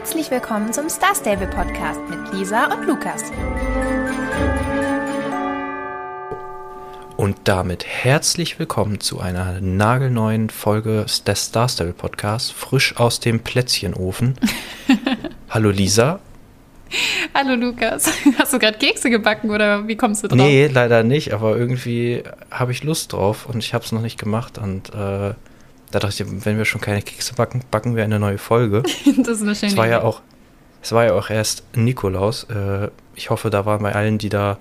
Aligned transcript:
Herzlich 0.00 0.30
willkommen 0.30 0.72
zum 0.72 0.88
Star 0.88 1.14
Stable 1.14 1.46
Podcast 1.46 2.00
mit 2.08 2.32
Lisa 2.32 2.72
und 2.72 2.86
Lukas. 2.86 3.22
Und 7.18 7.36
damit 7.44 7.84
herzlich 7.84 8.58
willkommen 8.58 9.00
zu 9.00 9.20
einer 9.20 9.60
nagelneuen 9.60 10.48
Folge 10.48 11.04
des 11.26 11.44
Star 11.44 11.68
Stable 11.68 11.92
Podcasts, 11.92 12.50
frisch 12.50 12.96
aus 12.96 13.20
dem 13.20 13.40
Plätzchenofen. 13.40 14.36
Hallo 15.50 15.68
Lisa. 15.68 16.20
Hallo 17.34 17.54
Lukas. 17.54 18.10
Hast 18.38 18.54
du 18.54 18.58
gerade 18.58 18.78
Kekse 18.78 19.10
gebacken 19.10 19.50
oder 19.50 19.86
wie 19.86 19.98
kommst 19.98 20.24
du 20.24 20.28
drauf? 20.28 20.38
Nee, 20.38 20.68
leider 20.68 21.02
nicht, 21.02 21.34
aber 21.34 21.58
irgendwie 21.58 22.22
habe 22.50 22.72
ich 22.72 22.84
Lust 22.84 23.12
drauf 23.12 23.44
und 23.44 23.58
ich 23.58 23.74
habe 23.74 23.84
es 23.84 23.92
noch 23.92 24.00
nicht 24.00 24.18
gemacht 24.18 24.56
und 24.56 24.94
äh, 24.94 25.34
da 25.90 25.98
dachte 25.98 26.22
ich, 26.22 26.44
wenn 26.44 26.56
wir 26.58 26.64
schon 26.64 26.80
keine 26.80 27.02
Kekse 27.02 27.34
backen, 27.34 27.62
backen 27.70 27.96
wir 27.96 28.04
eine 28.04 28.18
neue 28.18 28.38
Folge. 28.38 28.82
das 29.18 29.28
ist 29.38 29.42
eine 29.42 29.54
schöne 29.54 29.72
es 29.72 29.76
war 29.76 29.84
Idee. 29.86 29.92
ja 29.94 30.02
auch, 30.02 30.20
es 30.82 30.92
war 30.92 31.04
ja 31.04 31.12
auch 31.14 31.30
erst 31.30 31.64
Nikolaus. 31.76 32.44
Äh, 32.44 32.88
ich 33.14 33.30
hoffe, 33.30 33.50
da 33.50 33.66
waren 33.66 33.82
bei 33.82 33.94
allen, 33.94 34.18
die 34.18 34.28
da 34.28 34.58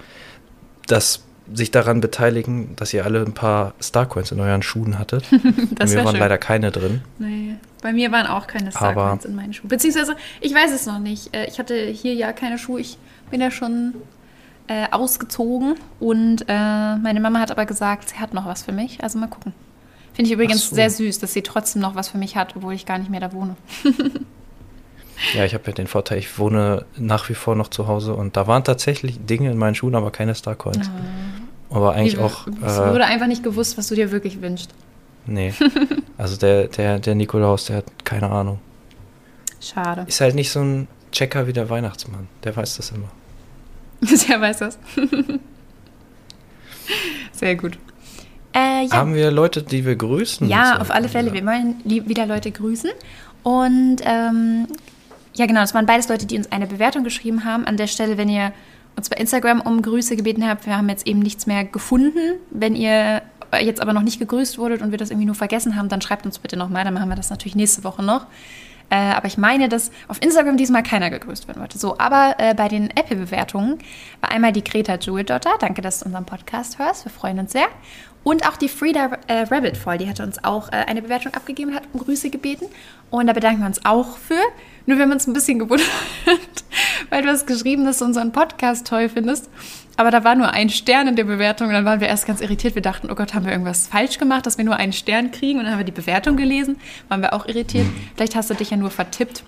das 0.88 1.24
sich 1.52 1.72
daran 1.72 2.00
beteiligen, 2.02 2.76
dass 2.76 2.94
ihr 2.94 3.06
alle 3.06 3.22
ein 3.22 3.34
paar 3.34 3.74
Starcoins 3.82 4.32
in 4.32 4.40
euren 4.40 4.62
Schuhen 4.62 5.00
hattet. 5.00 5.26
Bei 5.32 5.86
mir 5.88 5.98
waren 6.04 6.12
schön. 6.12 6.20
leider 6.20 6.38
keine 6.38 6.72
drin. 6.72 7.02
Nee, 7.18 7.56
bei 7.82 7.92
mir 7.92 8.12
waren 8.12 8.28
auch 8.28 8.46
keine 8.46 8.72
Starcoins 8.72 9.26
in 9.26 9.34
meinen 9.36 9.54
Schuhen. 9.54 9.68
Beziehungsweise, 9.70 10.16
ich 10.42 10.54
weiß 10.54 10.72
es 10.72 10.86
noch 10.86 11.00
nicht. 11.00 11.34
Äh, 11.36 11.48
Ich 11.48 11.58
hatte 11.58 11.74
hier 11.88 12.14
ja 12.14 12.34
keine 12.34 12.60
Schuhe. 12.60 12.82
Ich 12.82 13.00
bin 13.32 13.42
ja 13.42 13.50
schon 13.50 13.96
äh, 14.68 14.86
ausgezogen 14.92 15.76
und 16.00 16.44
äh, 16.48 16.96
meine 16.98 17.20
Mama 17.20 17.40
hat 17.40 17.50
aber 17.50 17.66
gesagt, 17.66 18.10
sie 18.10 18.18
hat 18.18 18.34
noch 18.36 18.46
was 18.46 18.62
für 18.64 18.72
mich. 18.72 19.02
Also 19.04 19.18
mal 19.18 19.28
gucken. 19.28 19.54
Finde 20.20 20.28
ich 20.32 20.34
übrigens 20.34 20.68
so. 20.70 20.76
sehr 20.76 20.90
süß, 20.90 21.20
dass 21.20 21.32
sie 21.32 21.44
trotzdem 21.44 21.82
noch 21.82 21.96
was 21.96 22.10
für 22.10 22.18
mich 22.18 22.36
hat, 22.36 22.54
obwohl 22.58 22.74
ich 22.74 22.86
gar 22.86 22.98
nicht 22.98 23.10
mehr 23.10 23.22
da 23.22 23.32
wohne. 23.32 23.56
Ja, 25.34 25.44
ich 25.44 25.54
habe 25.54 25.66
ja 25.68 25.74
den 25.74 25.88
Vorteil, 25.88 26.18
ich 26.18 26.40
wohne 26.40 26.86
nach 26.96 27.28
wie 27.28 27.34
vor 27.34 27.54
noch 27.54 27.68
zu 27.68 27.88
Hause 27.88 28.14
und 28.14 28.38
da 28.38 28.48
waren 28.48 28.64
tatsächlich 28.64 29.20
Dinge 29.26 29.52
in 29.52 29.58
meinen 29.58 29.76
Schuhen, 29.76 29.94
aber 29.96 30.12
keine 30.12 30.34
Starcoins. 30.34 30.90
Aber 31.70 31.92
eigentlich 31.94 32.16
Wie- 32.16 32.22
auch. 32.22 32.48
Es 32.66 32.78
Äh, 32.78 32.90
wurde 32.92 33.04
einfach 33.06 33.28
nicht 33.28 33.44
gewusst, 33.44 33.78
was 33.78 33.88
du 33.88 33.96
dir 33.96 34.12
wirklich 34.12 34.42
wünschst. 34.42 34.72
nee. 35.26 35.54
Also 36.18 36.38
der, 36.38 36.68
der, 36.70 37.00
der 37.00 37.16
Nikolaus, 37.16 37.66
der 37.66 37.78
hat 37.78 38.06
keine 38.06 38.30
Ahnung. 38.32 38.60
Schade. 39.60 40.06
Ist 40.08 40.22
halt 40.22 40.36
nicht 40.36 40.52
so 40.52 40.62
ein 40.62 40.88
Checker 41.12 41.48
wie 41.48 41.54
der 41.54 41.70
Weihnachtsmann. 41.70 42.30
Der 42.46 42.56
weiß 42.56 42.78
das 42.78 42.92
immer. 42.92 43.10
Wer 44.00 44.40
weiß 44.40 44.60
das? 44.60 44.80
Sehr 47.34 47.56
gut. 47.58 47.78
Äh, 48.54 48.86
ja, 48.86 48.92
Haben 48.92 49.14
wir 49.14 49.32
Leute, 49.32 49.62
die 49.64 49.86
wir 49.86 49.96
grüßen? 49.96 50.48
ja 50.48 50.80
auf 50.80 50.92
alle 50.92 51.10
Fälle. 51.10 51.30
Lisa? 51.30 51.36
Wir 51.36 51.46
wollen 51.46 51.76
wieder 51.86 52.26
Leute 52.26 52.52
grüßen. 52.52 52.90
Und 53.44 53.98
ähm, 54.04 54.68
ja, 55.36 55.46
genau, 55.46 55.62
das 55.62 55.74
waren 55.74 55.86
beides 55.86 56.10
Leute, 56.10 56.26
die 56.26 56.38
uns 56.38 56.52
eine 56.52 56.68
Bewertung 56.68 57.04
geschrieben 57.04 57.46
haben. 57.46 57.66
An 57.66 57.78
der 57.78 57.88
Stelle, 57.88 58.18
wenn 58.18 58.30
ihr 58.30 58.52
uns 58.96 59.10
bei 59.10 59.18
Instagram 59.18 59.62
um 59.62 59.82
Grüße 59.82 60.16
gebeten 60.16 60.48
habt, 60.48 60.66
wir 60.66 60.76
haben 60.76 60.90
jetzt 60.90 61.08
eben 61.08 61.20
nichts 61.20 61.48
mehr 61.48 61.64
gefunden. 61.64 62.20
Wenn 62.50 62.76
ihr 62.76 63.22
jetzt 63.62 63.82
aber 63.82 63.94
noch 63.94 64.02
nicht 64.02 64.20
gegrüßt 64.20 64.58
wurdet 64.58 64.82
und 64.82 64.92
wir 64.92 64.98
das 64.98 65.10
irgendwie 65.10 65.26
nur 65.26 65.36
vergessen 65.36 65.76
haben, 65.76 65.90
dann 65.90 66.02
schreibt 66.02 66.26
uns 66.26 66.40
bitte 66.40 66.58
nochmal. 66.58 66.84
Dann 66.84 66.94
machen 66.94 67.10
wir 67.10 67.16
das 67.16 67.30
natürlich 67.30 67.56
nächste 67.56 67.84
Woche 67.84 68.04
noch. 68.04 68.26
Äh, 68.92 68.96
aber 68.96 69.28
ich 69.28 69.38
meine, 69.38 69.70
dass 69.70 69.92
auf 70.08 70.22
Instagram 70.22 70.58
diesmal 70.58 70.82
keiner 70.82 71.10
gegrüßt 71.12 71.48
werden 71.48 71.62
wollte. 71.62 71.78
So, 71.78 72.00
aber 72.00 72.36
äh, 72.40 72.56
bei 72.56 72.68
den 72.68 72.90
Apple-Bewertungen 72.90 73.78
war 74.20 74.32
einmal 74.32 74.52
die 74.52 74.64
Greta 74.64 74.96
Jewel-Dotter. 74.96 75.52
Danke, 75.60 75.82
dass 75.82 76.00
du 76.00 76.06
unseren 76.06 76.26
Podcast 76.26 76.80
hörst. 76.80 77.06
Wir 77.06 77.12
freuen 77.12 77.40
uns 77.40 77.52
sehr. 77.52 77.68
Und 78.30 78.48
auch 78.48 78.58
die 78.58 78.70
Frida 78.70 79.18
äh, 79.26 79.48
Rabbit 79.50 79.76
Fall, 79.76 79.98
die 79.98 80.08
hatte 80.08 80.22
uns 80.22 80.44
auch 80.44 80.68
äh, 80.68 80.76
eine 80.76 81.02
Bewertung 81.02 81.34
abgegeben, 81.34 81.74
hat 81.74 81.82
um 81.94 82.00
Grüße 82.00 82.30
gebeten. 82.30 82.66
Und 83.10 83.26
da 83.26 83.34
bedanken 83.34 83.62
wir 83.62 83.66
uns 83.66 83.84
auch 83.86 84.18
für. 84.18 84.36
Nur 84.86 84.98
wir 84.98 85.06
haben 85.06 85.12
uns 85.12 85.26
ein 85.26 85.34
bisschen 85.34 85.58
gewundert, 85.58 85.90
weil 87.10 87.24
du 87.24 87.30
hast 87.30 87.48
geschrieben, 87.48 87.86
dass 87.86 87.98
du 87.98 88.06
unseren 88.06 88.32
Podcast 88.32 88.86
toll 88.86 89.10
findest. 89.10 89.50
Aber 89.98 90.12
da 90.12 90.24
war 90.24 90.36
nur 90.36 90.52
ein 90.52 90.70
Stern 90.70 91.08
in 91.08 91.16
der 91.16 91.24
Bewertung 91.24 91.70
und 91.70 91.74
dann 91.74 91.86
waren 91.86 92.02
wir 92.02 92.08
erst 92.08 92.28
ganz 92.28 92.40
irritiert. 92.40 92.76
Wir 92.76 92.84
dachten, 92.84 93.10
oh 93.10 93.16
Gott, 93.16 93.34
haben 93.34 93.46
wir 93.46 93.52
irgendwas 93.52 93.88
falsch 93.88 94.20
gemacht, 94.20 94.46
dass 94.46 94.60
wir 94.60 94.66
nur 94.66 94.76
einen 94.76 94.94
Stern 94.94 95.32
kriegen? 95.32 95.58
Und 95.58 95.66
dann 95.66 95.74
haben 95.74 95.80
wir 95.80 95.86
die 95.86 95.92
Bewertung 95.92 96.38
gelesen, 96.38 96.80
waren 97.08 97.22
wir 97.22 97.34
auch 97.34 97.48
irritiert. 97.48 97.88
Vielleicht 98.16 98.36
hast 98.36 98.52
du 98.52 98.54
dich 98.54 98.70
ja 98.70 98.78
nur 98.78 98.92
vertippt. 98.92 99.44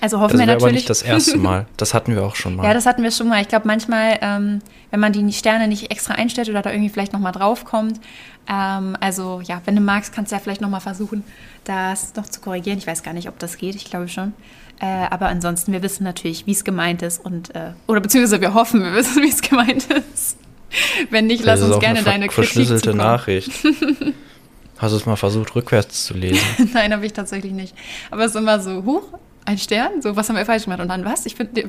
Also 0.00 0.20
hoffen 0.20 0.32
Das 0.32 0.40
wir 0.40 0.46
wäre 0.46 0.56
aber 0.56 0.66
natürlich. 0.66 0.82
nicht 0.82 0.90
das 0.90 1.02
erste 1.02 1.36
Mal. 1.38 1.66
Das 1.76 1.94
hatten 1.94 2.14
wir 2.14 2.24
auch 2.24 2.34
schon 2.34 2.56
mal. 2.56 2.64
Ja, 2.66 2.74
das 2.74 2.86
hatten 2.86 3.02
wir 3.02 3.10
schon 3.10 3.28
mal. 3.28 3.40
Ich 3.42 3.48
glaube, 3.48 3.66
manchmal, 3.66 4.18
ähm, 4.20 4.60
wenn 4.90 5.00
man 5.00 5.12
die 5.12 5.32
Sterne 5.32 5.68
nicht 5.68 5.90
extra 5.90 6.14
einstellt 6.14 6.48
oder 6.48 6.62
da 6.62 6.70
irgendwie 6.70 6.90
vielleicht 6.90 7.12
nochmal 7.12 7.32
draufkommt. 7.32 8.00
Ähm, 8.48 8.96
also 9.00 9.40
ja, 9.44 9.60
wenn 9.64 9.76
du 9.76 9.82
magst, 9.82 10.12
kannst 10.12 10.32
du 10.32 10.36
ja 10.36 10.40
vielleicht 10.40 10.60
nochmal 10.60 10.80
versuchen, 10.80 11.24
das 11.64 12.14
noch 12.16 12.26
zu 12.26 12.40
korrigieren. 12.40 12.78
Ich 12.78 12.86
weiß 12.86 13.02
gar 13.02 13.12
nicht, 13.14 13.28
ob 13.28 13.38
das 13.38 13.56
geht. 13.58 13.74
Ich 13.76 13.84
glaube 13.84 14.08
schon. 14.08 14.32
Äh, 14.80 14.86
aber 15.10 15.26
ansonsten, 15.28 15.72
wir 15.72 15.82
wissen 15.82 16.02
natürlich, 16.02 16.46
wie 16.46 16.52
es 16.52 16.64
gemeint 16.64 17.02
ist 17.02 17.24
und 17.24 17.54
äh, 17.54 17.70
oder 17.86 18.00
beziehungsweise 18.00 18.40
wir 18.40 18.54
hoffen, 18.54 18.82
wir 18.82 18.92
wissen, 18.94 19.22
wie 19.22 19.28
es 19.28 19.40
gemeint 19.40 19.86
ist. 20.12 20.36
Wenn 21.10 21.26
nicht, 21.26 21.44
lass 21.44 21.62
uns 21.62 21.78
gerne 21.78 22.02
deine 22.02 22.26
Kritik 22.26 22.32
verschlüsselte. 22.34 22.94
Nachricht. 22.94 23.52
Hast 24.78 24.90
du 24.92 24.96
es 24.96 25.06
mal 25.06 25.14
versucht, 25.14 25.54
rückwärts 25.54 26.06
zu 26.06 26.14
lesen? 26.14 26.42
Nein, 26.72 26.92
habe 26.92 27.06
ich 27.06 27.12
tatsächlich 27.12 27.52
nicht. 27.52 27.74
Aber 28.10 28.24
es 28.24 28.32
ist 28.32 28.36
immer 28.36 28.58
so, 28.58 28.82
huch, 28.84 29.04
ein 29.44 29.58
Stern, 29.58 30.02
so, 30.02 30.16
was 30.16 30.28
haben 30.28 30.36
wir 30.36 30.46
falsch 30.46 30.64
gemacht? 30.64 30.80
Und 30.80 30.88
dann, 30.88 31.04
was? 31.04 31.26
Ich 31.26 31.34
finde, 31.34 31.68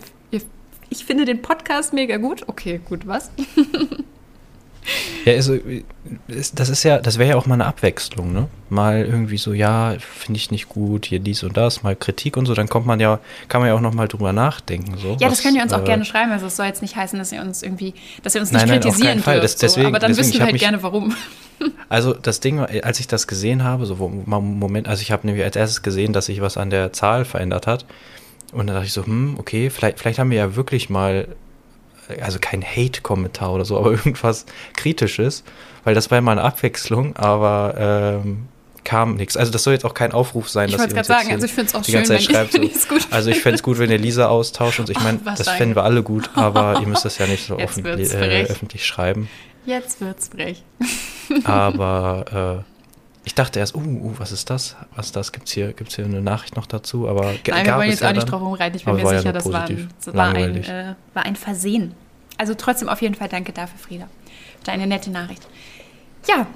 ich 0.89 1.05
finde 1.05 1.25
den 1.25 1.41
Podcast 1.41 1.93
mega 1.93 2.17
gut. 2.17 2.43
Okay, 2.47 2.79
gut, 2.87 3.07
was? 3.07 3.31
Ja, 5.25 5.33
also, 5.33 5.57
das 6.27 6.69
ist 6.69 6.83
ja, 6.83 6.97
das 6.99 7.17
wäre 7.17 7.29
ja 7.31 7.35
auch 7.37 7.45
mal 7.45 7.53
eine 7.55 7.65
Abwechslung, 7.65 8.33
ne? 8.33 8.47
Mal 8.69 9.05
irgendwie 9.05 9.37
so, 9.37 9.53
ja, 9.53 9.95
finde 9.99 10.37
ich 10.37 10.51
nicht 10.51 10.67
gut, 10.69 11.05
hier 11.05 11.19
dies 11.19 11.43
und 11.43 11.55
das, 11.55 11.83
mal 11.83 11.95
Kritik 11.95 12.35
und 12.37 12.45
so, 12.45 12.53
dann 12.53 12.67
kommt 12.67 12.85
man 12.85 12.99
ja, 12.99 13.19
kann 13.47 13.61
man 13.61 13.69
ja 13.69 13.75
auch 13.75 13.81
noch 13.81 13.93
mal 13.93 14.07
drüber 14.07 14.33
nachdenken, 14.33 14.97
so. 14.97 15.11
Ja, 15.19 15.29
das 15.29 15.31
was, 15.31 15.43
könnt 15.43 15.55
ihr 15.55 15.63
uns 15.63 15.71
auch 15.73 15.81
äh, 15.81 15.85
gerne 15.85 16.03
schreiben. 16.05 16.31
Also 16.31 16.47
es 16.47 16.55
soll 16.57 16.65
jetzt 16.65 16.81
nicht 16.81 16.95
heißen, 16.95 17.17
dass 17.17 17.31
ihr 17.31 17.41
uns 17.41 17.63
irgendwie, 17.63 17.93
dass 18.23 18.35
ihr 18.35 18.41
uns 18.41 18.51
nicht 18.51 18.59
Nein, 18.61 18.69
nein, 18.69 18.77
auf 18.79 18.83
kritisieren 18.95 19.19
Fall. 19.19 19.35
dürft. 19.39 19.45
Das- 19.45 19.55
deswegen- 19.57 19.83
so. 19.83 19.87
Aber 19.89 19.99
dann 19.99 20.11
deswegen, 20.11 20.27
wissen 20.27 20.37
wir 20.39 20.43
halt 20.45 20.53
mich- 20.53 20.61
gerne, 20.61 20.83
warum. 20.83 21.15
Also 21.87 22.13
das 22.13 22.41
Ding, 22.41 22.59
als 22.59 22.99
ich 22.99 23.07
das 23.07 23.25
gesehen 23.27 23.63
habe, 23.63 23.85
so 23.85 23.95
Moment, 23.95 24.87
also 24.89 25.01
ich 25.01 25.11
habe 25.11 25.25
nämlich 25.25 25.45
als 25.45 25.55
erstes 25.55 25.81
gesehen, 25.81 26.11
dass 26.11 26.25
sich 26.25 26.41
was 26.41 26.57
an 26.57 26.69
der 26.71 26.91
Zahl 26.91 27.23
verändert 27.23 27.67
hat. 27.67 27.85
Und 28.51 28.67
dann 28.67 28.75
dachte 28.75 28.87
ich 28.87 28.91
so, 28.93 29.05
hm, 29.05 29.35
okay, 29.39 29.69
vielleicht, 29.69 29.99
vielleicht 29.99 30.19
haben 30.19 30.29
wir 30.31 30.37
ja 30.39 30.55
wirklich 30.57 30.89
mal, 30.89 31.27
also 32.21 32.39
kein 32.39 32.63
Hate-Kommentar 32.63 33.53
oder 33.53 33.65
so, 33.65 33.77
aber 33.79 33.91
irgendwas 33.91 34.45
Kritisches, 34.75 35.43
weil 35.83 35.95
das 35.95 36.11
war 36.11 36.17
ja 36.17 36.21
mal 36.21 36.33
eine 36.33 36.43
Abwechslung, 36.43 37.15
aber 37.15 38.21
ähm, 38.23 38.47
kam 38.83 39.15
nichts. 39.15 39.37
Also 39.37 39.51
das 39.51 39.63
soll 39.63 39.73
jetzt 39.73 39.85
auch 39.85 39.93
kein 39.93 40.11
Aufruf 40.11 40.49
sein, 40.49 40.67
Ich 40.67 40.73
dass 40.73 40.81
wollte 40.81 40.95
ihr 40.95 40.99
uns 40.99 41.07
sagen, 41.07 41.31
also 41.31 41.45
ich 41.45 41.53
finde 41.53 41.69
es 41.69 41.75
auch 41.75 41.81
die 41.81 41.91
schön, 41.91 41.99
ganze 42.01 42.13
Zeit 42.13 42.23
schreibt. 42.23 42.51
So, 42.53 42.59
gut 42.59 43.07
also 43.11 43.29
ich 43.29 43.39
fände 43.39 43.55
es 43.55 43.63
gut, 43.63 43.79
wenn 43.79 43.89
ihr 43.89 43.97
Lisa 43.97 44.27
austauscht 44.27 44.79
und 44.79 44.89
ich 44.89 44.99
meine, 45.01 45.19
was 45.23 45.39
das 45.39 45.49
fänden 45.49 45.75
wir 45.75 45.83
alle 45.83 46.03
gut, 46.03 46.29
aber 46.35 46.79
ihr 46.81 46.87
müsst 46.87 47.05
das 47.05 47.17
ja 47.17 47.27
nicht 47.27 47.45
so 47.45 47.57
offen, 47.57 47.85
äh, 47.85 48.45
öffentlich 48.49 48.85
schreiben. 48.85 49.29
Jetzt 49.65 50.01
wird's 50.01 50.27
frech. 50.27 50.63
Aber 51.45 52.63
äh, 52.65 52.72
ich 53.25 53.35
dachte 53.35 53.59
erst, 53.59 53.75
uh, 53.75 53.79
uh, 53.79 54.13
was 54.17 54.31
ist 54.31 54.49
das? 54.49 54.75
Was 54.95 55.07
ist 55.07 55.15
das? 55.15 55.31
Gibt's 55.31 55.51
hier, 55.51 55.73
gibt's 55.73 55.95
hier 55.95 56.05
eine 56.05 56.21
Nachricht 56.21 56.55
noch 56.55 56.65
dazu? 56.65 57.07
Aber 57.07 57.25
Nein, 57.25 57.39
wir 57.43 57.63
gab 57.63 57.77
wollen 57.77 57.89
es 57.89 57.95
jetzt 57.95 58.01
ja 58.01 58.09
auch 58.09 58.13
nicht 58.13 58.31
drauf 58.31 58.41
rumreiten. 58.41 58.75
Ich 58.75 58.85
bin 58.85 58.95
mir 58.95 59.03
war 59.03 59.13
ja 59.13 59.19
sicher, 59.19 59.31
nur 59.31 59.41
das 59.41 59.51
war 59.51 59.63
ein, 59.65 59.89
war, 60.07 60.27
ein, 60.29 60.63
äh, 60.63 60.95
war 61.13 61.25
ein 61.25 61.35
Versehen. 61.35 61.93
Also 62.37 62.53
trotzdem 62.55 62.89
auf 62.89 63.01
jeden 63.01 63.15
Fall 63.15 63.29
danke 63.29 63.53
dafür, 63.53 63.79
Frieda. 63.79 64.07
Für 64.59 64.65
Deine 64.65 64.87
nette 64.87 65.09
Nachricht. 65.09 65.47
Ja, 66.27 66.47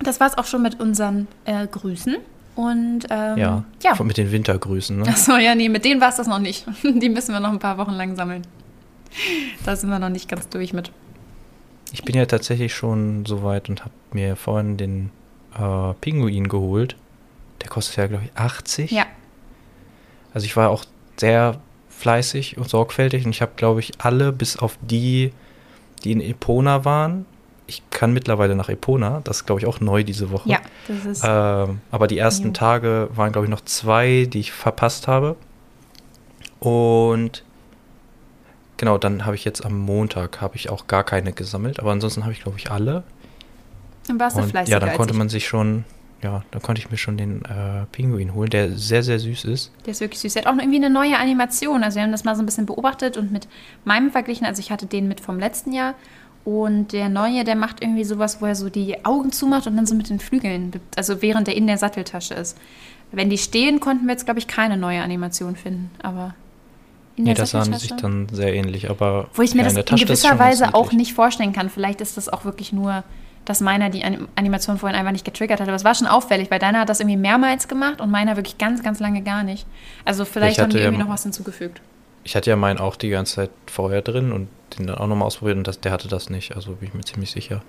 das 0.00 0.20
war's 0.20 0.36
auch 0.36 0.44
schon 0.44 0.62
mit 0.62 0.78
unseren 0.80 1.26
äh, 1.44 1.66
Grüßen. 1.66 2.16
Und 2.54 3.06
ähm, 3.10 3.38
Ja, 3.38 3.64
ja. 3.82 4.02
mit 4.02 4.16
den 4.16 4.32
Wintergrüßen. 4.32 4.98
Ne? 4.98 5.08
Achso, 5.08 5.36
ja, 5.36 5.54
nee, 5.54 5.68
mit 5.68 5.84
denen 5.84 6.00
war 6.00 6.08
es 6.08 6.16
das 6.16 6.26
noch 6.26 6.40
nicht. 6.40 6.66
Die 6.82 7.08
müssen 7.08 7.32
wir 7.32 7.40
noch 7.40 7.52
ein 7.52 7.60
paar 7.60 7.78
Wochen 7.78 7.92
lang 7.92 8.16
sammeln. 8.16 8.42
Da 9.64 9.76
sind 9.76 9.90
wir 9.90 9.98
noch 9.98 10.08
nicht 10.08 10.28
ganz 10.28 10.48
durch 10.48 10.72
mit. 10.72 10.90
Ich 11.92 12.02
bin 12.02 12.16
ja 12.16 12.26
tatsächlich 12.26 12.74
schon 12.74 13.24
so 13.24 13.42
weit 13.42 13.68
und 13.68 13.82
habe 13.82 13.94
mir 14.12 14.36
vorhin 14.36 14.76
den 14.76 15.10
äh, 15.58 15.94
Pinguin 16.00 16.48
geholt. 16.48 16.96
Der 17.62 17.68
kostet 17.68 17.96
ja, 17.96 18.06
glaube 18.06 18.24
ich, 18.24 18.30
80. 18.38 18.90
Ja, 18.90 19.06
Also 20.34 20.44
ich 20.44 20.56
war 20.56 20.70
auch 20.70 20.84
sehr 21.16 21.58
fleißig 21.88 22.56
und 22.58 22.68
sorgfältig 22.68 23.24
und 23.24 23.30
ich 23.30 23.42
habe, 23.42 23.52
glaube 23.56 23.80
ich, 23.80 23.92
alle 23.98 24.30
bis 24.32 24.56
auf 24.56 24.78
die, 24.82 25.32
die 26.04 26.12
in 26.12 26.20
Epona 26.20 26.84
waren. 26.84 27.26
Ich 27.66 27.82
kann 27.90 28.12
mittlerweile 28.12 28.54
nach 28.54 28.68
Epona, 28.68 29.20
das 29.24 29.38
ist, 29.38 29.46
glaube 29.46 29.60
ich, 29.60 29.66
auch 29.66 29.80
neu 29.80 30.04
diese 30.04 30.30
Woche. 30.30 30.48
ja, 30.48 30.58
das 30.86 31.04
ist. 31.04 31.24
Ähm, 31.26 31.80
aber 31.90 32.06
die 32.06 32.16
ersten 32.16 32.46
Jo. 32.48 32.52
Tage 32.52 33.10
waren, 33.14 33.32
glaube 33.32 33.46
ich, 33.46 33.50
noch 33.50 33.60
zwei, 33.62 34.26
die 34.32 34.38
ich 34.40 34.52
verpasst 34.52 35.06
habe. 35.08 35.36
Und 36.60 37.44
genau, 38.76 38.96
dann 38.98 39.26
habe 39.26 39.36
ich 39.36 39.44
jetzt 39.44 39.64
am 39.64 39.78
Montag 39.78 40.40
habe 40.40 40.56
ich 40.56 40.70
auch 40.70 40.86
gar 40.86 41.04
keine 41.04 41.32
gesammelt. 41.32 41.78
Aber 41.80 41.90
ansonsten 41.92 42.22
habe 42.22 42.32
ich, 42.32 42.42
glaube 42.42 42.58
ich, 42.58 42.70
alle. 42.70 43.02
Dann 44.08 44.20
warst 44.20 44.36
du 44.36 44.42
Und 44.42 44.50
fleißiger 44.50 44.76
ja, 44.76 44.80
dann 44.80 44.90
als 44.90 44.98
konnte 44.98 45.14
man 45.14 45.28
sich 45.28 45.46
schon, 45.46 45.84
ja, 46.22 46.42
dann 46.50 46.62
konnte 46.62 46.80
ich 46.80 46.90
mir 46.90 46.96
schon 46.96 47.16
den 47.16 47.42
äh, 47.44 47.86
Pinguin 47.92 48.34
holen, 48.34 48.50
der 48.50 48.76
sehr, 48.76 49.02
sehr 49.02 49.18
süß 49.18 49.44
ist. 49.44 49.72
Der 49.86 49.92
ist 49.92 50.00
wirklich 50.00 50.20
süß. 50.20 50.34
Der 50.34 50.44
hat 50.44 50.52
auch 50.52 50.58
irgendwie 50.58 50.76
eine 50.76 50.90
neue 50.90 51.18
Animation. 51.18 51.82
Also 51.84 51.96
wir 51.96 52.02
haben 52.02 52.12
das 52.12 52.24
mal 52.24 52.36
so 52.36 52.42
ein 52.42 52.46
bisschen 52.46 52.66
beobachtet 52.66 53.16
und 53.16 53.32
mit 53.32 53.48
meinem 53.84 54.10
verglichen. 54.10 54.46
Also 54.46 54.60
ich 54.60 54.70
hatte 54.70 54.86
den 54.86 55.08
mit 55.08 55.20
vom 55.20 55.38
letzten 55.38 55.72
Jahr. 55.72 55.94
Und 56.44 56.92
der 56.92 57.10
neue, 57.10 57.44
der 57.44 57.56
macht 57.56 57.82
irgendwie 57.82 58.04
sowas, 58.04 58.40
wo 58.40 58.46
er 58.46 58.54
so 58.54 58.70
die 58.70 59.04
Augen 59.04 59.32
zumacht 59.32 59.66
und 59.66 59.76
dann 59.76 59.84
so 59.84 59.94
mit 59.94 60.08
den 60.08 60.18
Flügeln, 60.18 60.72
also 60.96 61.20
während 61.20 61.46
er 61.46 61.54
in 61.54 61.66
der 61.66 61.76
Satteltasche 61.76 62.32
ist. 62.32 62.56
Wenn 63.12 63.28
die 63.28 63.36
stehen, 63.36 63.80
konnten 63.80 64.06
wir 64.06 64.12
jetzt, 64.12 64.24
glaube 64.24 64.38
ich, 64.38 64.46
keine 64.46 64.78
neue 64.78 65.02
Animation 65.02 65.56
finden. 65.56 65.90
Aber 66.02 66.34
in 67.16 67.24
nee, 67.24 67.34
das 67.34 67.50
sahen 67.50 67.74
sich 67.74 67.92
dann 67.96 68.28
sehr 68.30 68.54
ähnlich. 68.54 68.88
Aber 68.88 69.28
Wo 69.34 69.42
ich 69.42 69.54
mir 69.54 69.64
das 69.64 69.74
in 69.74 69.96
gewisser 69.96 70.38
Weise 70.38 70.74
auch 70.74 70.92
nicht 70.92 71.12
vorstellen 71.14 71.52
kann. 71.52 71.68
Vielleicht 71.68 72.00
ist 72.00 72.16
das 72.16 72.28
auch 72.28 72.44
wirklich 72.44 72.72
nur, 72.72 73.02
dass 73.44 73.60
meiner 73.60 73.90
die 73.90 74.04
Animation 74.36 74.78
vorhin 74.78 74.98
einfach 74.98 75.12
nicht 75.12 75.24
getriggert 75.24 75.60
hat. 75.60 75.68
Aber 75.68 75.76
es 75.76 75.84
war 75.84 75.94
schon 75.94 76.06
auffällig, 76.06 76.50
weil 76.50 76.58
deiner 76.58 76.80
hat 76.80 76.88
das 76.88 77.00
irgendwie 77.00 77.16
mehrmals 77.16 77.68
gemacht 77.68 78.00
und 78.00 78.10
meiner 78.10 78.36
wirklich 78.36 78.58
ganz, 78.58 78.82
ganz 78.82 79.00
lange 79.00 79.22
gar 79.22 79.42
nicht. 79.42 79.66
Also 80.04 80.24
vielleicht 80.24 80.60
haben 80.60 80.70
die 80.70 80.78
irgendwie 80.78 80.98
ja, 80.98 81.04
noch 81.04 81.12
was 81.12 81.22
hinzugefügt. 81.22 81.80
Ich 82.24 82.36
hatte 82.36 82.50
ja 82.50 82.56
meinen 82.56 82.78
auch 82.78 82.96
die 82.96 83.08
ganze 83.08 83.36
Zeit 83.36 83.50
vorher 83.66 84.02
drin 84.02 84.32
und 84.32 84.48
den 84.78 84.86
dann 84.86 84.98
auch 84.98 85.06
nochmal 85.06 85.26
ausprobiert 85.26 85.56
und 85.56 85.66
das, 85.66 85.80
der 85.80 85.92
hatte 85.92 86.08
das 86.08 86.30
nicht. 86.30 86.54
Also 86.54 86.72
bin 86.72 86.88
ich 86.88 86.94
mir 86.94 87.04
ziemlich 87.04 87.30
sicher. 87.30 87.62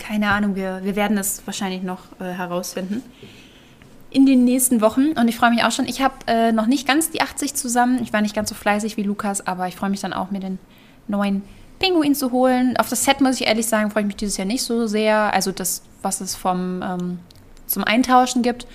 Keine 0.00 0.30
Ahnung, 0.30 0.56
wir, 0.56 0.80
wir 0.82 0.96
werden 0.96 1.16
es 1.18 1.46
wahrscheinlich 1.46 1.82
noch 1.82 2.00
äh, 2.20 2.24
herausfinden 2.24 3.02
in 4.14 4.26
den 4.26 4.44
nächsten 4.44 4.80
Wochen 4.80 5.12
und 5.18 5.26
ich 5.26 5.36
freue 5.36 5.50
mich 5.50 5.64
auch 5.64 5.72
schon. 5.72 5.86
Ich 5.86 6.00
habe 6.00 6.14
äh, 6.28 6.52
noch 6.52 6.66
nicht 6.66 6.86
ganz 6.86 7.10
die 7.10 7.20
80 7.20 7.54
zusammen. 7.54 8.00
Ich 8.00 8.12
war 8.12 8.20
nicht 8.20 8.34
ganz 8.34 8.48
so 8.48 8.54
fleißig 8.54 8.96
wie 8.96 9.02
Lukas, 9.02 9.44
aber 9.44 9.66
ich 9.66 9.74
freue 9.74 9.90
mich 9.90 10.00
dann 10.00 10.12
auch, 10.12 10.30
mir 10.30 10.38
den 10.38 10.60
neuen 11.08 11.42
Pinguin 11.78 12.14
zu 12.14 12.32
holen. 12.32 12.76
Auf 12.76 12.88
das 12.88 13.04
Set 13.04 13.20
muss 13.20 13.40
ich 13.40 13.46
ehrlich 13.46 13.66
sagen, 13.66 13.90
freue 13.90 14.02
ich 14.02 14.06
mich 14.06 14.16
dieses 14.16 14.36
Jahr 14.36 14.46
nicht 14.46 14.62
so 14.62 14.86
sehr. 14.86 15.32
Also 15.32 15.52
das, 15.52 15.82
was 16.02 16.20
es 16.20 16.34
vom 16.34 16.82
ähm, 16.82 17.18
zum 17.66 17.84
Eintauschen 17.84 18.42
gibt. 18.42 18.66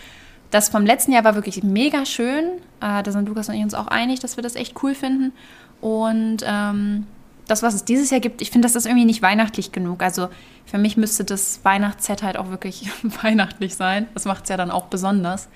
Das 0.52 0.70
vom 0.70 0.86
letzten 0.86 1.12
Jahr 1.12 1.24
war 1.24 1.36
wirklich 1.36 1.64
mega 1.64 2.06
schön. 2.06 2.46
Äh, 2.82 3.04
da 3.04 3.12
sind 3.12 3.28
Lukas 3.28 3.50
und 3.50 3.56
ich 3.56 3.64
uns 3.64 3.74
auch 3.74 3.88
einig, 3.88 4.20
dass 4.20 4.36
wir 4.36 4.44
das 4.44 4.56
echt 4.56 4.82
cool 4.84 4.96
finden. 4.96 5.32
Und 5.80 6.38
ähm, 6.46 7.06
das, 7.48 7.64
was 7.64 7.74
es 7.74 7.86
dieses 7.86 8.10
Jahr 8.10 8.20
gibt, 8.20 8.42
ich 8.42 8.52
finde, 8.52 8.68
das 8.68 8.76
ist 8.76 8.86
irgendwie 8.86 9.06
nicht 9.06 9.22
weihnachtlich 9.22 9.72
genug. 9.72 10.02
Also 10.02 10.30
für 10.66 10.78
mich 10.78 10.98
müsste 10.98 11.24
das 11.24 11.60
Weihnachtsset 11.64 12.24
halt 12.24 12.38
auch 12.38 12.50
wirklich 12.50 12.90
weihnachtlich 13.22 13.76
sein. 13.76 14.08
Das 14.14 14.26
macht 14.26 14.44
es 14.44 14.50
ja 14.50 14.58
dann 14.58 14.72
auch 14.72 14.86
besonders. 14.86 15.50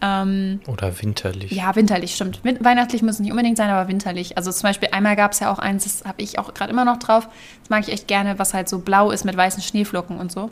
Ähm, 0.00 0.60
Oder 0.66 1.02
winterlich. 1.02 1.50
Ja, 1.50 1.74
winterlich, 1.74 2.14
stimmt. 2.14 2.40
Weihnachtlich 2.44 3.02
muss 3.02 3.14
es 3.14 3.20
nicht 3.20 3.32
unbedingt 3.32 3.56
sein, 3.56 3.70
aber 3.70 3.88
winterlich. 3.88 4.36
Also 4.36 4.52
zum 4.52 4.62
Beispiel 4.62 4.90
einmal 4.92 5.16
gab 5.16 5.32
es 5.32 5.40
ja 5.40 5.52
auch 5.52 5.58
eins, 5.58 5.84
das 5.84 6.04
habe 6.04 6.22
ich 6.22 6.38
auch 6.38 6.54
gerade 6.54 6.70
immer 6.70 6.84
noch 6.84 6.98
drauf. 6.98 7.28
Das 7.60 7.70
mag 7.70 7.82
ich 7.82 7.92
echt 7.92 8.06
gerne, 8.06 8.38
was 8.38 8.54
halt 8.54 8.68
so 8.68 8.78
blau 8.78 9.10
ist 9.10 9.24
mit 9.24 9.36
weißen 9.36 9.62
Schneeflocken 9.62 10.18
und 10.18 10.30
so. 10.30 10.50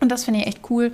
Und 0.00 0.10
das 0.10 0.24
finde 0.24 0.40
ich 0.40 0.46
echt 0.46 0.70
cool. 0.70 0.92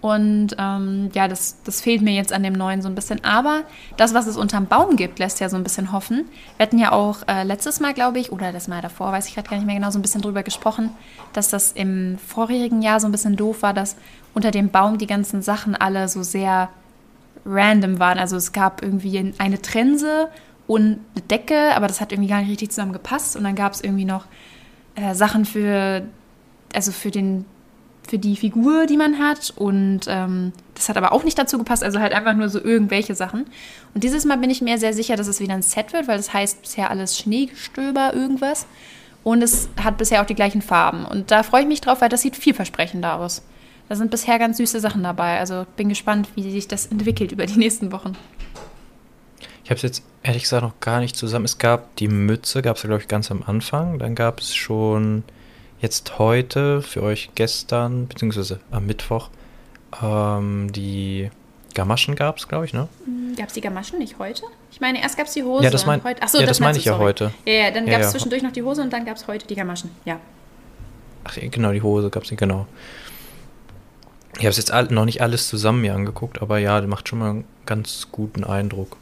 Und 0.00 0.56
ähm, 0.58 1.10
ja, 1.12 1.28
das, 1.28 1.58
das 1.64 1.82
fehlt 1.82 2.00
mir 2.00 2.14
jetzt 2.14 2.32
an 2.32 2.42
dem 2.42 2.54
neuen 2.54 2.80
so 2.80 2.88
ein 2.88 2.94
bisschen. 2.94 3.22
Aber 3.22 3.64
das, 3.98 4.14
was 4.14 4.26
es 4.26 4.38
unterm 4.38 4.66
Baum 4.66 4.96
gibt, 4.96 5.18
lässt 5.18 5.40
ja 5.40 5.50
so 5.50 5.56
ein 5.56 5.62
bisschen 5.62 5.92
hoffen. 5.92 6.24
Wir 6.56 6.64
hatten 6.64 6.78
ja 6.78 6.92
auch 6.92 7.18
äh, 7.28 7.42
letztes 7.42 7.80
Mal, 7.80 7.92
glaube 7.92 8.18
ich, 8.18 8.32
oder 8.32 8.50
das 8.50 8.66
Mal 8.66 8.80
davor, 8.80 9.12
weiß 9.12 9.28
ich 9.28 9.34
gerade 9.34 9.50
gar 9.50 9.56
nicht 9.58 9.66
mehr 9.66 9.74
genau, 9.74 9.90
so 9.90 9.98
ein 9.98 10.02
bisschen 10.02 10.22
drüber 10.22 10.42
gesprochen, 10.42 10.90
dass 11.34 11.50
das 11.50 11.72
im 11.72 12.16
vorherigen 12.16 12.80
Jahr 12.80 12.98
so 12.98 13.08
ein 13.08 13.12
bisschen 13.12 13.36
doof 13.36 13.60
war, 13.60 13.74
dass 13.74 13.96
unter 14.32 14.50
dem 14.50 14.70
Baum 14.70 14.96
die 14.96 15.06
ganzen 15.06 15.42
Sachen 15.42 15.76
alle 15.76 16.08
so 16.08 16.22
sehr 16.22 16.70
random 17.44 17.98
waren. 17.98 18.18
Also 18.18 18.36
es 18.36 18.52
gab 18.52 18.82
irgendwie 18.82 19.32
eine 19.38 19.60
Trense 19.60 20.28
und 20.66 21.00
eine 21.14 21.24
Decke, 21.30 21.74
aber 21.74 21.86
das 21.86 22.00
hat 22.00 22.12
irgendwie 22.12 22.30
gar 22.30 22.40
nicht 22.40 22.50
richtig 22.50 22.70
zusammen 22.70 22.92
gepasst. 22.92 23.36
Und 23.36 23.44
dann 23.44 23.54
gab 23.54 23.72
es 23.72 23.80
irgendwie 23.80 24.04
noch 24.04 24.26
äh, 24.94 25.14
Sachen 25.14 25.44
für, 25.44 26.02
also 26.72 26.92
für 26.92 27.10
den 27.10 27.44
für 28.08 28.18
die 28.18 28.36
Figur, 28.36 28.86
die 28.86 28.96
man 28.96 29.18
hat. 29.18 29.52
Und 29.56 30.00
ähm, 30.08 30.52
das 30.74 30.88
hat 30.88 30.96
aber 30.96 31.12
auch 31.12 31.22
nicht 31.22 31.38
dazu 31.38 31.58
gepasst. 31.58 31.84
Also 31.84 32.00
halt 32.00 32.12
einfach 32.12 32.34
nur 32.34 32.48
so 32.48 32.62
irgendwelche 32.62 33.14
Sachen. 33.14 33.46
Und 33.94 34.02
dieses 34.02 34.24
Mal 34.24 34.38
bin 34.38 34.50
ich 34.50 34.60
mir 34.60 34.78
sehr 34.78 34.92
sicher, 34.92 35.16
dass 35.16 35.28
es 35.28 35.40
wieder 35.40 35.54
ein 35.54 35.62
Set 35.62 35.92
wird, 35.92 36.08
weil 36.08 36.16
das 36.16 36.32
heißt 36.32 36.62
bisher 36.62 36.90
alles 36.90 37.16
Schneegestöber 37.16 38.12
irgendwas. 38.12 38.66
Und 39.22 39.42
es 39.42 39.68
hat 39.80 39.98
bisher 39.98 40.22
auch 40.22 40.26
die 40.26 40.34
gleichen 40.34 40.62
Farben. 40.62 41.04
Und 41.04 41.30
da 41.30 41.42
freue 41.42 41.62
ich 41.62 41.68
mich 41.68 41.80
drauf, 41.80 42.00
weil 42.00 42.08
das 42.08 42.22
sieht 42.22 42.36
vielversprechender 42.36 43.14
aus. 43.14 43.42
Da 43.90 43.96
sind 43.96 44.12
bisher 44.12 44.38
ganz 44.38 44.58
süße 44.58 44.78
Sachen 44.78 45.02
dabei. 45.02 45.40
Also 45.40 45.66
bin 45.76 45.88
gespannt, 45.88 46.28
wie 46.36 46.48
sich 46.48 46.68
das 46.68 46.86
entwickelt 46.86 47.32
über 47.32 47.44
die 47.44 47.58
nächsten 47.58 47.90
Wochen. 47.90 48.12
Ich 49.64 49.70
habe 49.70 49.78
es 49.78 49.82
jetzt 49.82 50.04
ehrlich 50.22 50.44
gesagt 50.44 50.62
noch 50.62 50.78
gar 50.78 51.00
nicht 51.00 51.16
zusammen. 51.16 51.44
Es 51.44 51.58
gab 51.58 51.96
die 51.96 52.06
Mütze, 52.06 52.62
gab 52.62 52.76
es 52.76 52.84
ja, 52.84 52.86
glaube 52.86 53.02
ich, 53.02 53.08
ganz 53.08 53.32
am 53.32 53.42
Anfang. 53.44 53.98
Dann 53.98 54.14
gab 54.14 54.38
es 54.38 54.54
schon 54.54 55.24
jetzt 55.80 56.20
heute, 56.20 56.82
für 56.82 57.02
euch 57.02 57.30
gestern, 57.34 58.06
beziehungsweise 58.06 58.60
am 58.70 58.86
Mittwoch, 58.86 59.28
ähm, 60.00 60.70
die 60.70 61.28
Gamaschen 61.74 62.14
gab 62.14 62.38
es, 62.38 62.46
glaube 62.46 62.66
ich, 62.66 62.72
ne? 62.72 62.86
Mm, 63.06 63.34
gab 63.34 63.48
es 63.48 63.54
die 63.54 63.60
Gamaschen 63.60 63.98
nicht 63.98 64.20
heute? 64.20 64.44
Ich 64.70 64.80
meine, 64.80 65.02
erst 65.02 65.16
gab 65.16 65.26
es 65.26 65.32
die 65.32 65.42
Hose. 65.42 65.64
Ja, 65.64 65.70
das, 65.70 65.84
mein, 65.84 66.04
heute, 66.04 66.22
achso, 66.22 66.38
ja, 66.38 66.46
das, 66.46 66.58
das 66.58 66.60
meine 66.60 66.78
ich 66.78 66.84
ja 66.84 66.96
heute. 66.96 67.32
Ja, 67.44 67.54
ja 67.54 67.70
dann 67.72 67.86
gab 67.86 67.98
es 67.98 68.06
ja, 68.06 68.10
zwischendurch 68.12 68.44
noch 68.44 68.52
die 68.52 68.62
Hose 68.62 68.82
und 68.82 68.92
dann 68.92 69.04
gab 69.04 69.16
es 69.16 69.26
heute 69.26 69.48
die 69.48 69.56
Gamaschen, 69.56 69.90
ja. 70.04 70.20
Ach, 71.24 71.36
genau, 71.36 71.72
die 71.72 71.82
Hose 71.82 72.08
gab 72.08 72.22
es 72.22 72.30
nicht, 72.30 72.38
genau. 72.38 72.68
Ich 74.34 74.40
habe 74.40 74.50
es 74.50 74.56
jetzt 74.56 74.72
noch 74.90 75.04
nicht 75.04 75.20
alles 75.22 75.48
zusammen 75.48 75.80
mir 75.80 75.94
angeguckt, 75.94 76.40
aber 76.40 76.58
ja, 76.58 76.80
das 76.80 76.88
macht 76.88 77.08
schon 77.08 77.18
mal 77.18 77.30
einen 77.30 77.44
ganz 77.66 78.08
guten 78.12 78.44
Eindruck. 78.44 78.96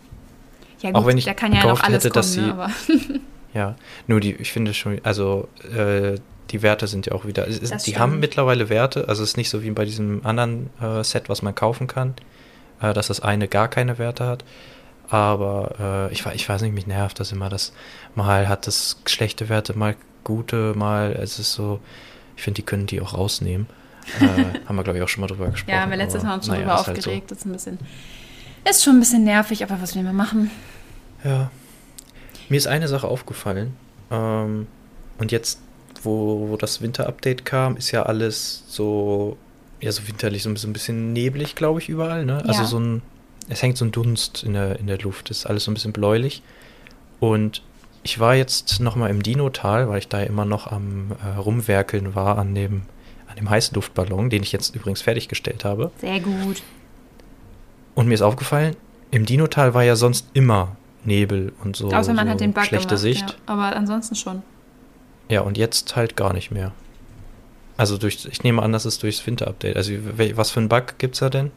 Ja, 0.80 0.90
gut, 0.90 1.02
Auch 1.02 1.06
wenn 1.06 1.18
ich 1.18 1.24
da 1.24 1.34
kann 1.34 1.52
ja 1.52 1.62
gehofft 1.62 1.86
hätte, 1.88 2.10
kommen, 2.10 2.12
dass 2.14 2.32
sie. 2.32 2.40
Ne, 2.40 2.70
ja, 3.54 3.74
nur 4.06 4.20
die, 4.20 4.34
ich 4.34 4.52
finde 4.52 4.74
schon, 4.74 5.00
also 5.02 5.48
äh, 5.76 6.18
die 6.50 6.62
Werte 6.62 6.86
sind 6.86 7.06
ja 7.06 7.12
auch 7.12 7.24
wieder. 7.24 7.46
Ist, 7.46 7.62
die 7.62 7.78
stimmt. 7.78 7.98
haben 7.98 8.20
mittlerweile 8.20 8.68
Werte, 8.68 9.08
also 9.08 9.22
es 9.22 9.30
ist 9.30 9.36
nicht 9.36 9.50
so 9.50 9.62
wie 9.62 9.70
bei 9.70 9.84
diesem 9.84 10.24
anderen 10.24 10.70
äh, 10.80 11.02
Set, 11.04 11.28
was 11.28 11.42
man 11.42 11.54
kaufen 11.54 11.86
kann, 11.86 12.14
äh, 12.80 12.94
dass 12.94 13.08
das 13.08 13.20
eine 13.20 13.48
gar 13.48 13.68
keine 13.68 13.98
Werte 13.98 14.26
hat. 14.26 14.44
Aber 15.10 16.08
äh, 16.10 16.12
ich, 16.12 16.24
ich 16.26 16.48
weiß 16.48 16.62
nicht, 16.62 16.74
mich 16.74 16.86
nervt 16.86 17.18
das 17.18 17.32
immer, 17.32 17.48
dass 17.48 17.72
mal 18.14 18.48
hat 18.48 18.66
das 18.66 19.00
schlechte 19.06 19.48
Werte, 19.48 19.76
mal 19.76 19.96
gute, 20.22 20.74
mal 20.76 21.12
es 21.12 21.38
ist 21.38 21.54
so, 21.54 21.80
ich 22.36 22.42
finde, 22.42 22.56
die 22.56 22.66
können 22.66 22.86
die 22.86 23.00
auch 23.00 23.14
rausnehmen. 23.14 23.66
Äh, 24.20 24.66
haben 24.66 24.76
wir, 24.76 24.84
glaube 24.84 24.98
ich, 24.98 25.04
auch 25.04 25.08
schon 25.08 25.20
mal 25.20 25.26
drüber 25.26 25.48
gesprochen. 25.48 25.74
Ja, 25.74 25.82
haben 25.82 25.90
wir 25.90 25.98
letztes 25.98 26.22
Mal 26.22 26.34
uns 26.34 26.46
schon 26.46 26.54
naja, 26.54 26.66
drüber 26.66 26.80
aufgeregt. 26.80 27.06
Halt 27.06 27.28
so. 27.28 27.34
Ist 27.34 27.46
ein 27.46 27.52
bisschen, 27.52 27.78
ist 28.68 28.84
schon 28.84 28.96
ein 28.96 29.00
bisschen 29.00 29.24
nervig, 29.24 29.62
aber 29.62 29.80
was 29.80 29.94
will 29.94 30.02
man 30.02 30.16
machen? 30.16 30.50
Ja. 31.24 31.50
Mir 32.48 32.56
ist 32.56 32.66
eine 32.66 32.88
Sache 32.88 33.06
aufgefallen. 33.06 33.76
Ähm, 34.10 34.66
und 35.18 35.32
jetzt 35.32 35.58
wo, 36.02 36.48
wo 36.48 36.56
das 36.56 36.80
Winter-Update 36.80 37.44
kam, 37.44 37.76
ist 37.76 37.90
ja 37.90 38.04
alles 38.04 38.64
so, 38.68 39.36
ja, 39.80 39.92
so 39.92 40.06
winterlich, 40.06 40.42
so 40.42 40.50
ein 40.50 40.72
bisschen 40.72 41.12
neblig, 41.12 41.54
glaube 41.54 41.80
ich, 41.80 41.88
überall. 41.88 42.24
Ne? 42.24 42.42
Also 42.46 42.62
ja. 42.62 42.66
So 42.66 42.78
ein, 42.78 43.02
es 43.48 43.62
hängt 43.62 43.76
so 43.76 43.84
ein 43.84 43.92
Dunst 43.92 44.44
in 44.44 44.52
der, 44.54 44.78
in 44.78 44.86
der 44.86 44.98
Luft, 44.98 45.30
ist 45.30 45.46
alles 45.46 45.64
so 45.64 45.70
ein 45.70 45.74
bisschen 45.74 45.92
bläulich. 45.92 46.42
Und 47.20 47.62
ich 48.02 48.20
war 48.20 48.34
jetzt 48.34 48.80
nochmal 48.80 49.10
im 49.10 49.22
Dino-Tal, 49.22 49.88
weil 49.88 49.98
ich 49.98 50.08
da 50.08 50.20
immer 50.20 50.44
noch 50.44 50.66
am 50.66 51.12
äh, 51.22 51.36
Rumwerkeln 51.36 52.14
war 52.14 52.38
an 52.38 52.54
dem, 52.54 52.82
an 53.28 53.36
dem 53.36 53.48
Heißluftballon, 53.50 54.30
den 54.30 54.42
ich 54.42 54.52
jetzt 54.52 54.74
übrigens 54.74 55.02
fertiggestellt 55.02 55.64
habe. 55.64 55.90
Sehr 56.00 56.20
gut. 56.20 56.62
Und 57.94 58.08
mir 58.08 58.14
ist 58.14 58.22
aufgefallen, 58.22 58.76
im 59.10 59.26
Dino-Tal 59.26 59.74
war 59.74 59.82
ja 59.82 59.96
sonst 59.96 60.28
immer 60.34 60.76
Nebel 61.04 61.52
und 61.64 61.76
so. 61.76 61.90
Außer 61.90 62.12
man 62.12 62.26
so 62.26 62.32
hat 62.32 62.40
den 62.40 62.52
Bug 62.52 62.64
schlechte 62.64 62.88
gemacht, 62.88 63.00
Sicht. 63.00 63.30
Ja. 63.30 63.36
Aber 63.46 63.76
ansonsten 63.76 64.14
schon. 64.14 64.42
Ja, 65.28 65.42
und 65.42 65.58
jetzt 65.58 65.96
halt 65.96 66.16
gar 66.16 66.32
nicht 66.32 66.50
mehr. 66.50 66.72
Also 67.76 67.96
durch, 67.96 68.26
ich 68.26 68.42
nehme 68.42 68.62
an, 68.62 68.72
das 68.72 68.86
ist 68.86 69.02
durchs 69.02 69.24
Winter-Update. 69.26 69.76
Also 69.76 69.92
was 70.34 70.50
für 70.50 70.60
ein 70.60 70.68
Bug 70.68 70.98
gibt 70.98 71.14
es 71.14 71.20
da 71.20 71.30
denn? 71.30 71.50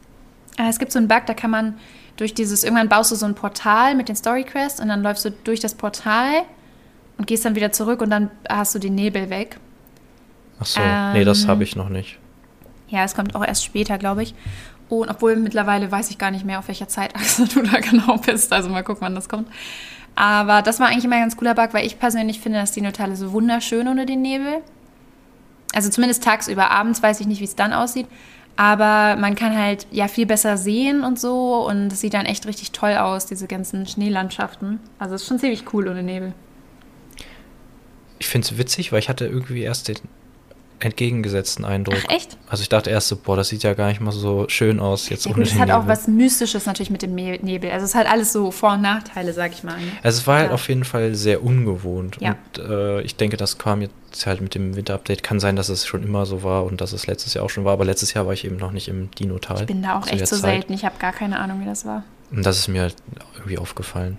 Äh, 0.58 0.68
es 0.68 0.78
gibt 0.78 0.92
so 0.92 0.98
einen 0.98 1.08
Bug, 1.08 1.22
da 1.26 1.34
kann 1.34 1.50
man 1.50 1.78
durch 2.16 2.34
dieses, 2.34 2.62
irgendwann 2.62 2.88
baust 2.88 3.10
du 3.10 3.16
so 3.16 3.26
ein 3.26 3.34
Portal 3.34 3.94
mit 3.94 4.08
den 4.08 4.16
Story 4.16 4.44
Quests 4.44 4.80
und 4.80 4.88
dann 4.88 5.02
läufst 5.02 5.24
du 5.24 5.30
durch 5.30 5.60
das 5.60 5.74
Portal 5.74 6.42
und 7.18 7.26
gehst 7.26 7.44
dann 7.44 7.54
wieder 7.54 7.72
zurück 7.72 8.00
und 8.02 8.10
dann 8.10 8.30
hast 8.48 8.74
du 8.74 8.78
den 8.78 8.94
Nebel 8.94 9.30
weg. 9.30 9.58
Ach 10.62 10.66
so, 10.66 10.80
ähm, 10.80 11.12
nee, 11.14 11.24
das 11.24 11.48
habe 11.48 11.64
ich 11.64 11.76
noch 11.76 11.88
nicht. 11.88 12.18
Ja, 12.88 13.04
es 13.04 13.14
kommt 13.14 13.34
auch 13.34 13.44
erst 13.44 13.64
später, 13.64 13.98
glaube 13.98 14.22
ich. 14.22 14.34
Und 14.88 15.08
obwohl 15.08 15.36
mittlerweile 15.36 15.90
weiß 15.90 16.10
ich 16.10 16.18
gar 16.18 16.30
nicht 16.30 16.44
mehr, 16.44 16.58
auf 16.58 16.68
welcher 16.68 16.86
Zeitachse 16.86 17.46
du 17.54 17.62
da 17.62 17.80
genau 17.80 18.18
bist. 18.18 18.52
Also 18.52 18.68
mal 18.68 18.84
gucken, 18.84 19.02
wann 19.02 19.14
das 19.14 19.28
kommt. 19.28 19.48
Aber 20.14 20.62
das 20.62 20.78
war 20.78 20.88
eigentlich 20.88 21.04
immer 21.04 21.16
ein 21.16 21.22
ganz 21.22 21.36
cooler 21.36 21.54
Bug, 21.54 21.70
weil 21.72 21.86
ich 21.86 21.98
persönlich 21.98 22.40
finde, 22.40 22.58
dass 22.58 22.72
die 22.72 22.82
Notale 22.82 23.16
so 23.16 23.32
wunderschön 23.32 23.88
unter 23.88 24.06
den 24.06 24.22
Nebel. 24.22 24.58
Also 25.74 25.88
zumindest 25.88 26.22
tagsüber. 26.22 26.70
Abends 26.70 27.02
weiß 27.02 27.20
ich 27.20 27.26
nicht, 27.26 27.40
wie 27.40 27.44
es 27.44 27.56
dann 27.56 27.72
aussieht. 27.72 28.06
Aber 28.56 29.18
man 29.18 29.34
kann 29.34 29.56
halt 29.56 29.86
ja 29.90 30.08
viel 30.08 30.26
besser 30.26 30.58
sehen 30.58 31.02
und 31.02 31.18
so. 31.18 31.66
Und 31.66 31.92
es 31.92 32.00
sieht 32.00 32.14
dann 32.14 32.26
echt 32.26 32.46
richtig 32.46 32.72
toll 32.72 32.96
aus, 32.96 33.26
diese 33.26 33.46
ganzen 33.46 33.86
Schneelandschaften. 33.86 34.78
Also 34.98 35.14
es 35.14 35.22
ist 35.22 35.28
schon 35.28 35.38
ziemlich 35.38 35.72
cool 35.72 35.88
ohne 35.88 36.02
Nebel. 36.02 36.34
Ich 38.18 38.28
finde 38.28 38.46
es 38.46 38.58
witzig, 38.58 38.92
weil 38.92 38.98
ich 38.98 39.08
hatte 39.08 39.26
irgendwie 39.26 39.62
erst 39.62 39.88
den 39.88 39.96
entgegengesetzten 40.84 41.64
Eindruck. 41.64 41.96
Ach, 42.06 42.14
echt? 42.14 42.36
Also 42.48 42.62
ich 42.62 42.68
dachte 42.68 42.90
erst 42.90 43.08
so, 43.08 43.16
boah, 43.16 43.36
das 43.36 43.48
sieht 43.48 43.62
ja 43.62 43.74
gar 43.74 43.88
nicht 43.88 44.00
mal 44.00 44.12
so 44.12 44.46
schön 44.48 44.80
aus 44.80 45.08
jetzt 45.08 45.26
ja, 45.26 45.32
ohne 45.32 45.42
Es 45.42 45.52
hat 45.54 45.68
Nebel. 45.68 45.74
auch 45.74 45.86
was 45.86 46.08
Mystisches 46.08 46.66
natürlich 46.66 46.90
mit 46.90 47.02
dem 47.02 47.14
Nebel. 47.14 47.70
Also 47.70 47.84
es 47.84 47.90
ist 47.90 47.94
halt 47.94 48.08
alles 48.08 48.32
so 48.32 48.50
Vor- 48.50 48.74
und 48.74 48.82
Nachteile, 48.82 49.32
sag 49.32 49.52
ich 49.52 49.62
mal. 49.64 49.78
Ne? 49.78 49.92
Also 50.02 50.20
es 50.20 50.26
war 50.26 50.34
halt 50.34 50.44
ja. 50.44 50.50
halt 50.50 50.54
auf 50.54 50.68
jeden 50.68 50.84
Fall 50.84 51.14
sehr 51.14 51.42
ungewohnt. 51.42 52.18
Ja. 52.20 52.36
Und 52.56 52.64
äh, 52.64 53.00
ich 53.02 53.16
denke, 53.16 53.36
das 53.36 53.58
kam 53.58 53.82
jetzt 53.82 54.26
halt 54.26 54.40
mit 54.40 54.54
dem 54.54 54.76
Winter-Update. 54.76 55.22
Kann 55.22 55.40
sein, 55.40 55.56
dass 55.56 55.68
es 55.68 55.86
schon 55.86 56.02
immer 56.02 56.26
so 56.26 56.42
war 56.42 56.64
und 56.64 56.80
dass 56.80 56.92
es 56.92 57.06
letztes 57.06 57.34
Jahr 57.34 57.44
auch 57.44 57.50
schon 57.50 57.64
war. 57.64 57.72
Aber 57.72 57.84
letztes 57.84 58.14
Jahr 58.14 58.26
war 58.26 58.32
ich 58.32 58.44
eben 58.44 58.56
noch 58.56 58.72
nicht 58.72 58.88
im 58.88 59.10
Dino-Tal. 59.12 59.60
Ich 59.60 59.66
bin 59.66 59.82
da 59.82 59.98
auch 59.98 60.06
echt 60.06 60.26
so 60.26 60.36
Zeit. 60.36 60.50
selten. 60.52 60.72
Ich 60.72 60.84
habe 60.84 60.96
gar 60.98 61.12
keine 61.12 61.38
Ahnung, 61.38 61.60
wie 61.60 61.66
das 61.66 61.84
war. 61.84 62.04
Und 62.30 62.44
das 62.46 62.58
ist 62.58 62.68
mir 62.68 62.82
halt 62.82 62.96
irgendwie 63.34 63.58
aufgefallen. 63.58 64.18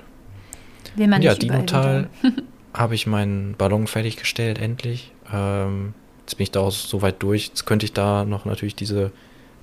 Will 0.95 1.07
man 1.07 1.21
ja, 1.21 1.33
Dino-Tal 1.33 2.09
habe 2.73 2.95
ich 2.95 3.07
meinen 3.07 3.55
Ballon 3.55 3.87
fertiggestellt, 3.87 4.59
endlich. 4.59 5.11
Ähm, 5.31 5.93
Jetzt 6.25 6.35
bin 6.37 6.43
ich 6.43 6.51
da 6.51 6.61
auch 6.61 6.71
so 6.71 7.01
weit 7.01 7.21
durch. 7.21 7.47
Jetzt 7.47 7.65
könnte 7.65 7.85
ich 7.85 7.93
da 7.93 8.23
noch 8.25 8.45
natürlich 8.45 8.75
diese 8.75 9.11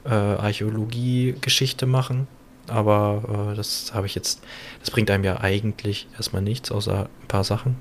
äh, 0.05 0.11
Archäologie-Geschichte 0.11 1.87
machen. 1.87 2.26
Aber 2.69 3.50
äh, 3.52 3.57
das 3.57 3.93
habe 3.95 4.07
ich 4.07 4.14
jetzt, 4.14 4.43
das 4.81 4.90
bringt 4.90 5.11
einem 5.11 5.25
ja 5.25 5.40
eigentlich 5.40 6.07
erstmal 6.17 6.43
nichts, 6.43 6.71
außer 6.71 7.09
ein 7.23 7.29
paar 7.29 7.45
Sachen. 7.45 7.76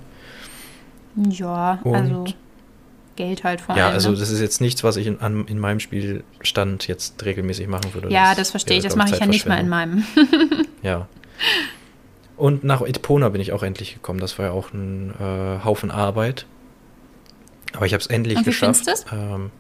Ja, 1.30 1.80
Und- 1.84 1.96
also 1.96 2.26
Geld 3.16 3.44
halt 3.44 3.60
vor 3.60 3.76
Ja, 3.76 3.88
allem. 3.88 3.96
also 3.96 4.12
ne? 4.12 4.18
das 4.18 4.30
ist 4.30 4.40
jetzt 4.40 4.62
nichts, 4.62 4.82
was 4.86 4.96
ich 4.96 5.06
in, 5.06 5.20
an, 5.20 5.46
in 5.48 5.60
meinem 5.60 5.82
Spielstand 5.82 6.88
jetzt 6.88 7.24
regelmäßig 7.26 7.68
machen 7.68 7.94
würde. 7.94 8.10
ja, 8.10 8.34
das 8.34 8.52
verstehe 8.52 8.78
ich. 8.78 8.84
Das 8.84 8.96
mache 8.96 9.14
ich 9.14 9.20
ja 9.20 9.26
nicht 9.26 9.46
mal 9.46 9.60
in 9.60 9.68
meinem. 9.68 10.06
Ja. 10.82 11.08
Und 12.38 12.64
nach 12.64 12.80
Epona 12.82 13.28
bin 13.28 13.42
ich 13.42 13.52
auch 13.52 13.64
endlich 13.64 13.94
gekommen. 13.94 14.22
Das 14.22 14.40
war 14.40 14.46
ja 14.46 14.52
auch 14.54 14.72
ein 14.72 15.14
äh, 15.20 15.64
Haufen 15.66 15.92
Arbeit. 15.92 16.46
Aber 17.76 17.86
ich 17.86 17.94
habe 17.94 18.02
es 18.02 18.08
endlich 18.08 18.38
Und 18.38 18.46
wie 18.46 18.50
geschafft. 18.50 18.84
findest 18.86 19.06
Ähm, 19.12 19.52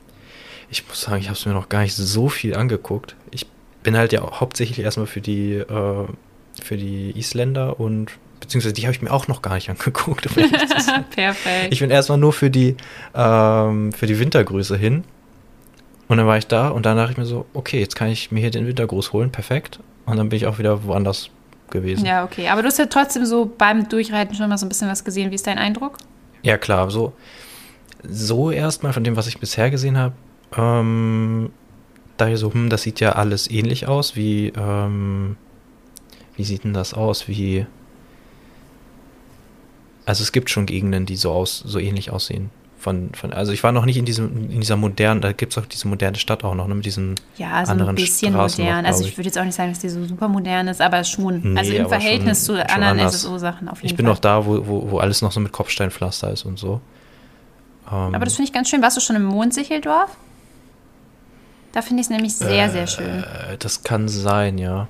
ich 0.70 0.88
muss 0.88 1.02
sagen, 1.02 1.20
ich 1.20 1.28
habe 1.28 1.38
es 1.38 1.46
mir 1.46 1.54
noch 1.54 1.70
gar 1.70 1.82
nicht 1.82 1.96
so 1.96 2.30
viel 2.30 2.56
angeguckt. 2.56 3.16
Ich 3.32 3.46
bin 3.84 3.98
halt 3.98 4.12
ja 4.14 4.22
hauptsächlich 4.40 4.80
erstmal 4.80 5.08
für 5.08 5.22
die, 5.22 5.54
äh, 5.54 6.06
für 6.64 6.78
die 6.78 7.18
Isländer 7.18 7.80
und 7.80 8.12
beziehungsweise 8.40 8.74
die 8.74 8.84
habe 8.84 8.94
ich 8.94 9.02
mir 9.02 9.12
auch 9.12 9.28
noch 9.28 9.42
gar 9.42 9.56
nicht 9.56 9.70
angeguckt. 9.72 10.28
um. 10.28 10.34
Perfekt. 11.16 11.72
Ich 11.72 11.80
bin 11.80 11.90
erstmal 11.92 12.18
nur 12.18 12.34
für 12.34 12.50
die, 12.50 12.76
ähm, 13.16 13.92
für 13.94 14.06
die 14.08 14.20
Wintergrüße 14.20 14.78
hin. 14.78 15.04
Und 16.08 16.18
dann 16.18 16.26
war 16.26 16.38
ich 16.38 16.48
da 16.48 16.70
und 16.70 16.86
dann 16.88 16.98
dachte 16.98 17.12
ich 17.12 17.18
mir 17.18 17.26
so, 17.26 17.46
okay, 17.54 17.80
jetzt 17.80 17.96
kann 17.96 18.08
ich 18.08 18.32
mir 18.32 18.40
hier 18.40 18.50
den 18.50 18.66
Wintergruß 18.66 19.14
holen, 19.14 19.32
perfekt. 19.32 19.80
Und 20.08 20.18
dann 20.18 20.30
bin 20.30 20.38
ich 20.38 20.48
auch 20.48 20.58
wieder 20.58 20.84
woanders 20.86 21.30
gewesen. 21.70 22.04
ja, 22.04 22.24
okay. 22.24 22.50
Aber 22.50 22.64
du 22.64 22.68
hast 22.68 22.80
ja 22.80 22.88
trotzdem 22.88 23.28
so 23.28 23.46
beim 23.56 23.88
Durchreiten 23.90 24.34
schon 24.34 24.50
mal 24.50 24.58
so 24.58 24.66
ein 24.66 24.70
bisschen 24.70 24.90
was 24.90 25.04
gesehen. 25.04 25.30
Wie 25.30 25.36
ist 25.36 25.46
dein 25.46 25.60
Eindruck? 25.60 25.98
Ja, 26.42 26.58
klar, 26.58 26.90
so, 26.90 27.14
so 28.08 28.52
erstmal 28.52 28.94
von 28.94 29.04
dem, 29.04 29.16
was 29.16 29.28
ich 29.28 29.40
bisher 29.40 29.70
gesehen 29.72 29.98
habe, 29.98 30.14
ähm, 30.58 31.52
ich 32.28 32.38
so, 32.40 32.54
hm, 32.54 32.70
das 32.70 32.82
sieht 32.84 33.00
ja 33.00 33.14
alles 33.14 33.50
ähnlich 33.50 33.88
aus, 33.88 34.16
wie, 34.16 34.52
ähm, 34.58 35.38
wie 36.36 36.44
sieht 36.44 36.64
denn 36.66 36.74
das 36.74 36.94
aus, 36.94 37.28
wie, 37.30 37.66
also 40.06 40.24
es 40.24 40.32
gibt 40.32 40.50
schon 40.50 40.66
Gegenden, 40.66 41.06
die 41.06 41.16
so 41.16 41.32
aus, 41.32 41.60
so 41.66 41.80
ähnlich 41.80 42.12
aussehen. 42.12 42.50
Von, 42.78 43.10
von, 43.14 43.34
also 43.34 43.52
ich 43.52 43.62
war 43.64 43.74
noch 43.74 43.84
nicht 43.86 43.98
in 43.98 44.06
diesem, 44.06 44.50
in 44.50 44.62
dieser 44.62 44.78
modernen, 44.78 45.20
da 45.20 45.34
gibt 45.34 45.52
es 45.52 45.58
auch 45.58 45.66
diese 45.66 45.88
moderne 45.90 46.18
Stadt 46.18 46.46
auch 46.46 46.56
noch, 46.56 46.66
ne, 46.68 46.76
mit 46.76 46.86
diesen, 46.86 47.16
Ja, 47.38 47.66
so 47.66 47.72
ein 47.72 47.80
Anderen 47.80 47.96
bisschen 47.96 48.32
Straßen 48.32 48.64
noch, 48.64 48.70
modern. 48.72 48.86
also 48.86 49.00
glaub 49.00 49.06
ich 49.08 49.12
ich. 49.12 49.18
würde 49.18 49.28
jetzt 49.28 49.38
auch 49.38 49.44
nicht 49.44 49.56
sagen, 49.56 49.72
dass 49.72 49.80
die 49.80 49.90
so 49.90 50.06
super 50.06 50.30
modern 50.30 50.68
ist, 50.70 50.80
aber 50.82 51.04
schon. 51.04 51.42
Nee, 51.54 51.60
also 51.60 51.74
im 51.74 51.90
Verhältnis 51.90 52.46
schon- 52.46 52.56
zu 52.56 52.70
anderen. 52.70 53.00
SSO-Sachen 53.00 53.68
auf 53.68 53.80
jeden 53.82 53.88
ich 53.92 53.98
bin 53.98 54.06
Fall. 54.06 54.14
noch 54.14 54.20
da, 54.20 54.46
wo, 54.46 54.66
wo, 54.66 54.92
wo 54.92 54.98
alles 55.00 55.22
noch 55.22 55.34
so 55.34 55.42
mit 55.42 55.52
Kopfsteinpflaster 55.52 56.32
ist 56.32 56.46
und 56.46 56.58
so. 56.58 56.80
Ähm, 57.92 58.16
Aber 58.16 58.26
das 58.26 58.36
finde 58.36 58.48
ich 58.48 58.54
ganz 58.54 58.70
schön. 58.70 58.82
Warst 58.82 58.98
du 58.98 59.02
schon 59.02 59.16
im 59.16 59.24
Mondsichteldorf? 59.26 60.16
Da 61.72 61.82
finde 61.82 62.02
ich 62.02 62.08
es 62.08 62.10
nämlich 62.10 62.36
sehr, 62.36 62.70
sehr 62.70 62.88
schön. 62.88 63.24
äh, 63.24 63.58
das 63.58 63.84
kann 63.84 64.08
sein, 64.08 64.58
ja. 64.58 64.88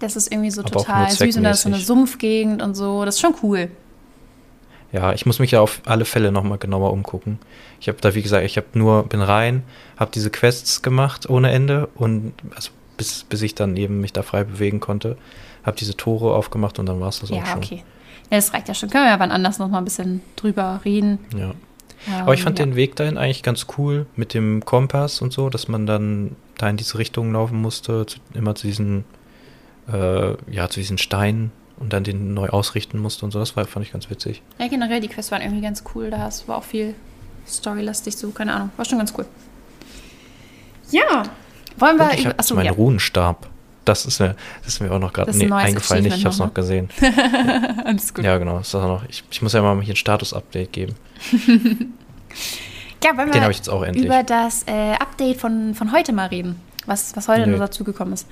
Das 0.00 0.16
ist 0.16 0.30
irgendwie 0.32 0.50
so 0.50 0.62
aber 0.62 0.76
auch 0.76 0.84
total 0.84 1.10
süß 1.10 1.36
und 1.36 1.44
da 1.44 1.50
ist 1.50 1.62
so 1.62 1.68
eine. 1.68 1.78
Sumpfgegend 1.78 2.62
und 2.62 2.74
so. 2.74 3.04
Das 3.04 3.16
ist 3.16 3.20
schon 3.20 3.34
cool. 3.42 3.70
Ja, 4.92 5.12
ich 5.12 5.24
muss 5.24 5.38
mich 5.38 5.52
ja 5.52 5.60
auf 5.60 5.82
alle 5.86 6.04
Fälle 6.04 6.32
nochmal 6.32 6.58
genauer 6.58 6.92
umgucken. 6.92 7.38
Ich 7.80 7.88
habe 7.88 7.98
da, 8.00 8.14
wie 8.14 8.22
gesagt, 8.22 8.44
ich 8.44 8.56
habe 8.56 8.66
nur, 8.74 9.04
bin 9.04 9.20
rein, 9.22 9.62
habe 9.96 10.10
diese 10.12 10.30
Quests 10.30 10.82
gemacht 10.82 11.28
ohne 11.30 11.50
Ende 11.52 11.88
und 11.94 12.32
also 12.56 12.70
bis, 12.96 13.24
bis 13.24 13.40
ich 13.42 13.54
dann 13.54 13.76
eben 13.76 14.00
mich 14.00 14.12
da 14.12 14.22
frei 14.22 14.42
bewegen 14.44 14.80
konnte, 14.80 15.16
habe 15.64 15.76
diese 15.76 15.96
Tore 15.96 16.34
aufgemacht 16.34 16.78
und 16.78 16.86
dann 16.86 17.00
war 17.00 17.08
es 17.08 17.20
das 17.20 17.30
auch 17.30 17.36
Ja, 17.36 17.46
schon. 17.46 17.58
okay. 17.58 17.84
Ja, 18.30 18.36
das 18.38 18.52
reicht 18.52 18.68
ja 18.68 18.74
schon. 18.74 18.90
Können 18.90 19.04
wir 19.04 19.10
ja 19.10 19.20
wann 19.20 19.30
anders 19.30 19.58
noch 19.58 19.68
mal 19.68 19.78
ein 19.78 19.84
bisschen 19.84 20.22
drüber 20.36 20.80
reden. 20.84 21.18
Ja. 21.36 21.52
Aber 22.18 22.34
ich 22.34 22.42
fand 22.42 22.58
ja. 22.58 22.64
den 22.64 22.76
Weg 22.76 22.96
dahin 22.96 23.18
eigentlich 23.18 23.42
ganz 23.42 23.66
cool 23.76 24.06
mit 24.16 24.34
dem 24.34 24.64
Kompass 24.64 25.20
und 25.20 25.32
so, 25.32 25.50
dass 25.50 25.68
man 25.68 25.86
dann 25.86 26.36
da 26.58 26.68
in 26.68 26.76
diese 26.76 26.98
Richtung 26.98 27.32
laufen 27.32 27.60
musste, 27.60 28.06
zu, 28.06 28.18
immer 28.34 28.54
zu 28.54 28.66
diesen, 28.66 29.04
äh, 29.92 30.34
ja, 30.50 30.68
zu 30.68 30.80
diesen 30.80 30.98
Steinen 30.98 31.52
und 31.78 31.92
dann 31.92 32.04
den 32.04 32.34
neu 32.34 32.48
ausrichten 32.48 32.98
musste 32.98 33.24
und 33.24 33.32
so. 33.32 33.38
Das 33.38 33.56
war, 33.56 33.66
fand 33.66 33.86
ich 33.86 33.92
ganz 33.92 34.10
witzig. 34.10 34.42
Ja, 34.58 34.68
generell, 34.68 35.00
die 35.00 35.08
Quests 35.08 35.30
waren 35.30 35.42
irgendwie 35.42 35.62
ganz 35.62 35.84
cool. 35.94 36.10
Da 36.10 36.30
war 36.46 36.56
auch 36.56 36.64
viel 36.64 36.94
storylastig, 37.46 38.16
so, 38.16 38.30
keine 38.30 38.54
Ahnung. 38.54 38.70
War 38.76 38.84
schon 38.84 38.98
ganz 38.98 39.12
cool. 39.16 39.26
Ja, 40.90 41.24
wollen 41.76 41.96
wir 41.98 42.06
Und 42.06 42.14
ich 42.14 42.26
habe 42.26 42.54
meinen 42.54 42.66
ja. 42.66 42.72
Runenstab. 42.72 43.48
Das 43.84 44.04
ist 44.04 44.20
mir, 44.20 44.36
das 44.62 44.74
ist 44.74 44.80
mir 44.80 44.92
auch 44.92 44.98
noch 44.98 45.12
gerade 45.12 45.30
ein 45.30 45.38
nee, 45.38 45.46
neues 45.46 45.64
eingefallen. 45.64 46.04
Nicht, 46.04 46.18
ich 46.18 46.24
habe 46.24 46.34
es 46.34 46.38
noch 46.38 46.54
Achievement 46.54 46.90
gesehen. 46.98 47.80
Alles 47.84 48.12
gut. 48.12 48.24
Ja, 48.24 48.36
genau. 48.36 48.58
Ist 48.58 48.74
auch 48.74 48.86
noch, 48.86 49.08
ich, 49.08 49.24
ich 49.30 49.40
muss 49.40 49.54
ja 49.54 49.62
mal 49.62 49.80
hier 49.80 49.94
ein 49.94 49.96
Status-Update 49.96 50.72
geben. 50.72 50.94
Ja, 53.02 53.16
wollen 53.16 53.28
Den 53.28 53.36
wir 53.36 53.42
habe 53.42 53.52
ich 53.52 53.58
jetzt 53.58 53.70
auch 53.70 53.82
endlich. 53.82 54.04
über 54.04 54.22
das 54.22 54.64
äh, 54.66 54.92
Update 54.92 55.38
von, 55.40 55.74
von 55.74 55.92
heute 55.92 56.12
mal 56.12 56.26
reden, 56.26 56.60
was, 56.86 57.16
was 57.16 57.28
heute 57.28 57.42
Nö. 57.42 57.52
nur 57.52 57.58
dazugekommen 57.58 58.12
ist. 58.12 58.26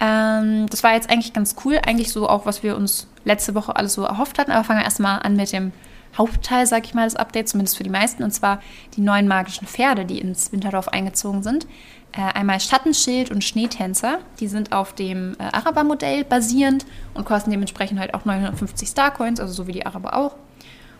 Ähm, 0.00 0.66
das 0.70 0.82
war 0.82 0.94
jetzt 0.94 1.10
eigentlich 1.10 1.32
ganz 1.32 1.56
cool, 1.64 1.78
eigentlich 1.86 2.10
so 2.10 2.28
auch, 2.28 2.46
was 2.46 2.62
wir 2.62 2.76
uns 2.76 3.06
letzte 3.24 3.54
Woche 3.54 3.76
alles 3.76 3.94
so 3.94 4.02
erhofft 4.02 4.38
hatten, 4.38 4.50
aber 4.50 4.64
fangen 4.64 4.80
wir 4.80 4.84
erstmal 4.84 5.20
an 5.20 5.36
mit 5.36 5.52
dem 5.52 5.72
Hauptteil, 6.16 6.66
sag 6.66 6.84
ich 6.84 6.94
mal, 6.94 7.04
des 7.04 7.16
Updates, 7.16 7.52
zumindest 7.52 7.76
für 7.76 7.84
die 7.84 7.90
meisten, 7.90 8.22
und 8.22 8.30
zwar 8.30 8.60
die 8.96 9.00
neuen 9.00 9.28
magischen 9.28 9.66
Pferde, 9.66 10.04
die 10.04 10.20
ins 10.20 10.52
Winterdorf 10.52 10.88
eingezogen 10.88 11.42
sind. 11.42 11.66
Äh, 12.12 12.22
einmal 12.32 12.60
Schattenschild 12.60 13.30
und 13.30 13.42
Schneetänzer, 13.42 14.20
die 14.38 14.46
sind 14.46 14.72
auf 14.72 14.94
dem 14.94 15.36
äh, 15.38 15.44
Araber-Modell 15.52 16.24
basierend 16.24 16.86
und 17.12 17.24
kosten 17.24 17.50
dementsprechend 17.50 17.98
halt 17.98 18.14
auch 18.14 18.24
950 18.24 18.88
Starcoins, 18.88 19.40
also 19.40 19.52
so 19.52 19.66
wie 19.66 19.72
die 19.72 19.84
Araber 19.84 20.16
auch. 20.16 20.36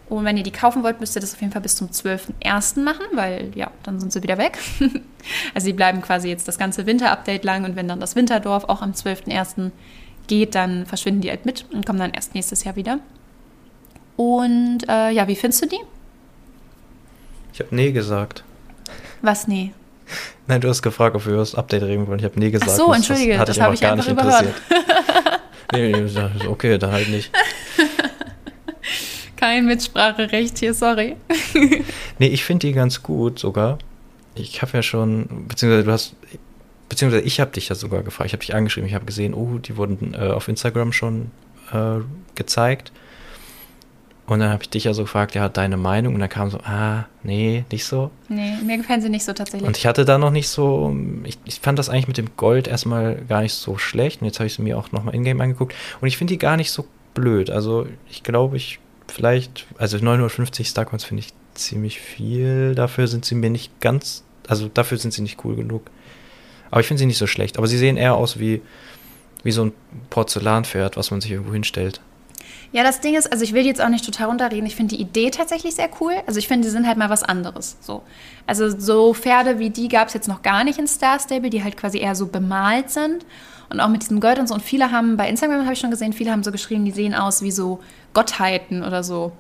Und 0.09 0.25
wenn 0.25 0.37
ihr 0.37 0.43
die 0.43 0.51
kaufen 0.51 0.83
wollt, 0.83 1.01
müsst 1.01 1.17
ihr 1.17 1.21
das 1.21 1.33
auf 1.35 1.41
jeden 1.41 1.53
Fall 1.53 1.63
bis 1.63 1.77
zum 1.77 1.89
12.01. 1.89 2.81
machen, 2.83 3.05
weil 3.15 3.51
ja, 3.55 3.71
dann 3.85 3.99
sind 4.01 4.13
sie 4.13 4.23
wieder 4.23 4.37
weg. 4.37 4.59
also 5.55 5.67
die 5.67 5.73
bleiben 5.73 6.03
quasi 6.03 6.29
jetzt 6.29 6.47
das 6.47 6.59
ganze 6.59 6.85
Winter-Update 6.87 7.43
lang 7.45 7.65
und 7.65 7.75
wenn 7.75 7.89
dann 7.89 8.01
das 8.01 8.15
Winterdorf 8.15 8.65
auch 8.65 8.83
am 8.83 8.93
12.01. 8.93 9.71
geht, 10.27 10.55
dann 10.55 10.85
verschwinden 10.85 11.23
die 11.23 11.31
halt 11.31 11.47
mit 11.47 11.65
und 11.73 11.87
kommen 11.87 11.99
dann 11.99 12.13
erst 12.13 12.35
nächstes 12.35 12.65
Jahr 12.65 12.77
wieder. 12.77 12.99
Und 14.17 14.81
äh, 14.89 15.11
ja, 15.11 15.27
wie 15.27 15.37
findest 15.37 15.63
du 15.65 15.69
die? 15.69 15.81
Ich 17.55 17.61
habe 17.61 17.75
nee 17.75 17.91
gesagt. 17.93 18.45
Was? 19.23 19.49
Nee. 19.49 19.73
Nein, 20.47 20.61
du 20.61 20.69
hast 20.69 20.83
gefragt, 20.83 21.17
ob 21.17 21.25
wir 21.25 21.33
über 21.33 21.41
das 21.43 21.55
Update 21.55 21.83
reden 21.83 22.07
wollen. 22.07 22.19
Ich 22.19 22.25
habe 22.27 22.39
nee 22.39 22.51
gesagt. 22.51 22.71
so, 22.73 22.89
Das- 22.89 22.97
entschuldige, 22.97 23.39
hat 23.39 23.49
das 23.49 23.57
dich 23.57 23.63
habe 23.63 23.75
ich 23.75 23.81
gar 23.81 23.93
einfach 23.93 24.05
nicht 24.07 24.13
überhört. 24.13 24.45
interessiert. 24.45 25.41
nee, 25.73 25.93
nee, 26.43 26.47
okay, 26.49 26.77
dann 26.77 26.93
halt 26.93 27.09
nicht. 27.09 27.33
Kein 29.45 29.67
Mitspracherecht 29.67 30.57
hier, 30.57 30.73
sorry. 30.73 31.17
Nee, 32.19 32.29
ich 32.29 32.45
finde 32.45 32.67
die 32.67 32.73
ganz 32.73 33.03
gut 33.03 33.39
sogar. 33.39 33.77
Ich 34.35 34.63
habe 34.63 34.73
ja 34.73 34.83
schon, 34.83 35.47
beziehungsweise 35.49 35.85
du 35.85 35.93
hast, 35.93 36.17
beziehungsweise 36.89 37.25
ich 37.25 37.41
habe 37.41 37.51
dich 37.51 37.69
ja 37.69 37.75
sogar 37.75 38.03
gefragt. 38.03 38.29
Ich 38.29 38.33
habe 38.33 38.41
dich 38.41 38.55
angeschrieben. 38.55 38.89
Ich 38.89 38.95
habe 38.95 39.05
gesehen, 39.05 39.35
oh, 39.35 39.59
die 39.59 39.77
wurden 39.77 40.15
äh, 40.15 40.29
auf 40.29 40.49
Instagram 40.49 40.95
schon 40.95 41.31
äh, 41.73 42.01
gezeigt. 42.35 42.91
Und 44.27 44.39
dann 44.39 44.51
habe 44.51 44.63
ich 44.63 44.71
dich 44.71 44.85
ja 44.85 44.95
so 44.95 45.03
gefragt, 45.03 45.35
ja, 45.35 45.51
deine 45.51 45.77
Meinung. 45.77 46.15
Und 46.15 46.21
dann 46.21 46.31
kam 46.31 46.49
so, 46.49 46.61
ah, 46.61 47.05
nee, 47.23 47.67
nicht 47.71 47.85
so. 47.85 48.11
Nee, 48.31 48.55
mir 48.65 48.79
gefallen 48.79 49.03
sie 49.03 49.11
nicht 49.11 49.27
so 49.27 49.35
tatsächlich. 49.35 49.69
Und 49.69 49.77
ich 49.77 49.87
hatte 49.87 50.07
da 50.07 50.17
noch 50.17 50.31
nicht 50.31 50.49
so, 50.49 50.97
ich, 51.25 51.37
ich 51.45 51.61
fand 51.61 51.79
das 51.79 51.91
eigentlich 51.91 52.09
mit 52.09 52.17
dem 52.17 52.35
Gold 52.39 52.67
erstmal 52.67 53.17
gar 53.29 53.43
nicht 53.43 53.53
so 53.53 53.77
schlecht. 53.77 54.23
Und 54.23 54.27
jetzt 54.27 54.39
habe 54.39 54.47
ich 54.47 54.55
sie 54.55 54.63
mir 54.63 54.79
auch 54.79 54.91
nochmal 54.91 55.15
in-game 55.15 55.43
angeguckt. 55.43 55.75
Und 56.01 56.09
ich 56.09 56.17
finde 56.17 56.33
die 56.33 56.39
gar 56.39 56.57
nicht 56.57 56.71
so 56.71 56.87
blöd. 57.13 57.51
Also 57.51 57.87
ich 58.09 58.23
glaube, 58.23 58.57
ich 58.57 58.79
vielleicht, 59.09 59.67
also 59.79 59.99
950 59.99 60.69
Starcoins 60.69 61.05
finde 61.05 61.23
ich 61.23 61.33
ziemlich 61.55 62.01
viel. 62.01 62.75
Dafür 62.75 63.07
sind 63.07 63.25
sie 63.25 63.35
mir 63.35 63.51
nicht 63.51 63.81
ganz, 63.81 64.25
also 64.49 64.69
dafür 64.69 64.99
sind 64.99 65.13
sie 65.13 65.23
nicht 65.23 65.45
cool 65.45 65.57
genug. 65.57 65.91
Aber 66.71 66.81
ich 66.81 66.87
finde 66.87 66.99
sie 66.99 67.07
nicht 67.07 67.19
so 67.19 67.27
schlecht. 67.27 67.59
Aber 67.59 67.67
sie 67.67 67.79
sehen 67.79 67.97
eher 67.97 68.15
aus 68.15 68.39
wie, 68.39 68.63
wie 69.43 69.53
so 69.53 69.67
ein 69.67 69.73
Porzellanpferd, 70.11 70.97
was 70.97 71.11
man 71.11 71.21
sich 71.21 71.31
irgendwo 71.31 71.53
hinstellt. 71.53 72.01
Ja, 72.75 72.83
das 72.83 73.01
Ding 73.01 73.15
ist, 73.15 73.31
also 73.31 73.45
ich 73.45 73.53
will 73.53 73.65
jetzt 73.65 73.81
auch 73.81 73.89
nicht 73.89 74.05
total 74.05 74.27
runterreden. 74.27 74.67
Ich 74.67 74.75
finde 74.75 74.97
die 74.97 75.01
Idee 75.01 75.31
tatsächlich 75.31 75.77
sehr 75.77 75.89
cool. 76.01 76.15
Also 76.27 76.41
ich 76.41 76.49
finde, 76.49 76.67
die 76.67 76.73
sind 76.73 76.89
halt 76.89 76.99
mal 76.99 77.09
was 77.09 77.23
anderes. 77.23 77.77
So. 77.81 78.03
Also 78.49 78.69
so 78.69 79.15
Pferde 79.15 79.61
wie 79.61 79.71
die 79.71 79.87
gab 79.87 80.09
es 80.09 80.15
jetzt 80.15 80.27
noch 80.27 80.43
gar 80.43 80.65
nicht 80.65 80.81
in 80.81 80.89
Star 80.89 81.21
Stable, 81.21 81.51
die 81.51 81.63
halt 81.63 81.77
quasi 81.77 81.99
eher 81.99 82.17
so 82.17 82.27
bemalt 82.27 82.91
sind. 82.91 83.25
Und 83.71 83.79
auch 83.79 83.87
mit 83.87 84.03
diesem 84.03 84.19
Gold 84.19 84.41
und 84.41 84.49
so. 84.49 84.55
Und 84.55 84.61
viele 84.61 84.91
haben, 84.91 85.17
bei 85.17 85.29
Instagram 85.29 85.63
habe 85.63 85.75
ich 85.75 85.79
schon 85.79 85.93
gesehen, 85.93 86.13
viele 86.13 86.33
haben 86.33 86.43
so 86.43 86.51
geschrieben, 86.51 86.85
die 86.85 86.91
sehen 86.91 87.15
aus 87.15 87.43
wie 87.43 87.53
so 87.53 87.79
Gottheiten 88.13 88.83
oder 88.83 89.05
so. 89.05 89.31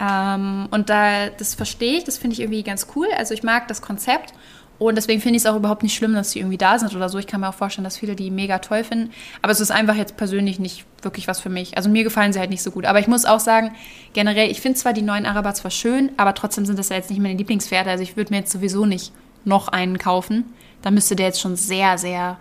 Ähm, 0.00 0.66
und 0.72 0.90
da, 0.90 1.28
das 1.28 1.54
verstehe 1.54 1.98
ich, 1.98 2.02
das 2.02 2.18
finde 2.18 2.34
ich 2.34 2.40
irgendwie 2.40 2.64
ganz 2.64 2.88
cool. 2.96 3.06
Also 3.16 3.34
ich 3.34 3.44
mag 3.44 3.68
das 3.68 3.82
Konzept. 3.82 4.34
Und 4.80 4.94
deswegen 4.94 5.20
finde 5.20 5.36
ich 5.36 5.42
es 5.42 5.46
auch 5.46 5.56
überhaupt 5.56 5.82
nicht 5.82 5.94
schlimm, 5.94 6.14
dass 6.14 6.30
die 6.30 6.38
irgendwie 6.38 6.56
da 6.56 6.78
sind 6.78 6.96
oder 6.96 7.10
so. 7.10 7.18
Ich 7.18 7.26
kann 7.26 7.42
mir 7.42 7.50
auch 7.50 7.54
vorstellen, 7.54 7.84
dass 7.84 7.98
viele 7.98 8.16
die 8.16 8.30
mega 8.30 8.60
toll 8.60 8.82
finden. 8.82 9.10
Aber 9.42 9.52
es 9.52 9.60
ist 9.60 9.70
einfach 9.70 9.94
jetzt 9.94 10.16
persönlich 10.16 10.58
nicht 10.58 10.86
wirklich 11.02 11.28
was 11.28 11.38
für 11.38 11.50
mich. 11.50 11.76
Also 11.76 11.90
mir 11.90 12.02
gefallen 12.02 12.32
sie 12.32 12.40
halt 12.40 12.48
nicht 12.48 12.62
so 12.62 12.70
gut. 12.70 12.86
Aber 12.86 12.98
ich 12.98 13.06
muss 13.06 13.26
auch 13.26 13.40
sagen, 13.40 13.72
generell, 14.14 14.50
ich 14.50 14.62
finde 14.62 14.78
zwar 14.78 14.94
die 14.94 15.02
neuen 15.02 15.26
Araber 15.26 15.52
zwar 15.52 15.70
schön, 15.70 16.10
aber 16.16 16.34
trotzdem 16.34 16.64
sind 16.64 16.78
das 16.78 16.88
ja 16.88 16.96
jetzt 16.96 17.10
nicht 17.10 17.20
meine 17.20 17.36
Lieblingspferde. 17.36 17.90
Also 17.90 18.02
ich 18.02 18.16
würde 18.16 18.32
mir 18.32 18.38
jetzt 18.38 18.52
sowieso 18.52 18.86
nicht 18.86 19.12
noch 19.44 19.68
einen 19.68 19.98
kaufen. 19.98 20.46
Da 20.80 20.90
müsste 20.90 21.14
der 21.14 21.26
jetzt 21.26 21.42
schon 21.42 21.56
sehr, 21.56 21.98
sehr, 21.98 22.38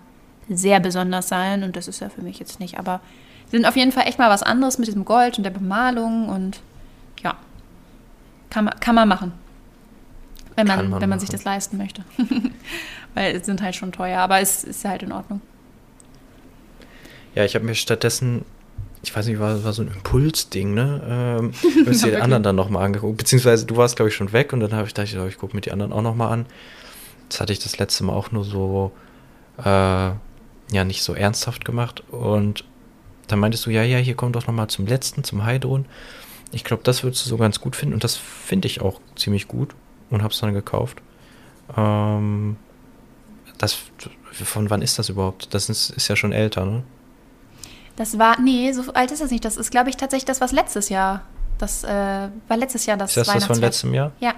sehr 0.48 0.79
besonders 0.79 1.27
sein. 1.27 1.63
Und 1.63 1.75
das 1.75 1.89
ist 1.89 2.00
ja 2.00 2.08
für 2.08 2.22
mich 2.22 2.39
jetzt 2.39 2.62
nicht. 2.62 2.79
Aber 2.79 3.01
sie 3.48 3.58
sind 3.58 3.65
auf 3.65 3.75
jeden 3.75 3.91
Fall 3.91 4.08
echt 4.08 4.17
mal 4.17 4.29
was 4.29 4.43
anderes 4.43 4.77
mit 4.77 4.88
diesem 4.88 5.03
Gold 5.03 5.38
und 5.38 5.43
der 5.43 5.51
Bemalung. 5.51 6.29
Und 6.29 6.62
ja, 7.22 7.36
kann 8.50 8.69
kann 8.79 8.96
man 8.96 9.10
machen. 9.10 9.34
Wenn 10.60 10.68
man, 10.68 10.89
man 10.89 11.01
wenn 11.01 11.10
man 11.10 11.20
sich 11.20 11.30
das 11.30 11.44
leisten 11.44 11.78
möchte. 11.78 12.04
Weil 13.13 13.36
es 13.36 13.46
sind 13.46 13.62
halt 13.62 13.75
schon 13.75 13.92
teuer, 13.92 14.20
aber 14.20 14.39
es 14.39 14.63
ist 14.63 14.86
halt 14.86 15.04
in 15.04 15.12
Ordnung. 15.12 15.42
Ja, 17.36 17.46
ich 17.46 17.56
habe 17.56 17.66
mir 17.66 17.75
stattdessen, 17.75 18.44
ich 19.01 19.16
weiß 19.16 19.28
nicht, 19.28 19.39
war, 19.39 19.63
war 19.63 19.74
so 19.74 19.82
ein 19.82 19.88
Impulsding, 19.88 20.74
ne? 20.74 21.01
Ähm, 21.39 21.54
hab 21.86 21.88
mir 21.88 22.12
die 22.12 22.16
anderen 22.18 22.44
dann 22.44 22.56
nochmal 22.56 22.86
angeguckt. 22.86 23.18
Beziehungsweise 23.18 23.66
du 23.66 23.78
warst, 23.78 23.96
glaube 23.96 24.10
ich, 24.10 24.16
schon 24.16 24.34
weg 24.34 24.54
und 24.54 24.60
dann 24.60 24.74
habe 24.74 24.88
ich 24.88 24.94
gedacht, 24.94 25.13
ich 25.30 25.38
gucke 25.38 25.56
mir 25.56 25.62
die 25.62 25.72
anderen 25.72 25.94
auch 25.94 26.01
nochmal 26.01 26.32
an. 26.32 26.46
Das 27.30 27.39
hatte 27.39 27.54
ich 27.54 27.60
das 27.60 27.78
letzte 27.78 28.04
Mal 28.04 28.13
auch 28.13 28.32
nur 28.32 28.44
so, 28.44 28.92
äh, 29.58 29.62
ja, 29.62 30.84
nicht 30.86 31.04
so 31.04 31.13
ernsthaft 31.13 31.63
gemacht. 31.63 32.04
Und 32.12 32.66
dann 33.28 33.39
meintest 33.39 33.66
du, 33.66 33.70
ja, 33.70 33.84
ja, 33.84 33.98
hier 33.98 34.16
komm 34.16 34.34
doch 34.34 34.48
nochmal 34.48 34.68
zum 34.68 34.88
letzten, 34.88 35.24
zum 35.24 35.46
Heidrun. 35.46 35.86
Ich 36.51 36.63
glaube, 36.63 36.84
das 36.84 37.04
würdest 37.04 37.25
du 37.25 37.30
so 37.30 37.38
ganz 37.38 37.62
gut 37.62 37.75
finden 37.75 37.94
und 37.94 38.04
das 38.04 38.16
finde 38.16 38.68
ich 38.68 38.82
auch 38.82 39.00
ziemlich 39.16 39.48
gut 39.48 39.75
und 40.10 40.22
habe 40.24 40.34
es 40.34 40.39
dann 40.39 40.54
gekauft. 40.54 41.01
Ähm, 41.78 42.58
das, 43.58 43.78
von 44.32 44.70
wann 44.70 44.82
ist 44.82 44.98
das 45.00 45.10
überhaupt? 45.10 45.54
Das 45.54 45.70
ist, 45.70 45.89
ist 45.92 46.08
ja 46.08 46.16
schon 46.16 46.32
älter, 46.32 46.66
ne? 46.66 46.84
Das 47.96 48.18
war, 48.18 48.39
nee, 48.39 48.72
so 48.72 48.94
alt 48.94 49.12
ist 49.12 49.22
das 49.22 49.30
nicht. 49.32 49.44
Das 49.44 49.58
ist, 49.58 49.72
glaube 49.72 49.89
ich, 49.89 49.98
tatsächlich 49.98 50.25
das, 50.25 50.39
was 50.39 50.51
letztes 50.54 50.88
Jahr, 50.89 51.22
das 51.58 51.84
äh, 51.84 52.30
war 52.48 52.58
letztes 52.58 52.86
Jahr 52.86 52.96
das 52.96 53.12
Ist 53.16 53.28
das 53.28 53.34
das 53.36 53.46
von 53.46 53.58
letztem 53.60 53.94
Jahr? 53.94 54.13
Ja. 54.22 54.34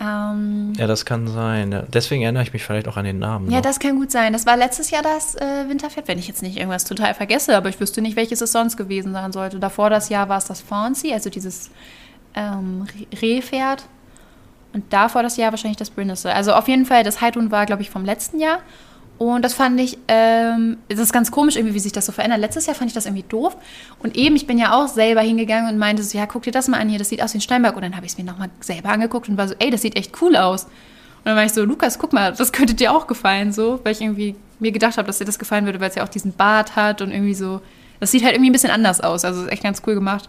Ähm, 0.00 0.72
Ja, 0.76 0.86
das 0.86 1.04
kann 1.04 1.28
sein. 1.28 1.84
Deswegen 1.92 2.22
erinnere 2.22 2.42
ich 2.42 2.52
mich 2.52 2.64
vielleicht 2.64 2.88
auch 2.88 2.96
an 2.96 3.04
den 3.04 3.18
Namen. 3.18 3.50
Ja, 3.50 3.58
noch. 3.58 3.62
das 3.62 3.78
kann 3.78 3.96
gut 3.96 4.10
sein. 4.10 4.32
Das 4.32 4.46
war 4.46 4.56
letztes 4.56 4.90
Jahr 4.90 5.02
das 5.02 5.34
äh, 5.36 5.68
Winterpferd, 5.68 6.08
wenn 6.08 6.18
ich 6.18 6.26
jetzt 6.26 6.42
nicht 6.42 6.56
irgendwas 6.56 6.84
total 6.84 7.14
vergesse, 7.14 7.54
aber 7.56 7.68
ich 7.68 7.78
wüsste 7.78 8.00
nicht, 8.00 8.16
welches 8.16 8.40
es 8.40 8.50
sonst 8.50 8.76
gewesen 8.78 9.12
sein 9.12 9.30
sollte. 9.32 9.60
Davor 9.60 9.90
das 9.90 10.08
Jahr 10.08 10.28
war 10.30 10.38
es 10.38 10.46
das 10.46 10.62
Fawncy, 10.62 11.12
also 11.12 11.28
dieses 11.30 11.70
ähm, 12.34 12.86
Re- 13.12 13.18
Rehpferd. 13.20 13.84
Und 14.74 14.92
davor 14.92 15.22
das 15.22 15.36
Jahr 15.36 15.52
wahrscheinlich 15.52 15.78
das 15.78 15.90
Brindisi. 15.90 16.28
Also 16.28 16.52
auf 16.52 16.68
jeden 16.68 16.84
Fall, 16.84 17.04
das 17.04 17.20
Heidrun 17.20 17.50
war, 17.50 17.64
glaube 17.64 17.82
ich, 17.82 17.90
vom 17.90 18.04
letzten 18.04 18.40
Jahr. 18.40 18.58
Und 19.16 19.44
das 19.44 19.54
fand 19.54 19.80
ich, 19.80 19.96
ähm, 20.08 20.78
das 20.88 20.98
ist 20.98 21.12
ganz 21.12 21.30
komisch 21.30 21.54
irgendwie, 21.54 21.74
wie 21.74 21.80
sich 21.80 21.92
das 21.92 22.06
so 22.06 22.10
verändert. 22.10 22.40
Letztes 22.40 22.66
Jahr 22.66 22.74
fand 22.74 22.90
ich 22.90 22.94
das 22.94 23.06
irgendwie 23.06 23.24
doof. 23.28 23.56
Und 24.02 24.16
eben, 24.16 24.34
ich 24.34 24.48
bin 24.48 24.58
ja 24.58 24.72
auch 24.74 24.88
selber 24.88 25.20
hingegangen 25.20 25.72
und 25.72 25.78
meinte 25.78 26.02
so, 26.02 26.18
ja, 26.18 26.26
guck 26.26 26.42
dir 26.42 26.50
das 26.50 26.66
mal 26.66 26.80
an 26.80 26.88
hier, 26.88 26.98
das 26.98 27.10
sieht 27.10 27.22
aus 27.22 27.32
wie 27.32 27.38
ein 27.38 27.40
Steinberg. 27.40 27.76
Und 27.76 27.82
dann 27.82 27.94
habe 27.94 28.04
ich 28.04 28.12
es 28.12 28.18
mir 28.18 28.24
nochmal 28.24 28.50
selber 28.60 28.88
angeguckt 28.88 29.28
und 29.28 29.38
war 29.38 29.46
so, 29.46 29.54
ey, 29.60 29.70
das 29.70 29.82
sieht 29.82 29.96
echt 29.96 30.20
cool 30.20 30.34
aus. 30.36 30.64
Und 30.64 31.26
dann 31.26 31.36
war 31.36 31.44
ich 31.44 31.52
so, 31.52 31.64
Lukas, 31.64 31.98
guck 31.98 32.12
mal, 32.12 32.32
das 32.32 32.52
könnte 32.52 32.74
dir 32.74 32.92
auch 32.92 33.06
gefallen, 33.06 33.52
so, 33.52 33.80
weil 33.84 33.92
ich 33.92 34.00
irgendwie 34.00 34.34
mir 34.58 34.72
gedacht 34.72 34.98
habe, 34.98 35.06
dass 35.06 35.18
dir 35.18 35.24
das 35.24 35.38
gefallen 35.38 35.64
würde, 35.64 35.80
weil 35.80 35.90
es 35.90 35.94
ja 35.94 36.02
auch 36.02 36.08
diesen 36.08 36.32
Bart 36.32 36.74
hat 36.74 37.00
und 37.00 37.12
irgendwie 37.12 37.34
so, 37.34 37.60
das 38.00 38.10
sieht 38.10 38.24
halt 38.24 38.34
irgendwie 38.34 38.50
ein 38.50 38.52
bisschen 38.52 38.70
anders 38.70 39.00
aus. 39.00 39.24
Also 39.24 39.42
ist 39.42 39.52
echt 39.52 39.62
ganz 39.62 39.80
cool 39.86 39.94
gemacht. 39.94 40.28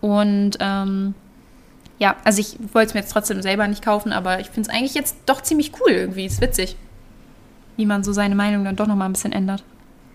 Und 0.00 0.58
ähm, 0.60 1.14
ja, 2.02 2.16
also 2.24 2.40
ich 2.40 2.56
wollte 2.72 2.88
es 2.88 2.94
mir 2.94 3.00
jetzt 3.00 3.12
trotzdem 3.12 3.40
selber 3.42 3.68
nicht 3.68 3.84
kaufen, 3.84 4.12
aber 4.12 4.40
ich 4.40 4.48
finde 4.50 4.68
es 4.68 4.76
eigentlich 4.76 4.94
jetzt 4.94 5.16
doch 5.26 5.40
ziemlich 5.40 5.70
cool 5.80 5.92
irgendwie. 5.92 6.26
Ist 6.26 6.40
witzig, 6.40 6.76
wie 7.76 7.86
man 7.86 8.02
so 8.02 8.12
seine 8.12 8.34
Meinung 8.34 8.64
dann 8.64 8.74
doch 8.74 8.88
nochmal 8.88 9.08
ein 9.08 9.12
bisschen 9.12 9.30
ändert. 9.32 9.62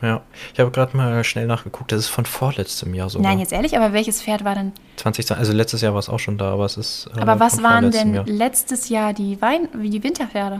Ja. 0.01 0.22
Ich 0.53 0.60
habe 0.60 0.70
gerade 0.70 0.96
mal 0.98 1.24
schnell 1.24 1.48
nachgeguckt. 1.48 1.91
Das 1.91 2.00
ist 2.01 2.10
von 2.10 2.25
vorletztem 2.25 2.94
Jahr 2.94 3.10
sogar. 3.10 3.27
Nein, 3.32 3.39
jetzt 3.39 3.53
ehrlich, 3.53 3.75
aber 3.77 3.94
welches 3.94 4.22
Pferd 4.22 4.44
war 4.44 4.53
denn? 4.53 4.74
2020, 4.98 5.38
also 5.39 5.53
letztes 5.53 5.82
Jahr 5.82 5.94
war 5.94 6.00
es 6.00 6.10
auch 6.10 6.20
schon 6.20 6.38
da, 6.38 6.51
aber 6.53 6.65
es 6.65 6.75
ist. 6.77 7.10
äh, 7.15 7.22
aber 7.22 7.39
was 7.39 7.63
waren 7.63 7.89
denn 7.89 8.13
Jahr. 8.13 8.25
letztes 8.27 8.89
Jahr 8.89 9.13
die 9.13 9.41
Wein 9.41 9.70
wie 9.74 9.89
die 9.89 10.03
Winterpferde? 10.03 10.60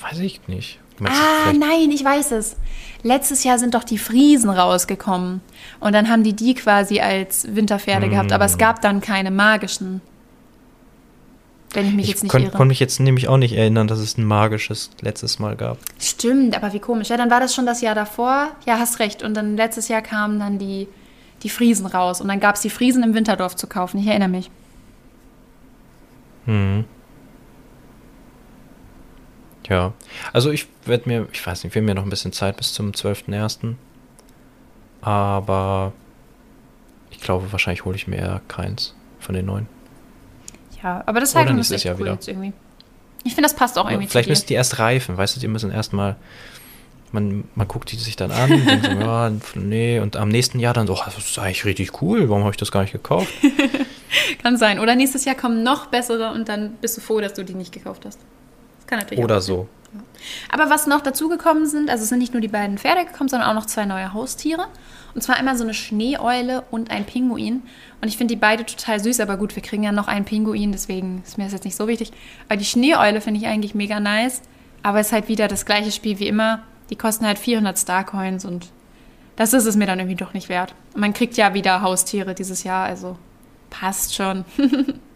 Weiß 0.00 0.18
ich 0.18 0.40
nicht. 0.48 0.78
Ah, 1.04 1.52
nein, 1.52 1.90
ich 1.90 2.04
weiß 2.04 2.32
es. 2.32 2.56
Letztes 3.02 3.42
Jahr 3.44 3.58
sind 3.58 3.74
doch 3.74 3.82
die 3.84 3.98
Friesen 3.98 4.50
rausgekommen. 4.50 5.40
Und 5.80 5.92
dann 5.94 6.08
haben 6.08 6.22
die 6.22 6.32
die 6.34 6.54
quasi 6.54 7.00
als 7.00 7.54
Winterpferde 7.54 8.08
gehabt. 8.08 8.32
Aber 8.32 8.44
es 8.44 8.56
Mm. 8.56 8.58
gab 8.58 8.80
dann 8.82 9.00
keine 9.00 9.30
magischen. 9.30 10.00
Wenn 11.74 11.86
ich 11.86 11.94
mich 11.94 12.04
Ich 12.04 12.10
jetzt 12.10 12.22
nicht 12.24 12.32
kon- 12.32 12.42
irre. 12.42 12.50
konnte 12.52 12.66
mich 12.66 12.80
jetzt 12.80 13.00
nämlich 13.00 13.28
auch 13.28 13.38
nicht 13.38 13.54
erinnern, 13.54 13.88
dass 13.88 13.98
es 13.98 14.18
ein 14.18 14.24
magisches 14.24 14.90
letztes 15.00 15.38
Mal 15.38 15.56
gab. 15.56 15.78
Stimmt, 15.98 16.54
aber 16.56 16.72
wie 16.74 16.80
komisch. 16.80 17.08
Ja, 17.08 17.16
dann 17.16 17.30
war 17.30 17.40
das 17.40 17.54
schon 17.54 17.64
das 17.66 17.80
Jahr 17.80 17.94
davor. 17.94 18.48
Ja, 18.66 18.78
hast 18.78 18.98
recht. 18.98 19.22
Und 19.22 19.34
dann 19.34 19.56
letztes 19.56 19.88
Jahr 19.88 20.02
kamen 20.02 20.38
dann 20.38 20.58
die, 20.58 20.86
die 21.42 21.48
Friesen 21.48 21.86
raus. 21.86 22.20
Und 22.20 22.28
dann 22.28 22.40
gab 22.40 22.56
es 22.56 22.60
die 22.60 22.68
Friesen 22.70 23.02
im 23.02 23.14
Winterdorf 23.14 23.56
zu 23.56 23.66
kaufen. 23.66 23.98
Ich 24.00 24.06
erinnere 24.06 24.28
mich. 24.28 24.50
Mhm. 26.44 26.84
Ja, 29.68 29.92
also 30.32 30.50
ich 30.50 30.66
werde 30.84 31.08
mir, 31.08 31.28
ich 31.32 31.46
weiß 31.46 31.64
nicht, 31.64 31.74
wir 31.74 31.80
haben 31.80 31.88
ja 31.88 31.94
noch 31.94 32.02
ein 32.02 32.10
bisschen 32.10 32.32
Zeit 32.32 32.56
bis 32.56 32.72
zum 32.74 32.90
12.01. 32.92 33.76
Aber 35.00 35.92
ich 37.10 37.20
glaube, 37.20 37.50
wahrscheinlich 37.52 37.84
hole 37.84 37.96
ich 37.96 38.06
mir 38.08 38.16
eher 38.16 38.40
keins 38.48 38.94
von 39.20 39.34
den 39.34 39.46
neuen. 39.46 39.68
Ja, 40.82 41.02
aber 41.06 41.20
das 41.20 41.34
Heidrun 41.34 41.58
ist 41.58 41.70
nächstes 41.70 41.76
echt 41.76 41.84
Jahr 41.84 41.94
cool 41.94 42.00
wieder. 42.00 42.12
jetzt 42.14 42.28
irgendwie. 42.28 42.52
Ich 43.24 43.34
finde, 43.34 43.48
das 43.48 43.54
passt 43.54 43.78
auch 43.78 43.88
irgendwie 43.88 44.08
Vielleicht 44.08 44.28
müssen 44.28 44.46
die 44.46 44.54
erst 44.54 44.78
reifen, 44.78 45.16
weißt 45.16 45.36
du, 45.36 45.40
die 45.40 45.48
müssen 45.48 45.70
erstmal, 45.70 46.16
man, 47.12 47.44
man 47.54 47.68
guckt 47.68 47.92
die 47.92 47.96
sich 47.96 48.16
dann 48.16 48.32
an, 48.32 48.48
denkt 48.66 48.86
so, 48.86 48.90
ja, 48.90 49.30
nee, 49.54 50.00
und 50.00 50.16
am 50.16 50.28
nächsten 50.28 50.58
Jahr 50.58 50.74
dann 50.74 50.86
so, 50.86 50.94
oh, 50.94 51.02
das 51.04 51.18
ist 51.18 51.38
eigentlich 51.38 51.64
richtig 51.64 52.02
cool, 52.02 52.28
warum 52.28 52.42
habe 52.42 52.50
ich 52.50 52.56
das 52.56 52.72
gar 52.72 52.82
nicht 52.82 52.92
gekauft? 52.92 53.32
Kann 54.42 54.56
sein. 54.56 54.78
Oder 54.80 54.96
nächstes 54.96 55.24
Jahr 55.24 55.36
kommen 55.36 55.62
noch 55.62 55.86
bessere 55.86 56.32
und 56.32 56.48
dann 56.48 56.74
bist 56.80 56.96
du 56.96 57.00
froh, 57.00 57.20
dass 57.20 57.34
du 57.34 57.44
die 57.44 57.54
nicht 57.54 57.72
gekauft 57.72 58.04
hast. 58.04 58.18
Das 58.78 58.86
kann 58.86 58.98
natürlich 58.98 59.22
Oder 59.22 59.40
so. 59.40 59.68
Aber 60.50 60.70
was 60.70 60.86
noch 60.86 61.00
dazugekommen 61.00 61.66
sind, 61.66 61.90
also 61.90 62.02
es 62.02 62.08
sind 62.08 62.18
nicht 62.18 62.32
nur 62.32 62.40
die 62.40 62.48
beiden 62.48 62.78
Pferde 62.78 63.04
gekommen, 63.04 63.28
sondern 63.28 63.48
auch 63.48 63.54
noch 63.54 63.66
zwei 63.66 63.84
neue 63.84 64.12
Haustiere. 64.12 64.66
Und 65.14 65.22
zwar 65.22 65.36
einmal 65.36 65.56
so 65.56 65.64
eine 65.64 65.74
Schneeeule 65.74 66.64
und 66.70 66.90
ein 66.90 67.04
Pinguin. 67.04 67.62
Und 68.00 68.08
ich 68.08 68.16
finde 68.16 68.34
die 68.34 68.40
beide 68.40 68.64
total 68.64 69.00
süß, 69.00 69.20
aber 69.20 69.36
gut, 69.36 69.54
wir 69.54 69.62
kriegen 69.62 69.82
ja 69.82 69.92
noch 69.92 70.08
einen 70.08 70.24
Pinguin, 70.24 70.72
deswegen 70.72 71.22
ist 71.24 71.38
mir 71.38 71.44
das 71.44 71.52
jetzt 71.52 71.64
nicht 71.64 71.76
so 71.76 71.86
wichtig. 71.86 72.12
Aber 72.48 72.56
die 72.56 72.64
Schneeeule 72.64 73.20
finde 73.20 73.40
ich 73.40 73.46
eigentlich 73.46 73.74
mega 73.74 74.00
nice. 74.00 74.42
Aber 74.82 75.00
es 75.00 75.08
ist 75.08 75.12
halt 75.12 75.28
wieder 75.28 75.48
das 75.48 75.66
gleiche 75.66 75.92
Spiel 75.92 76.18
wie 76.18 76.26
immer. 76.26 76.62
Die 76.90 76.96
kosten 76.96 77.26
halt 77.26 77.38
400 77.38 77.78
Starcoins 77.78 78.44
und 78.44 78.68
das 79.36 79.52
ist 79.52 79.66
es 79.66 79.76
mir 79.76 79.86
dann 79.86 79.98
irgendwie 79.98 80.16
doch 80.16 80.34
nicht 80.34 80.48
wert. 80.48 80.74
Und 80.94 81.00
man 81.00 81.14
kriegt 81.14 81.36
ja 81.36 81.54
wieder 81.54 81.82
Haustiere 81.82 82.34
dieses 82.34 82.64
Jahr, 82.64 82.84
also 82.84 83.16
passt 83.70 84.14
schon. 84.14 84.44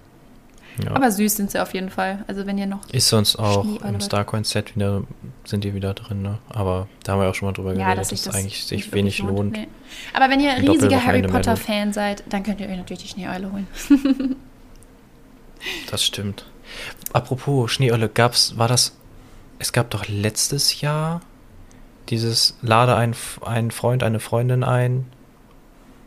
Ja. 0.84 0.94
Aber 0.94 1.10
süß 1.10 1.36
sind 1.36 1.50
sie 1.50 1.60
auf 1.60 1.72
jeden 1.74 1.90
Fall. 1.90 2.24
Also 2.26 2.46
wenn 2.46 2.58
ihr 2.58 2.66
noch 2.66 2.88
Ist 2.90 3.08
sonst 3.08 3.36
auch 3.36 3.64
Schneeeule 3.64 3.94
im. 3.94 4.00
Starcoin-Set 4.00 4.76
wieder, 4.76 5.02
sind 5.44 5.64
die 5.64 5.74
wieder 5.74 5.94
drin, 5.94 6.22
ne? 6.22 6.38
Aber 6.48 6.88
da 7.04 7.12
haben 7.12 7.20
wir 7.20 7.30
auch 7.30 7.34
schon 7.34 7.46
mal 7.46 7.52
drüber 7.52 7.72
Ja, 7.72 7.94
geredet, 7.94 7.98
dass 7.98 8.08
dass 8.10 8.24
das 8.24 8.34
eigentlich 8.34 8.64
sich 8.64 8.92
wenig 8.92 9.22
wirklich 9.22 9.36
lohnt. 9.36 9.52
Nee. 9.52 9.68
Aber 10.12 10.30
wenn 10.30 10.40
ihr 10.40 10.52
Ein 10.52 10.68
riesiger 10.68 11.02
Harry 11.04 11.22
Potter-Fan 11.22 11.92
seid, 11.92 12.24
dann 12.28 12.42
könnt 12.42 12.60
ihr 12.60 12.68
euch 12.68 12.76
natürlich 12.76 13.02
die 13.02 13.08
Schneeeule 13.08 13.50
holen. 13.52 13.66
Das 15.90 16.04
stimmt. 16.04 16.44
Apropos 17.12 17.72
Schneeolle, 17.72 18.08
gab's, 18.08 18.58
war 18.58 18.68
das, 18.68 18.96
es 19.58 19.72
gab 19.72 19.90
doch 19.90 20.06
letztes 20.06 20.80
Jahr 20.80 21.20
dieses 22.08 22.56
Lade 22.62 22.94
ein, 22.94 23.14
ein 23.44 23.70
Freund, 23.70 24.02
eine 24.02 24.20
Freundin 24.20 24.62
ein 24.62 25.06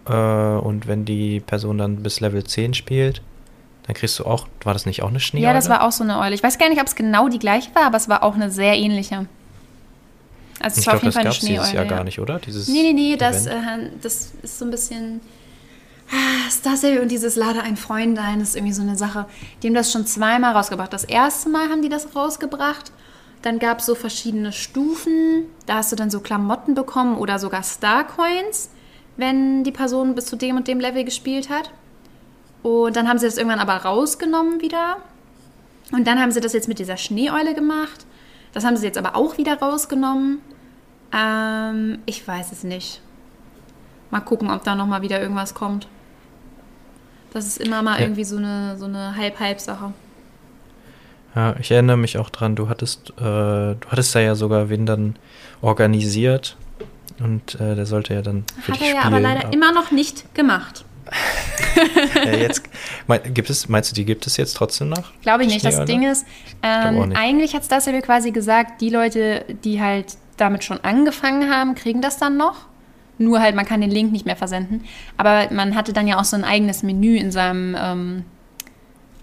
äh, 0.08 0.14
und 0.14 0.88
wenn 0.88 1.06
die 1.06 1.40
Person 1.40 1.78
dann 1.78 2.04
bis 2.04 2.20
Level 2.20 2.44
10 2.44 2.74
spielt, 2.74 3.22
dann 3.90 3.96
kriegst 3.96 4.20
du 4.20 4.26
auch, 4.26 4.48
war 4.64 4.74
das 4.74 4.86
nicht 4.86 5.02
auch 5.02 5.10
eine 5.10 5.20
Schneeolle? 5.20 5.48
Ja, 5.48 5.54
das 5.54 5.68
war 5.68 5.82
auch 5.82 5.92
so 5.92 6.04
eine 6.04 6.20
Eule. 6.20 6.36
Ich 6.36 6.44
weiß 6.44 6.60
gar 6.60 6.70
nicht, 6.70 6.80
ob 6.80 6.86
es 6.86 6.94
genau 6.94 7.28
die 7.28 7.40
gleiche 7.40 7.74
war, 7.74 7.86
aber 7.86 7.98
es 7.98 8.08
war 8.08 8.22
auch 8.22 8.36
eine 8.36 8.52
sehr 8.52 8.78
ähnliche. 8.78 9.26
Also 10.60 10.76
es 10.76 10.78
Ich 10.78 10.86
war 10.86 10.94
auf 10.94 11.02
glaube, 11.02 11.06
jeden 11.06 11.06
das 11.06 11.14
Fall 11.16 11.22
eine 11.22 11.30
gab 11.32 11.40
dieses 11.40 11.50
Schneeeule. 11.50 11.74
Jahr 11.74 11.86
ja. 11.86 11.90
gar 11.90 12.04
nicht, 12.04 12.20
oder? 12.20 12.38
Dieses 12.38 12.68
Nee, 12.68 12.84
nee, 12.84 12.94
nee, 12.94 13.16
das, 13.16 13.48
äh, 13.48 13.56
das 14.00 14.32
ist 14.44 14.60
so 14.60 14.66
ein 14.66 14.70
bisschen. 14.70 15.22
Ah, 16.12 16.52
Star 16.52 16.78
Stable 16.78 17.02
und 17.02 17.10
dieses 17.10 17.36
Lade 17.36 17.64
ein 17.64 17.78
Freund 17.78 18.20
ein, 18.20 18.38
das 18.42 18.50
ist 18.50 18.56
irgendwie 18.58 18.74
so 18.74 18.84
eine 18.84 18.96
Sache. 18.96 19.26
Die 19.64 19.68
haben 19.68 19.74
das 19.74 19.92
schon 19.92 20.06
zweimal 20.06 20.56
rausgebracht. 20.56 20.94
Das 20.94 21.04
erste 21.04 21.50
Mal 21.50 21.70
haben 21.70 21.82
die 21.82 21.90
das 21.90 22.16
rausgebracht. 22.16 22.92
Dann 23.42 23.58
gab 23.58 23.80
es 23.80 23.88
so 23.88 23.96
verschiedene 23.96 24.52
Stufen. 24.52 25.46
Da 25.66 25.78
hast 25.78 25.92
du 25.92 25.96
dann 25.96 26.12
so 26.12 26.20
Klamotten 26.20 26.76
bekommen 26.76 27.18
oder 27.18 27.40
sogar 27.40 27.64
Starcoins, 27.64 28.70
wenn 29.18 29.64
die 29.64 29.72
Person 29.72 30.14
bis 30.14 30.28
zu 30.28 30.36
dem 30.36 30.58
und 30.58 30.68
dem 30.68 30.80
Level 30.80 31.04
gespielt 31.06 31.50
hat. 31.50 31.72
Und 32.64 32.96
dann 32.96 33.08
haben 33.08 33.18
sie 33.20 33.26
das 33.26 33.38
irgendwann 33.38 33.60
aber 33.60 33.76
rausgenommen 33.78 34.62
wieder. 34.62 34.98
Und 35.92 36.06
dann 36.08 36.20
haben 36.20 36.32
sie 36.32 36.42
das 36.42 36.54
jetzt 36.54 36.68
mit 36.68 36.80
dieser 36.80 36.98
Schneeeule 36.98 37.54
gemacht. 37.54 38.06
Das 38.54 38.66
haben 38.66 38.78
sie 38.78 38.86
jetzt 38.86 38.98
aber 38.98 39.16
auch 39.16 39.38
wieder 39.38 39.60
rausgenommen. 39.60 40.40
Ähm, 41.14 42.00
ich 42.06 42.28
weiß 42.28 42.52
es 42.52 42.64
nicht. 42.64 43.02
Mal 44.12 44.20
gucken, 44.22 44.50
ob 44.52 44.64
da 44.64 44.76
nochmal 44.76 45.02
wieder 45.02 45.22
irgendwas 45.22 45.54
kommt. 45.54 45.88
Das 47.34 47.46
ist 47.46 47.60
immer 47.60 47.82
mal 47.82 47.96
Ja. 48.00 48.06
irgendwie 48.06 48.24
so 48.24 48.38
eine, 48.38 48.76
so 48.78 48.86
eine 48.86 49.16
Halb-Halb-Sache. 49.16 49.94
Ja, 51.36 51.56
ich 51.60 51.70
erinnere 51.70 51.98
mich 51.98 52.18
auch 52.18 52.32
dran, 52.32 52.56
du 52.56 52.70
hattest, 52.70 53.12
äh, 53.18 53.22
du 53.22 53.78
hattest 53.90 54.16
da 54.16 54.20
ja 54.20 54.34
sogar 54.34 54.70
wen 54.70 54.88
dann 54.88 55.16
organisiert 55.62 56.58
und 57.20 57.54
äh, 57.60 57.76
der 57.76 57.86
sollte 57.86 58.16
ja 58.16 58.24
dann 58.24 58.46
für 58.62 58.74
Hat 58.74 58.82
er 58.82 58.96
ja 58.96 59.02
aber 59.04 59.20
leider 59.20 59.54
immer 59.54 59.72
noch 59.72 59.92
nicht 59.92 60.34
gemacht. 60.34 60.86
Jetzt, 62.26 62.64
mein, 63.08 63.34
gibt 63.34 63.50
es, 63.50 63.70
meinst 63.70 63.92
du, 63.92 63.96
die 63.96 64.06
gibt 64.06 64.28
es 64.28 64.38
jetzt 64.38 64.54
trotzdem 64.56 64.90
noch? 64.90 65.12
Glaube 65.22 65.44
ich 65.44 65.50
nicht. 65.50 65.66
Das? 65.66 65.86
Ding 65.86 66.04
ist, 66.04 66.26
ähm, 66.62 67.14
eigentlich 67.16 67.56
hat 67.56 67.70
das 67.72 67.86
ja 67.86 68.02
quasi 68.02 68.32
gesagt, 68.32 68.82
die 68.82 68.90
Leute, 68.90 69.46
die 69.64 69.82
halt 69.82 70.18
damit 70.38 70.64
schon 70.64 70.80
angefangen 70.84 71.50
haben, 71.50 71.76
kriegen 71.76 72.02
das 72.02 72.18
dann 72.18 72.38
noch. 72.38 72.66
Nur 73.18 73.42
halt, 73.42 73.56
man 73.56 73.66
kann 73.66 73.82
den 73.82 73.92
Link 73.92 74.12
nicht 74.12 74.26
mehr 74.26 74.38
versenden. 74.38 74.86
Aber 75.18 75.52
man 75.52 75.76
hatte 75.76 75.92
dann 75.94 76.08
ja 76.08 76.20
auch 76.20 76.24
so 76.24 76.38
ein 76.38 76.46
eigenes 76.46 76.84
Menü 76.84 77.18
in 77.18 77.32
seinem, 77.32 77.76
ähm, 77.78 78.26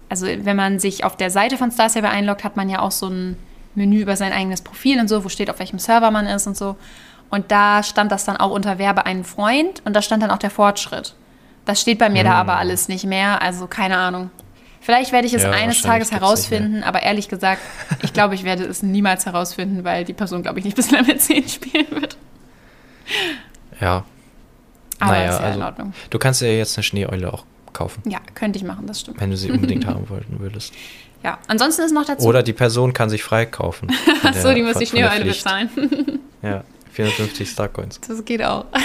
also 0.08 0.26
wenn 0.26 0.56
man 0.56 0.78
sich 0.78 1.04
auf 1.04 1.16
der 1.16 1.30
Seite 1.30 1.56
von 1.56 1.70
Star 1.70 1.88
Saber 1.88 2.10
einloggt, 2.10 2.44
hat 2.44 2.56
man 2.56 2.68
ja 2.68 2.80
auch 2.80 2.90
so 2.90 3.08
ein 3.08 3.36
Menü 3.74 4.00
über 4.02 4.16
sein 4.16 4.32
eigenes 4.32 4.60
Profil 4.62 5.00
und 5.00 5.08
so, 5.08 5.24
wo 5.24 5.28
steht, 5.28 5.50
auf 5.50 5.58
welchem 5.58 5.78
Server 5.78 6.10
man 6.10 6.26
ist 6.26 6.46
und 6.46 6.56
so. 6.56 6.76
Und 7.30 7.50
da 7.50 7.82
stand 7.82 8.12
das 8.12 8.24
dann 8.24 8.36
auch 8.36 8.50
unter 8.50 8.78
Werbe 8.78 9.06
einen 9.06 9.24
Freund 9.24 9.82
und 9.84 9.94
da 9.94 10.02
stand 10.02 10.22
dann 10.22 10.30
auch 10.30 10.38
der 10.38 10.50
Fortschritt. 10.50 11.14
Das 11.66 11.80
steht 11.80 11.98
bei 11.98 12.08
mir 12.08 12.20
hm. 12.20 12.26
da 12.26 12.34
aber 12.34 12.56
alles 12.56 12.88
nicht 12.88 13.04
mehr, 13.04 13.42
also 13.42 13.66
keine 13.66 13.98
Ahnung. 13.98 14.30
Vielleicht 14.80 15.10
werde 15.10 15.26
ich 15.26 15.34
es 15.34 15.42
ja, 15.42 15.50
eines 15.50 15.82
Tages 15.82 16.12
herausfinden, 16.12 16.84
aber 16.84 17.02
ehrlich 17.02 17.28
gesagt, 17.28 17.60
ich 18.04 18.12
glaube, 18.12 18.36
ich 18.36 18.44
werde 18.44 18.62
es 18.64 18.84
niemals 18.84 19.26
herausfinden, 19.26 19.82
weil 19.82 20.04
die 20.04 20.12
Person, 20.12 20.42
glaube 20.42 20.60
ich, 20.60 20.64
nicht 20.64 20.76
bis 20.76 20.92
Level 20.92 21.18
10 21.18 21.48
spielen 21.48 21.90
wird. 21.90 22.16
Ja. 23.80 24.04
Aber 25.00 25.12
naja, 25.12 25.30
ist 25.30 25.40
ja 25.40 25.44
also, 25.44 25.58
in 25.58 25.64
Ordnung. 25.64 25.92
Du 26.08 26.20
kannst 26.20 26.40
ja 26.40 26.46
jetzt 26.46 26.78
eine 26.78 26.84
Schneeeule 26.84 27.32
auch 27.32 27.44
kaufen. 27.72 28.00
Ja, 28.08 28.20
könnte 28.34 28.60
ich 28.60 28.64
machen, 28.64 28.86
das 28.86 29.00
stimmt. 29.00 29.20
Wenn 29.20 29.30
du 29.30 29.36
sie 29.36 29.50
unbedingt 29.50 29.86
haben 29.88 30.08
wollten 30.08 30.38
würdest. 30.38 30.72
Ja, 31.24 31.38
ansonsten 31.48 31.82
ist 31.82 31.92
noch 31.92 32.04
dazu. 32.04 32.24
Oder 32.24 32.44
die 32.44 32.52
Person 32.52 32.92
kann 32.92 33.10
sich 33.10 33.24
freikaufen. 33.24 33.90
Achso, 34.22 34.54
die 34.54 34.62
muss 34.62 34.78
die 34.78 34.86
Schneeeule 34.86 35.24
bezahlen. 35.24 35.68
ja, 36.42 36.62
450 36.92 37.50
Starcoins. 37.50 38.00
Das 38.06 38.24
geht 38.24 38.44
auch. 38.44 38.66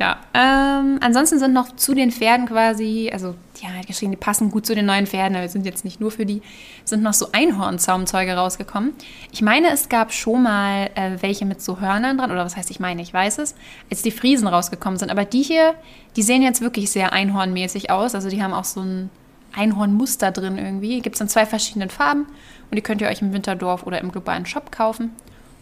Ja, 0.00 0.16
ähm, 0.32 0.98
ansonsten 1.02 1.38
sind 1.38 1.52
noch 1.52 1.76
zu 1.76 1.92
den 1.92 2.10
Pferden 2.10 2.46
quasi, 2.46 3.10
also 3.12 3.34
haben 3.62 3.76
halt 3.76 3.86
geschrieben, 3.86 4.12
die 4.12 4.16
passen 4.16 4.50
gut 4.50 4.64
zu 4.64 4.74
den 4.74 4.86
neuen 4.86 5.06
Pferden, 5.06 5.36
aber 5.36 5.46
sind 5.46 5.66
jetzt 5.66 5.84
nicht 5.84 6.00
nur 6.00 6.10
für 6.10 6.24
die, 6.24 6.40
sind 6.86 7.02
noch 7.02 7.12
so 7.12 7.32
Einhornzaumzeuge 7.32 8.32
rausgekommen. 8.32 8.94
Ich 9.30 9.42
meine, 9.42 9.68
es 9.70 9.90
gab 9.90 10.14
schon 10.14 10.44
mal 10.44 10.88
äh, 10.94 11.18
welche 11.20 11.44
mit 11.44 11.60
so 11.60 11.80
Hörnern 11.80 12.16
dran, 12.16 12.30
oder 12.30 12.46
was 12.46 12.56
heißt 12.56 12.70
ich 12.70 12.80
meine, 12.80 13.02
ich 13.02 13.12
weiß 13.12 13.38
es, 13.40 13.54
als 13.90 14.00
die 14.00 14.10
Friesen 14.10 14.48
rausgekommen 14.48 14.98
sind. 14.98 15.10
Aber 15.10 15.26
die 15.26 15.42
hier, 15.42 15.74
die 16.16 16.22
sehen 16.22 16.40
jetzt 16.40 16.62
wirklich 16.62 16.90
sehr 16.90 17.12
einhornmäßig 17.12 17.90
aus, 17.90 18.14
also 18.14 18.30
die 18.30 18.42
haben 18.42 18.54
auch 18.54 18.64
so 18.64 18.80
ein 18.80 19.10
Einhornmuster 19.52 20.30
drin 20.30 20.56
irgendwie. 20.56 21.00
Gibt 21.00 21.16
es 21.16 21.20
in 21.20 21.28
zwei 21.28 21.44
verschiedenen 21.44 21.90
Farben 21.90 22.22
und 22.70 22.76
die 22.76 22.82
könnt 22.82 23.02
ihr 23.02 23.08
euch 23.08 23.20
im 23.20 23.34
Winterdorf 23.34 23.82
oder 23.82 24.00
im 24.00 24.10
globalen 24.12 24.46
Shop 24.46 24.72
kaufen. 24.72 25.10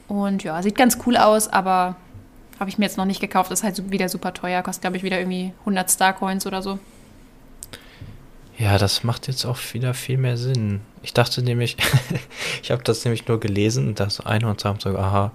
Und 0.06 0.44
ja, 0.44 0.62
sieht 0.62 0.76
ganz 0.76 0.98
cool 1.06 1.16
aus, 1.16 1.48
aber 1.48 1.96
habe 2.58 2.70
ich 2.70 2.78
mir 2.78 2.84
jetzt 2.84 2.96
noch 2.96 3.04
nicht 3.04 3.20
gekauft. 3.20 3.50
Ist 3.52 3.62
halt 3.62 3.90
wieder 3.90 4.08
super 4.08 4.34
teuer. 4.34 4.62
Kostet, 4.62 4.82
glaube 4.82 4.96
ich, 4.96 5.02
wieder 5.02 5.18
irgendwie 5.18 5.52
100 5.60 5.90
Starcoins 5.90 6.46
oder 6.46 6.62
so. 6.62 6.78
Ja, 8.58 8.76
das 8.76 9.04
macht 9.04 9.28
jetzt 9.28 9.44
auch 9.44 9.58
wieder 9.72 9.94
viel 9.94 10.18
mehr 10.18 10.36
Sinn. 10.36 10.80
Ich 11.02 11.14
dachte 11.14 11.42
nämlich, 11.42 11.76
ich 12.62 12.70
habe 12.72 12.82
das 12.82 13.04
nämlich 13.04 13.28
nur 13.28 13.38
gelesen, 13.38 13.94
das 13.94 14.20
Einhornzaumzeuge, 14.20 14.98
aha. 14.98 15.30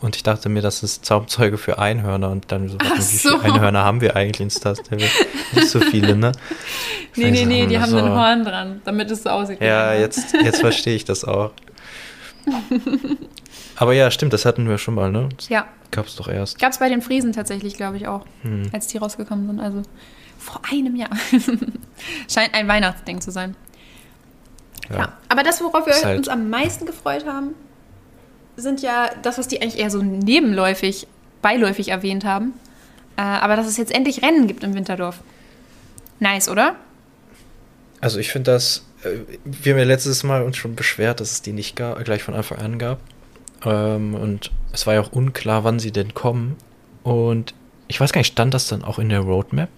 Und 0.00 0.14
ich 0.14 0.22
dachte 0.22 0.48
mir, 0.48 0.62
das 0.62 0.82
ist 0.82 1.04
Zaumzeuge 1.04 1.58
für 1.58 1.78
Einhörner 1.78 2.30
und 2.30 2.52
dann 2.52 2.68
so, 2.68 2.76
Ach 2.78 2.98
wie 2.98 3.02
viele 3.02 3.40
Einhörner 3.40 3.82
haben 3.82 4.00
wir 4.00 4.14
eigentlich 4.14 4.40
in 4.40 4.50
Star 4.50 4.76
Stable? 4.76 5.08
Nicht 5.54 5.68
so 5.68 5.80
viele, 5.80 6.14
ne? 6.14 6.30
nee, 7.16 7.30
nee, 7.32 7.44
nee, 7.46 7.66
die 7.66 7.80
haben 7.80 7.90
so 7.90 7.96
ein 7.96 8.10
Horn 8.10 8.44
dran, 8.44 8.80
damit 8.84 9.10
es 9.10 9.24
so 9.24 9.30
aussieht. 9.30 9.60
Ja, 9.60 9.94
jetzt, 9.94 10.34
jetzt 10.34 10.60
verstehe 10.60 10.94
ich 10.94 11.04
das 11.04 11.24
auch. 11.24 11.50
Aber 13.78 13.92
ja, 13.92 14.10
stimmt, 14.10 14.32
das 14.32 14.44
hatten 14.44 14.68
wir 14.68 14.76
schon 14.76 14.94
mal, 14.94 15.12
ne? 15.12 15.28
Das 15.36 15.48
ja. 15.48 15.66
Gab 15.92 16.06
es 16.06 16.16
doch 16.16 16.28
erst. 16.28 16.58
Gab 16.58 16.72
es 16.72 16.78
bei 16.78 16.88
den 16.88 17.00
Friesen 17.00 17.32
tatsächlich, 17.32 17.74
glaube 17.74 17.96
ich, 17.96 18.08
auch, 18.08 18.26
hm. 18.42 18.64
als 18.72 18.88
die 18.88 18.98
rausgekommen 18.98 19.46
sind. 19.46 19.60
Also 19.60 19.82
vor 20.36 20.60
einem 20.70 20.96
Jahr. 20.96 21.10
Scheint 22.28 22.54
ein 22.54 22.66
Weihnachtsding 22.66 23.20
zu 23.20 23.30
sein. 23.30 23.54
Ja. 24.90 24.96
ja. 24.96 25.12
Aber 25.28 25.44
das, 25.44 25.62
worauf 25.62 25.86
wir 25.86 25.94
halt 25.94 26.18
uns 26.18 26.28
am 26.28 26.50
meisten 26.50 26.86
gefreut 26.86 27.24
haben, 27.24 27.54
sind 28.56 28.82
ja 28.82 29.10
das, 29.22 29.38
was 29.38 29.46
die 29.46 29.62
eigentlich 29.62 29.78
eher 29.78 29.90
so 29.90 30.02
nebenläufig, 30.02 31.06
beiläufig 31.40 31.88
erwähnt 31.88 32.24
haben. 32.24 32.54
Äh, 33.16 33.22
aber 33.22 33.54
dass 33.54 33.68
es 33.68 33.76
jetzt 33.76 33.94
endlich 33.94 34.22
Rennen 34.22 34.48
gibt 34.48 34.64
im 34.64 34.74
Winterdorf. 34.74 35.20
Nice, 36.18 36.48
oder? 36.48 36.74
Also 38.00 38.18
ich 38.18 38.30
finde 38.30 38.50
das, 38.50 38.84
äh, 39.04 39.18
wir 39.44 39.72
haben 39.72 39.78
ja 39.78 39.84
letztes 39.84 40.24
Mal 40.24 40.42
uns 40.42 40.56
schon 40.56 40.74
beschwert, 40.74 41.20
dass 41.20 41.30
es 41.30 41.42
die 41.42 41.52
nicht 41.52 41.76
gab, 41.76 42.04
gleich 42.04 42.24
von 42.24 42.34
Anfang 42.34 42.58
an 42.58 42.78
gab. 42.80 42.98
Ähm, 43.64 44.14
und 44.14 44.50
es 44.72 44.86
war 44.86 44.94
ja 44.94 45.00
auch 45.00 45.12
unklar, 45.12 45.64
wann 45.64 45.78
sie 45.78 45.92
denn 45.92 46.14
kommen. 46.14 46.56
Und 47.02 47.54
ich 47.88 48.00
weiß 48.00 48.12
gar 48.12 48.20
nicht, 48.20 48.32
stand 48.32 48.54
das 48.54 48.68
dann 48.68 48.84
auch 48.84 48.98
in 48.98 49.08
der 49.08 49.20
Roadmap? 49.20 49.68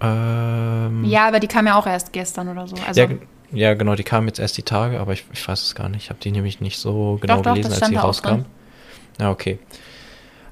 Ähm, 0.00 1.04
ja, 1.04 1.28
aber 1.28 1.38
die 1.38 1.46
kam 1.46 1.66
ja 1.66 1.78
auch 1.78 1.86
erst 1.86 2.12
gestern 2.12 2.48
oder 2.48 2.66
so. 2.66 2.74
Also 2.86 3.00
ja, 3.00 3.08
ja, 3.52 3.74
genau, 3.74 3.94
die 3.94 4.02
kam 4.02 4.26
jetzt 4.26 4.40
erst 4.40 4.56
die 4.56 4.62
Tage, 4.62 4.98
aber 4.98 5.12
ich, 5.12 5.24
ich 5.32 5.46
weiß 5.46 5.62
es 5.62 5.74
gar 5.74 5.88
nicht. 5.88 6.04
Ich 6.04 6.10
habe 6.10 6.18
die 6.20 6.32
nämlich 6.32 6.60
nicht 6.60 6.78
so 6.78 7.18
genau 7.20 7.36
doch, 7.36 7.42
doch, 7.42 7.54
gelesen, 7.54 7.72
als 7.72 7.86
sie 7.86 7.96
rauskam. 7.96 8.44
Ja, 9.20 9.30
okay. 9.30 9.58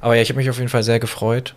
Aber 0.01 0.15
ja, 0.15 0.23
ich 0.23 0.29
habe 0.29 0.39
mich 0.39 0.51
auf 0.51 0.59
jeden 0.59 0.69
Fall 0.69 0.83
sehr 0.83 1.01
gefreut. 1.01 1.55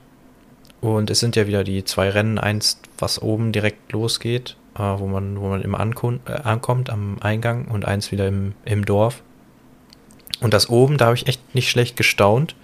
Und 0.81 1.09
es 1.09 1.19
sind 1.19 1.35
ja 1.35 1.47
wieder 1.47 1.63
die 1.63 1.85
zwei 1.85 2.09
Rennen, 2.09 2.37
eins, 2.37 2.81
was 2.97 3.21
oben 3.21 3.51
direkt 3.51 3.91
losgeht, 3.93 4.57
äh, 4.75 4.81
wo 4.81 5.07
man, 5.07 5.39
wo 5.39 5.47
man 5.47 5.61
immer 5.61 5.79
äh, 5.79 6.31
ankommt 6.43 6.89
am 6.89 7.17
Eingang 7.21 7.65
und 7.65 7.85
eins 7.85 8.11
wieder 8.11 8.27
im, 8.27 8.53
im 8.65 8.83
Dorf. 8.83 9.23
Und 10.39 10.53
das 10.53 10.69
oben, 10.69 10.97
da 10.97 11.05
habe 11.05 11.15
ich 11.15 11.27
echt 11.27 11.55
nicht 11.55 11.69
schlecht 11.69 11.95
gestaunt. 11.95 12.55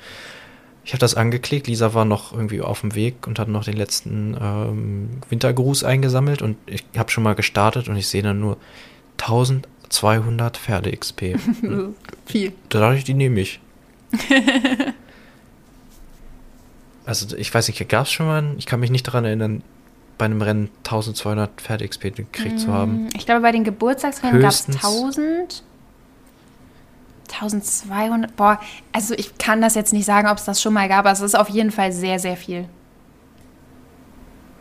Ich 0.83 0.93
habe 0.93 0.99
das 0.99 1.15
angeklickt, 1.15 1.67
Lisa 1.67 1.93
war 1.93 2.05
noch 2.05 2.33
irgendwie 2.33 2.61
auf 2.61 2.81
dem 2.81 2.95
Weg 2.95 3.27
und 3.27 3.37
hat 3.37 3.47
noch 3.47 3.63
den 3.63 3.77
letzten 3.77 4.35
ähm, 4.41 5.09
Wintergruß 5.29 5.83
eingesammelt 5.83 6.41
und 6.41 6.57
ich 6.65 6.83
habe 6.97 7.11
schon 7.11 7.23
mal 7.23 7.35
gestartet 7.35 7.89
und 7.89 7.95
ich 7.95 8.07
sehe 8.07 8.23
dann 8.23 8.39
nur 8.39 8.57
1200 9.19 10.57
Pferde 10.57 10.91
XP. 10.95 11.35
Viel. 12.25 12.53
Da 12.69 12.79
dachte 12.79 12.97
ich, 12.97 13.03
die 13.03 13.13
nehme 13.13 13.39
ich. 13.39 13.59
also 17.05 17.37
ich 17.37 17.53
weiß 17.53 17.67
nicht, 17.67 17.87
gab 17.87 18.07
es 18.07 18.11
schon 18.11 18.25
mal, 18.25 18.55
ich 18.57 18.65
kann 18.65 18.79
mich 18.79 18.89
nicht 18.89 19.05
daran 19.05 19.25
erinnern, 19.25 19.61
bei 20.17 20.25
einem 20.25 20.41
Rennen 20.41 20.69
1200 20.79 21.61
Pferde 21.61 21.87
XP 21.87 22.15
gekriegt 22.15 22.55
mm, 22.55 22.57
zu 22.57 22.73
haben. 22.73 23.09
Ich 23.15 23.25
glaube, 23.25 23.41
bei 23.41 23.51
den 23.51 23.63
Geburtstagsrennen 23.63 24.41
gab 24.41 24.51
es 24.51 24.67
1000. 24.67 25.63
1200, 27.31 28.35
boah, 28.35 28.59
also 28.91 29.13
ich 29.15 29.37
kann 29.37 29.61
das 29.61 29.75
jetzt 29.75 29.93
nicht 29.93 30.05
sagen, 30.05 30.27
ob 30.27 30.37
es 30.37 30.45
das 30.45 30.61
schon 30.61 30.73
mal 30.73 30.87
gab, 30.87 30.99
aber 30.99 31.11
es 31.11 31.21
ist 31.21 31.35
auf 31.35 31.49
jeden 31.49 31.71
Fall 31.71 31.91
sehr, 31.91 32.19
sehr 32.19 32.37
viel. 32.37 32.67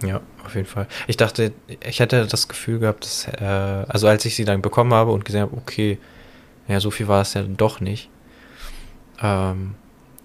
Ja, 0.02 0.20
auf 0.44 0.54
jeden 0.54 0.66
Fall. 0.66 0.86
Ich 1.06 1.16
dachte, 1.16 1.52
ich 1.86 2.00
hätte 2.00 2.26
das 2.26 2.48
Gefühl 2.48 2.78
gehabt, 2.78 3.04
dass, 3.04 3.26
äh, 3.26 3.44
also 3.88 4.06
als 4.06 4.24
ich 4.24 4.36
sie 4.36 4.44
dann 4.44 4.62
bekommen 4.62 4.94
habe 4.94 5.10
und 5.10 5.24
gesehen 5.24 5.42
habe, 5.42 5.56
okay, 5.56 5.98
ja, 6.68 6.80
so 6.80 6.90
viel 6.90 7.08
war 7.08 7.22
es 7.22 7.34
ja 7.34 7.42
doch 7.42 7.80
nicht. 7.80 8.10
Ähm, 9.20 9.74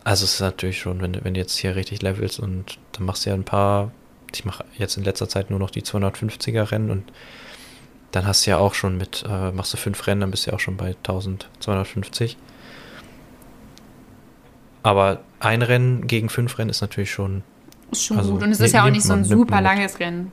also 0.03 0.25
es 0.25 0.35
ist 0.35 0.41
natürlich 0.41 0.79
schon, 0.79 1.01
wenn, 1.01 1.23
wenn 1.23 1.33
du 1.33 1.39
jetzt 1.39 1.57
hier 1.57 1.75
richtig 1.75 2.01
levelst 2.01 2.39
und 2.39 2.77
dann 2.91 3.05
machst 3.05 3.25
du 3.25 3.29
ja 3.29 3.35
ein 3.35 3.45
paar, 3.45 3.91
ich 4.33 4.45
mache 4.45 4.65
jetzt 4.77 4.97
in 4.97 5.03
letzter 5.03 5.29
Zeit 5.29 5.49
nur 5.49 5.59
noch 5.59 5.71
die 5.71 5.81
250er 5.81 6.71
Rennen 6.71 6.91
und 6.91 7.11
dann 8.13 8.27
hast 8.27 8.45
du 8.45 8.51
ja 8.51 8.57
auch 8.59 8.75
schon 8.75 8.97
mit, 8.97 9.23
äh, 9.27 9.51
machst 9.51 9.73
du 9.73 9.77
fünf 9.77 10.05
Rennen, 10.05 10.21
dann 10.21 10.31
bist 10.31 10.45
du 10.45 10.51
ja 10.51 10.55
auch 10.55 10.59
schon 10.59 10.77
bei 10.77 10.89
1250. 10.89 12.37
Aber 14.83 15.21
ein 15.39 15.61
Rennen 15.61 16.07
gegen 16.07 16.29
fünf 16.29 16.57
Rennen 16.57 16.69
ist 16.69 16.81
natürlich 16.81 17.11
schon. 17.11 17.43
Ist 17.91 18.05
schon 18.05 18.17
also, 18.17 18.33
gut. 18.33 18.43
Und 18.43 18.51
es 18.51 18.59
ist 18.59 18.73
ja 18.73 18.85
auch 18.85 18.89
nicht 18.89 19.03
so 19.03 19.13
ein 19.13 19.23
super 19.23 19.61
langes 19.61 19.99
Rennen. 19.99 20.31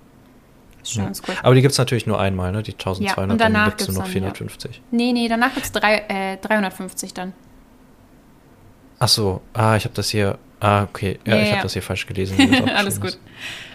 Ist 0.82 0.92
schon 0.92 1.04
ja. 1.04 1.34
Aber 1.42 1.54
die 1.54 1.62
gibt 1.62 1.72
es 1.72 1.78
natürlich 1.78 2.06
nur 2.06 2.20
einmal, 2.20 2.52
ne? 2.52 2.62
Die 2.62 2.72
1200, 2.72 3.16
ja, 3.16 3.32
und 3.32 3.40
danach 3.40 3.74
dann 3.74 3.86
du 3.86 3.92
noch 3.92 4.06
450. 4.06 4.76
Ja. 4.76 4.82
Nee, 4.90 5.12
nee, 5.12 5.28
danach 5.28 5.54
gibt 5.54 5.66
es 5.66 5.72
äh, 5.82 6.36
350 6.36 7.14
dann. 7.14 7.32
Ach 8.98 9.08
so, 9.08 9.40
ah, 9.54 9.76
ich 9.76 9.84
habe 9.84 9.94
das 9.94 10.10
hier. 10.10 10.38
Ah, 10.58 10.82
okay. 10.82 11.18
Ja, 11.24 11.36
ja 11.36 11.42
ich 11.42 11.52
habe 11.52 11.62
das 11.62 11.72
hier 11.72 11.82
falsch 11.82 12.06
gelesen. 12.06 12.36
Alles 12.76 13.00
gut. 13.00 13.10
Ist. 13.10 13.20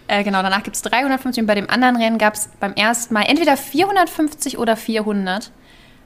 Äh, 0.08 0.24
genau, 0.24 0.42
danach 0.44 0.64
gibt 0.64 0.76
es 0.76 0.82
350 0.84 1.42
und 1.42 1.48
bei 1.48 1.56
dem 1.56 1.70
anderen 1.70 1.96
Rennen 1.96 2.18
gab 2.18 2.36
es 2.36 2.50
beim 2.60 2.74
ersten 2.74 3.14
Mal 3.14 3.24
entweder 3.24 3.58
450 3.58 4.58
oder 4.58 4.78
400. 4.78 5.52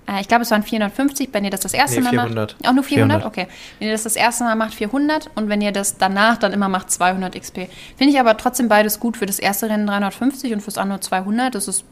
Äh, 0.08 0.22
ich 0.22 0.28
glaube, 0.28 0.44
es 0.44 0.52
waren 0.52 0.64
450, 0.64 1.30
wenn 1.34 1.44
ihr 1.44 1.52
das 1.52 1.62
das 1.62 1.74
erste 1.74 1.98
nee, 2.00 2.06
Mal 2.06 2.12
400. 2.12 2.58
macht. 2.60 2.68
Auch 2.68 2.74
nur 2.74 2.84
400? 2.84 3.22
400? 3.22 3.26
Okay. 3.26 3.48
Wenn 3.78 3.88
ihr 3.90 3.94
das 3.94 4.04
das 4.04 4.16
erste 4.16 4.46
Mal 4.46 4.56
macht, 4.56 4.74
400 4.74 5.30
und 5.36 5.50
wenn 5.50 5.62
ihr 5.62 5.72
das 5.72 5.98
danach 5.98 6.38
dann 6.38 6.54
immer 6.54 6.70
macht, 6.70 6.92
200 6.92 7.40
XP. 7.40 7.68
Finde 7.98 8.14
ich 8.14 8.20
aber 8.20 8.38
trotzdem 8.38 8.70
beides 8.70 9.00
gut. 9.00 9.18
Für 9.18 9.26
das 9.26 9.40
erste 9.40 9.70
Rennen 9.70 9.86
350 9.86 10.54
und 10.54 10.62
fürs 10.62 10.78
andere 10.78 11.02
200. 11.02 11.54
Das 11.54 11.68
ist 11.68 11.84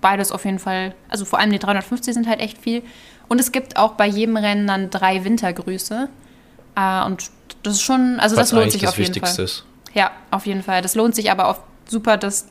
beides 0.00 0.32
auf 0.32 0.44
jeden 0.44 0.58
Fall, 0.58 0.94
also 1.08 1.24
vor 1.24 1.38
allem 1.38 1.50
die 1.50 1.58
350 1.58 2.14
sind 2.14 2.28
halt 2.28 2.40
echt 2.40 2.58
viel. 2.58 2.82
Und 3.28 3.40
es 3.40 3.50
gibt 3.50 3.76
auch 3.76 3.92
bei 3.92 4.06
jedem 4.06 4.36
Rennen 4.36 4.66
dann 4.66 4.90
drei 4.90 5.24
Wintergrüße. 5.24 6.08
Äh, 6.76 7.04
und 7.04 7.30
das 7.62 7.74
ist 7.74 7.82
schon, 7.82 8.20
also 8.20 8.36
Was 8.36 8.50
das 8.50 8.58
lohnt 8.58 8.72
sich 8.72 8.86
auf 8.86 8.98
jeden 8.98 9.14
Fall. 9.14 9.44
Ist. 9.44 9.64
Ja, 9.96 10.10
auf 10.30 10.46
jeden 10.46 10.62
Fall. 10.62 10.82
Das 10.82 10.94
lohnt 10.94 11.14
sich 11.14 11.30
aber 11.30 11.48
auch 11.48 11.58
super, 11.88 12.18
das 12.18 12.48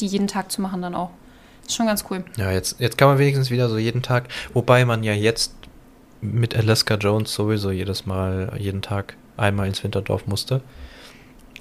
die 0.00 0.06
jeden 0.06 0.26
Tag 0.26 0.50
zu 0.50 0.60
machen 0.60 0.82
dann 0.82 0.94
auch. 0.94 1.10
ist 1.66 1.76
schon 1.76 1.86
ganz 1.86 2.04
cool. 2.10 2.24
Ja, 2.36 2.50
jetzt, 2.50 2.80
jetzt 2.80 2.98
kann 2.98 3.08
man 3.08 3.18
wenigstens 3.18 3.50
wieder 3.50 3.68
so 3.68 3.78
jeden 3.78 4.02
Tag, 4.02 4.28
wobei 4.52 4.84
man 4.84 5.02
ja 5.04 5.12
jetzt 5.12 5.54
mit 6.20 6.56
Alaska 6.56 6.96
Jones 6.96 7.32
sowieso 7.32 7.70
jedes 7.70 8.04
Mal, 8.04 8.52
jeden 8.58 8.82
Tag 8.82 9.16
einmal 9.36 9.68
ins 9.68 9.82
Winterdorf 9.84 10.26
musste. 10.26 10.60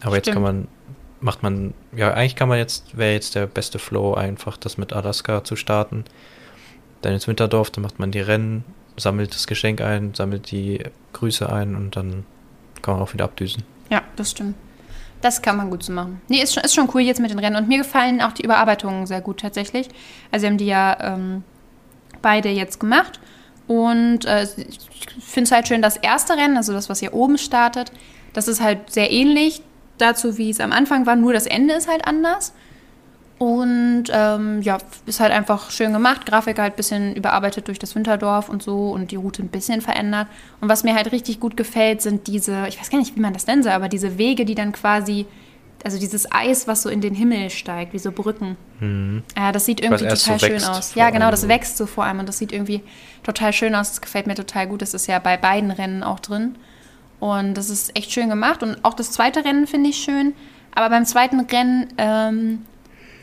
Aber 0.02 0.12
Stimmt. 0.12 0.15
jetzt 0.15 0.34
kann 0.34 0.41
man, 0.41 0.67
macht 1.19 1.43
man, 1.43 1.73
ja, 1.95 2.13
eigentlich 2.13 2.36
kann 2.36 2.50
man 2.50 2.58
jetzt, 2.58 2.97
wäre 2.97 3.13
jetzt 3.13 3.36
der 3.36 3.45
beste 3.45 3.78
Flow 3.78 4.15
einfach, 4.15 4.58
das 4.58 4.78
mit 4.78 4.93
Alaska 4.93 5.43
zu 5.43 5.56
starten. 5.56 6.06
Dann 7.02 7.13
ins 7.13 7.28
Winterdorf, 7.28 7.69
dann 7.69 7.84
macht 7.84 8.00
man 8.00 8.12
die 8.12 8.19
Rennen, 8.19 8.65
sammelt 8.97 9.36
das 9.36 9.45
Geschenk 9.45 9.82
ein, 9.82 10.15
sammelt 10.15 10.50
die 10.50 10.84
Grüße 11.13 11.52
ein 11.52 11.76
und 11.76 11.95
dann 11.95 12.26
kann 12.82 12.95
man 12.95 13.04
auch 13.04 13.13
wieder 13.13 13.26
abdüsen. 13.26 13.63
Ja, 13.91 14.02
das 14.15 14.32
stimmt. 14.32 14.56
Das 15.21 15.41
kann 15.41 15.58
man 15.58 15.69
gut 15.69 15.84
so 15.84 15.91
machen. 15.91 16.21
Nee, 16.27 16.41
ist 16.41 16.53
schon, 16.53 16.63
ist 16.63 16.75
schon 16.75 16.89
cool 16.93 17.01
jetzt 17.01 17.19
mit 17.19 17.32
den 17.32 17.39
Rennen. 17.39 17.56
Und 17.56 17.67
mir 17.67 17.80
gefallen 17.80 18.21
auch 18.21 18.34
die 18.34 18.43
Überarbeitungen 18.43 19.08
sehr 19.08 19.21
gut 19.21 19.39
tatsächlich. 19.39 19.89
Also 20.32 20.43
wir 20.43 20.49
haben 20.49 20.58
die 20.58 20.65
ja 20.67 20.97
ähm, 21.01 21.43
beide 22.21 22.49
jetzt 22.49 22.80
gemacht. 22.80 23.19
Und 23.67 24.25
äh, 24.25 24.43
ich 24.43 24.80
finde 25.19 25.43
es 25.43 25.51
halt 25.51 25.67
schön, 25.67 25.82
das 25.82 25.97
erste 25.97 26.38
Rennen, 26.38 26.56
also 26.56 26.71
das, 26.73 26.89
was 26.89 26.99
hier 26.99 27.13
oben 27.13 27.38
startet, 27.38 27.91
das 28.34 28.47
ist 28.47 28.62
halt 28.62 28.91
sehr 28.91 29.12
ähnlich 29.12 29.62
dazu, 29.97 30.38
wie 30.38 30.49
es 30.49 30.60
am 30.60 30.71
Anfang 30.71 31.06
war, 31.06 31.15
nur 31.15 31.34
das 31.34 31.47
Ende 31.47 31.73
ist 31.73 31.89
halt 31.89 32.08
anders. 32.08 32.53
Und 33.39 34.06
ähm, 34.12 34.63
ja, 34.63 34.80
ist 35.06 35.19
halt 35.19 35.32
einfach 35.32 35.69
schön 35.69 35.93
gemacht. 35.93 36.26
Grafik 36.26 36.58
halt 36.58 36.73
ein 36.73 36.76
bisschen 36.76 37.15
überarbeitet 37.15 37.67
durch 37.67 37.78
das 37.78 37.93
Winterdorf 37.93 38.50
und 38.50 38.63
so 38.63 38.91
und 38.91 39.12
die 39.12 39.15
Route 39.15 39.43
ein 39.43 39.50
bisschen 39.50 39.82
verändert. 39.82 40.28
Und 40.60 40.69
was 40.69 40.84
mir 40.84 40.95
halt 40.95 41.12
richtig 41.12 41.39
gut 41.39 41.56
gefällt, 41.56 42.02
sind 42.02 42.26
diese, 42.26 42.67
ich 42.67 42.80
weiß 42.80 42.89
gar 42.89 42.97
nicht, 42.97 43.15
wie 43.15 43.19
man 43.19 43.34
das 43.34 43.45
nennen 43.45 43.62
soll, 43.62 43.73
aber 43.73 43.89
diese 43.89 44.17
Wege, 44.17 44.43
die 44.43 44.56
dann 44.56 44.71
quasi, 44.71 45.28
also 45.86 46.00
dieses 46.00 46.32
Eis, 46.32 46.67
was 46.67 46.82
so 46.82 46.89
in 46.89 47.00
den 47.00 47.13
Himmel 47.13 47.52
steigt, 47.52 47.93
wie 47.93 48.00
so 48.00 48.12
Brücken. 48.12 48.58
Mhm. 48.80 49.21
Ja, 49.38 49.52
das 49.52 49.65
sieht 49.65 49.82
irgendwie 49.82 50.08
total 50.08 50.39
so 50.39 50.45
schön 50.47 50.63
aus. 50.63 50.95
Ja, 50.95 51.12
genau, 51.12 51.30
das 51.30 51.47
wächst 51.47 51.78
so 51.78 51.86
vor 51.86 52.06
allem 52.06 52.17
und 52.17 52.28
das 52.28 52.39
sieht 52.39 52.52
irgendwie 52.52 52.82
total 53.21 53.54
schön 53.54 53.76
aus. 53.76 53.89
Das 53.89 54.02
gefällt 54.02 54.26
mir 54.26 54.34
total 54.36 54.65
gut. 54.65 54.82
Das 54.82 54.95
ist 54.95 55.06
ja 55.06 55.19
bei 55.19 55.38
beiden 55.38 55.69
Rennen 55.69 56.02
auch 56.02 56.19
drin. 56.19 56.56
Und 57.19 57.54
das 57.54 57.69
ist 57.69 57.95
echt 57.95 58.12
schön 58.12 58.30
gemacht. 58.30 58.63
Und 58.63 58.84
auch 58.84 58.95
das 58.95 59.12
zweite 59.12 59.45
Rennen 59.45 59.67
finde 59.67 59.91
ich 59.91 59.97
schön. 59.97 60.34
Aber 60.73 60.89
beim 60.89 61.06
zweiten 61.06 61.39
Rennen, 61.39 61.93
ähm, 61.97 62.65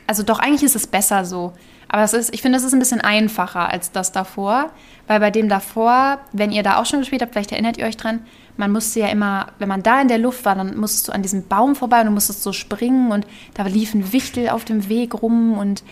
also 0.06 0.22
doch, 0.22 0.38
eigentlich 0.38 0.62
ist 0.62 0.76
es 0.76 0.86
besser 0.86 1.24
so. 1.24 1.52
Aber 1.88 2.02
es 2.02 2.12
ist, 2.12 2.34
ich 2.34 2.42
finde, 2.42 2.58
es 2.58 2.64
ist 2.64 2.72
ein 2.72 2.78
bisschen 2.78 3.00
einfacher 3.00 3.68
als 3.68 3.92
das 3.92 4.12
davor. 4.12 4.70
Weil 5.06 5.20
bei 5.20 5.30
dem 5.30 5.48
davor, 5.48 6.18
wenn 6.32 6.50
ihr 6.50 6.62
da 6.62 6.78
auch 6.80 6.86
schon 6.86 7.00
gespielt 7.00 7.22
habt, 7.22 7.32
vielleicht 7.32 7.52
erinnert 7.52 7.76
ihr 7.76 7.86
euch 7.86 7.96
dran, 7.96 8.20
man 8.56 8.72
musste 8.72 9.00
ja 9.00 9.08
immer, 9.08 9.48
wenn 9.58 9.68
man 9.68 9.82
da 9.82 10.00
in 10.00 10.08
der 10.08 10.18
Luft 10.18 10.44
war, 10.44 10.54
dann 10.54 10.76
musstest 10.76 11.08
du 11.08 11.12
an 11.12 11.22
diesem 11.22 11.46
Baum 11.46 11.74
vorbei 11.74 12.00
und 12.00 12.06
du 12.06 12.12
musstest 12.12 12.42
so 12.42 12.52
springen 12.52 13.10
und 13.10 13.26
da 13.54 13.64
lief 13.64 13.94
ein 13.94 14.12
Wichtel 14.12 14.48
auf 14.48 14.64
dem 14.64 14.88
Weg 14.88 15.22
rum 15.22 15.58
und 15.58 15.82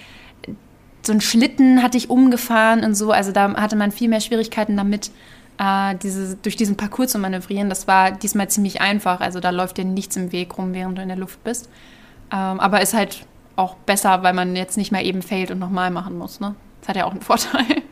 so 1.05 1.13
ein 1.13 1.21
Schlitten 1.21 1.83
hatte 1.83 1.99
ich 1.99 2.11
umgefahren 2.11 2.85
und 2.85 2.95
so. 2.95 3.11
Also 3.11 3.33
da 3.33 3.55
hatte 3.55 3.77
man 3.77 3.91
viel 3.91 4.09
mehr 4.09 4.21
Schwierigkeiten 4.21 4.77
damit, 4.77 5.11
äh, 5.59 5.97
diese, 5.97 6.37
durch 6.37 6.57
diesen 6.57 6.77
Parcours 6.77 7.11
zu 7.11 7.19
manövrieren. 7.19 7.69
Das 7.69 7.89
war 7.89 8.13
diesmal 8.13 8.49
ziemlich 8.49 8.81
einfach. 8.81 9.21
Also 9.21 9.41
da 9.41 9.51
läuft 9.51 9.79
dir 9.79 9.85
nichts 9.85 10.17
im 10.17 10.31
Weg 10.31 10.57
rum, 10.57 10.73
während 10.75 10.99
du 10.99 11.03
in 11.03 11.09
der 11.09 11.17
Luft 11.17 11.43
bist. 11.43 11.69
Ähm, 12.33 12.61
aber 12.61 12.81
ist 12.81 12.95
halt 12.95 13.27
auch 13.57 13.75
besser, 13.75 14.23
weil 14.23 14.33
man 14.33 14.57
jetzt 14.57 14.77
nicht 14.77 14.93
mehr 14.93 15.05
eben 15.05 15.23
failt 15.23 15.51
und 15.51 15.59
nochmal 15.59 15.91
machen 15.91 16.17
muss. 16.17 16.41
Ne? 16.41 16.55
Das 16.81 16.89
hat 16.89 16.97
ja 16.97 17.05
auch 17.05 17.13
einen 17.13 17.21
Vorteil. 17.21 17.83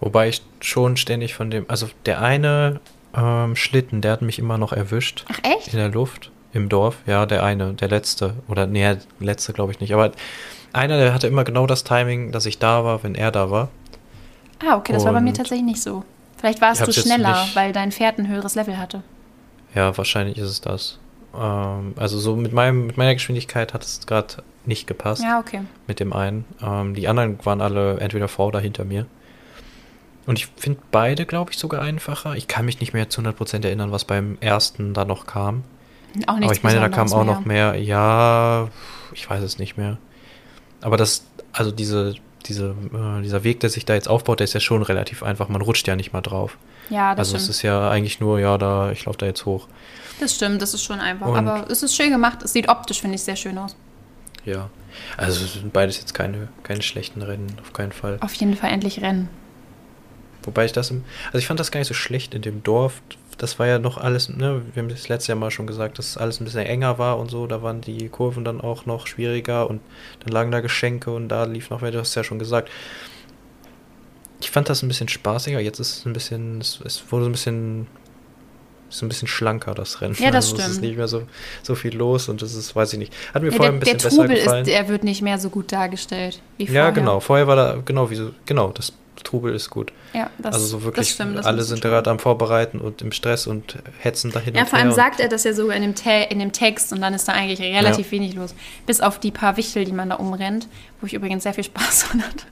Wobei 0.00 0.28
ich 0.28 0.42
schon 0.60 0.96
ständig 0.96 1.34
von 1.34 1.50
dem, 1.50 1.64
also 1.68 1.88
der 2.06 2.22
eine 2.22 2.80
ähm, 3.14 3.56
Schlitten, 3.56 4.00
der 4.00 4.12
hat 4.12 4.22
mich 4.22 4.38
immer 4.38 4.58
noch 4.58 4.72
erwischt. 4.72 5.24
Ach 5.30 5.40
echt? 5.42 5.72
In 5.72 5.78
der 5.78 5.88
Luft, 5.88 6.30
im 6.52 6.68
Dorf. 6.68 6.96
Ja, 7.06 7.26
der 7.26 7.42
eine, 7.42 7.74
der 7.74 7.88
letzte. 7.88 8.34
Oder 8.48 8.66
nee, 8.66 8.82
der 8.82 8.98
letzte 9.18 9.52
glaube 9.52 9.72
ich 9.72 9.80
nicht. 9.80 9.92
Aber 9.92 10.12
einer, 10.72 10.98
der 10.98 11.14
hatte 11.14 11.26
immer 11.26 11.44
genau 11.44 11.66
das 11.66 11.84
Timing, 11.84 12.32
dass 12.32 12.46
ich 12.46 12.58
da 12.58 12.84
war, 12.84 13.02
wenn 13.02 13.14
er 13.14 13.30
da 13.30 13.50
war. 13.50 13.68
Ah, 14.64 14.76
okay, 14.76 14.92
das 14.92 15.02
und 15.02 15.06
war 15.06 15.14
bei 15.14 15.20
mir 15.20 15.32
tatsächlich 15.32 15.66
nicht 15.66 15.82
so. 15.82 16.04
Vielleicht 16.36 16.60
warst 16.60 16.86
du 16.86 16.92
schneller, 16.92 17.46
weil 17.54 17.72
dein 17.72 17.90
Pferd 17.90 18.18
ein 18.18 18.28
höheres 18.28 18.54
Level 18.54 18.78
hatte. 18.78 19.02
Ja, 19.74 19.96
wahrscheinlich 19.96 20.38
ist 20.38 20.48
es 20.48 20.60
das. 20.60 20.98
Ähm, 21.34 21.94
also 21.96 22.18
so 22.18 22.36
mit, 22.36 22.52
meinem, 22.52 22.86
mit 22.86 22.96
meiner 22.96 23.14
Geschwindigkeit 23.14 23.74
hat 23.74 23.84
es 23.84 24.06
gerade 24.06 24.42
nicht 24.64 24.86
gepasst. 24.86 25.22
Ja, 25.22 25.38
okay. 25.38 25.62
Mit 25.86 26.00
dem 26.00 26.12
einen. 26.12 26.44
Ähm, 26.62 26.94
die 26.94 27.08
anderen 27.08 27.38
waren 27.44 27.60
alle 27.60 27.98
entweder 28.00 28.28
vor 28.28 28.48
oder 28.48 28.60
hinter 28.60 28.84
mir. 28.84 29.06
Und 30.26 30.38
ich 30.38 30.48
finde 30.56 30.80
beide, 30.90 31.24
glaube 31.24 31.52
ich, 31.52 31.58
sogar 31.58 31.80
einfacher. 31.80 32.36
Ich 32.36 32.48
kann 32.48 32.66
mich 32.66 32.80
nicht 32.80 32.92
mehr 32.92 33.08
zu 33.08 33.22
100% 33.22 33.64
erinnern, 33.64 33.92
was 33.92 34.04
beim 34.04 34.36
ersten 34.40 34.92
da 34.92 35.06
noch 35.06 35.26
kam. 35.26 35.64
Auch 36.26 36.34
nichts 36.34 36.44
Aber 36.44 36.52
ich 36.52 36.62
meine, 36.62 36.80
da 36.80 36.88
kam 36.88 37.10
auch 37.12 37.24
mehr. 37.24 37.34
noch 37.34 37.44
mehr. 37.44 37.74
Ja, 37.76 38.68
ich 39.14 39.28
weiß 39.28 39.42
es 39.42 39.58
nicht 39.58 39.76
mehr. 39.76 39.96
Aber 40.82 40.96
das, 40.96 41.24
also 41.52 41.70
diese, 41.70 42.14
diese, 42.46 42.74
äh, 42.92 43.22
dieser 43.22 43.44
Weg, 43.44 43.60
der 43.60 43.70
sich 43.70 43.84
da 43.84 43.94
jetzt 43.94 44.08
aufbaut, 44.08 44.40
der 44.40 44.44
ist 44.44 44.54
ja 44.54 44.60
schon 44.60 44.82
relativ 44.82 45.22
einfach. 45.22 45.48
Man 45.48 45.60
rutscht 45.62 45.86
ja 45.88 45.96
nicht 45.96 46.12
mal 46.12 46.20
drauf. 46.20 46.56
Ja, 46.90 47.10
das 47.14 47.28
Also 47.28 47.30
stimmt. 47.38 47.42
es 47.50 47.56
ist 47.56 47.62
ja 47.62 47.90
eigentlich 47.90 48.20
nur, 48.20 48.38
ja, 48.40 48.56
da, 48.58 48.90
ich 48.92 49.04
laufe 49.04 49.18
da 49.18 49.26
jetzt 49.26 49.44
hoch. 49.44 49.68
Das 50.20 50.34
stimmt, 50.34 50.62
das 50.62 50.74
ist 50.74 50.82
schon 50.84 51.00
einfach. 51.00 51.26
Und 51.26 51.36
Aber 51.36 51.70
es 51.70 51.82
ist 51.82 51.94
schön 51.94 52.10
gemacht. 52.10 52.42
Es 52.42 52.52
sieht 52.52 52.68
optisch, 52.68 53.00
finde 53.00 53.16
ich, 53.16 53.22
sehr 53.22 53.36
schön 53.36 53.58
aus. 53.58 53.76
Ja. 54.44 54.70
Also 55.16 55.44
sind 55.46 55.72
beides 55.72 55.98
jetzt 55.98 56.14
keine, 56.14 56.48
keine 56.62 56.82
schlechten 56.82 57.22
Rennen, 57.22 57.54
auf 57.60 57.72
keinen 57.72 57.92
Fall. 57.92 58.18
Auf 58.20 58.34
jeden 58.34 58.56
Fall 58.56 58.70
endlich 58.70 59.00
Rennen. 59.02 59.28
Wobei 60.42 60.64
ich 60.64 60.72
das 60.72 60.90
im, 60.90 61.04
also 61.26 61.38
ich 61.38 61.46
fand 61.46 61.60
das 61.60 61.70
gar 61.70 61.78
nicht 61.80 61.88
so 61.88 61.94
schlecht 61.94 62.34
in 62.34 62.42
dem 62.42 62.62
Dorf. 62.62 63.02
Das 63.38 63.58
war 63.58 63.66
ja 63.66 63.78
noch 63.78 63.98
alles, 63.98 64.28
ne, 64.28 64.62
wir 64.72 64.82
haben 64.82 64.88
das 64.88 65.08
letzte 65.08 65.32
Jahr 65.32 65.38
mal 65.38 65.50
schon 65.50 65.66
gesagt, 65.66 65.98
dass 65.98 66.16
alles 66.16 66.40
ein 66.40 66.44
bisschen 66.44 66.66
enger 66.66 66.98
war 66.98 67.18
und 67.18 67.30
so. 67.30 67.46
Da 67.46 67.62
waren 67.62 67.80
die 67.80 68.08
Kurven 68.08 68.44
dann 68.44 68.60
auch 68.60 68.84
noch 68.84 69.06
schwieriger 69.06 69.70
und 69.70 69.80
dann 70.20 70.32
lagen 70.32 70.50
da 70.50 70.60
Geschenke 70.60 71.10
und 71.10 71.28
da 71.28 71.44
lief 71.44 71.70
noch 71.70 71.80
wer, 71.80 71.90
du 71.90 72.00
hast 72.00 72.14
ja 72.14 72.24
schon 72.24 72.38
gesagt. 72.38 72.68
Ich 74.40 74.50
fand 74.50 74.68
das 74.68 74.82
ein 74.82 74.88
bisschen 74.88 75.08
spaßiger. 75.08 75.60
Jetzt 75.60 75.80
ist 75.80 75.98
es 75.98 76.06
ein 76.06 76.12
bisschen, 76.12 76.60
es, 76.60 76.80
es 76.84 77.10
wurde 77.10 77.24
so 77.24 77.28
ein 77.30 77.32
bisschen 77.32 77.86
ist 78.88 79.02
ein 79.02 79.08
bisschen 79.08 79.28
schlanker, 79.28 79.74
das 79.74 80.00
Rennen. 80.00 80.16
Ja, 80.18 80.30
das 80.30 80.46
also 80.46 80.56
stimmt. 80.56 80.68
Es 80.68 80.74
ist 80.76 80.80
nicht 80.80 80.96
mehr 80.96 81.08
so, 81.08 81.22
so 81.62 81.74
viel 81.74 81.94
los 81.94 82.28
und 82.28 82.40
das 82.40 82.54
ist, 82.54 82.74
weiß 82.74 82.94
ich 82.94 82.98
nicht. 82.98 83.12
Hat 83.34 83.42
mir 83.42 83.50
ja, 83.50 83.56
vorher 83.56 83.72
der, 83.72 83.76
ein 83.76 83.80
bisschen 83.80 83.98
der 83.98 84.04
besser 84.04 84.22
Trubel 84.22 84.36
gefallen. 84.36 84.62
Ist, 84.62 84.70
der 84.70 84.88
wird 84.88 85.04
nicht 85.04 85.22
mehr 85.22 85.38
so 85.38 85.50
gut 85.50 85.72
dargestellt 85.72 86.40
wie 86.56 86.64
ja, 86.64 86.72
vorher. 86.72 86.92
genau. 86.92 87.20
Vorher 87.20 87.46
war 87.46 87.56
da, 87.56 87.78
genau, 87.84 88.10
wie 88.10 88.16
so, 88.16 88.30
genau, 88.46 88.70
das 88.72 88.92
Trubel 89.24 89.54
ist 89.54 89.70
gut. 89.70 89.92
Ja, 90.12 90.30
das, 90.38 90.54
also 90.54 90.66
so 90.66 90.82
wirklich, 90.84 91.06
das 91.06 91.14
stimmt, 91.14 91.36
das 91.36 91.46
alle 91.46 91.62
sind 91.62 91.82
gerade 91.82 92.10
am 92.10 92.18
Vorbereiten 92.18 92.80
und 92.80 93.02
im 93.02 93.12
Stress 93.12 93.46
und 93.46 93.78
hetzen 93.98 94.32
dahin 94.32 94.54
Ja, 94.54 94.64
vor 94.64 94.78
allem 94.78 94.92
sagt 94.92 95.20
er 95.20 95.28
das 95.28 95.44
ja 95.44 95.52
sogar 95.52 95.76
in 95.76 95.82
dem, 95.82 95.94
in 96.30 96.38
dem 96.38 96.52
Text 96.52 96.92
und 96.92 97.00
dann 97.00 97.14
ist 97.14 97.28
da 97.28 97.32
eigentlich 97.32 97.60
relativ 97.60 98.06
ja. 98.06 98.12
wenig 98.12 98.34
los. 98.34 98.54
Bis 98.86 99.00
auf 99.00 99.18
die 99.18 99.30
paar 99.30 99.56
Wichtel, 99.56 99.84
die 99.84 99.92
man 99.92 100.10
da 100.10 100.16
umrennt, 100.16 100.68
wo 101.00 101.06
ich 101.06 101.14
übrigens 101.14 101.42
sehr 101.42 101.54
viel 101.54 101.64
Spaß 101.64 102.08
dran 102.10 102.22
hatte. 102.22 102.44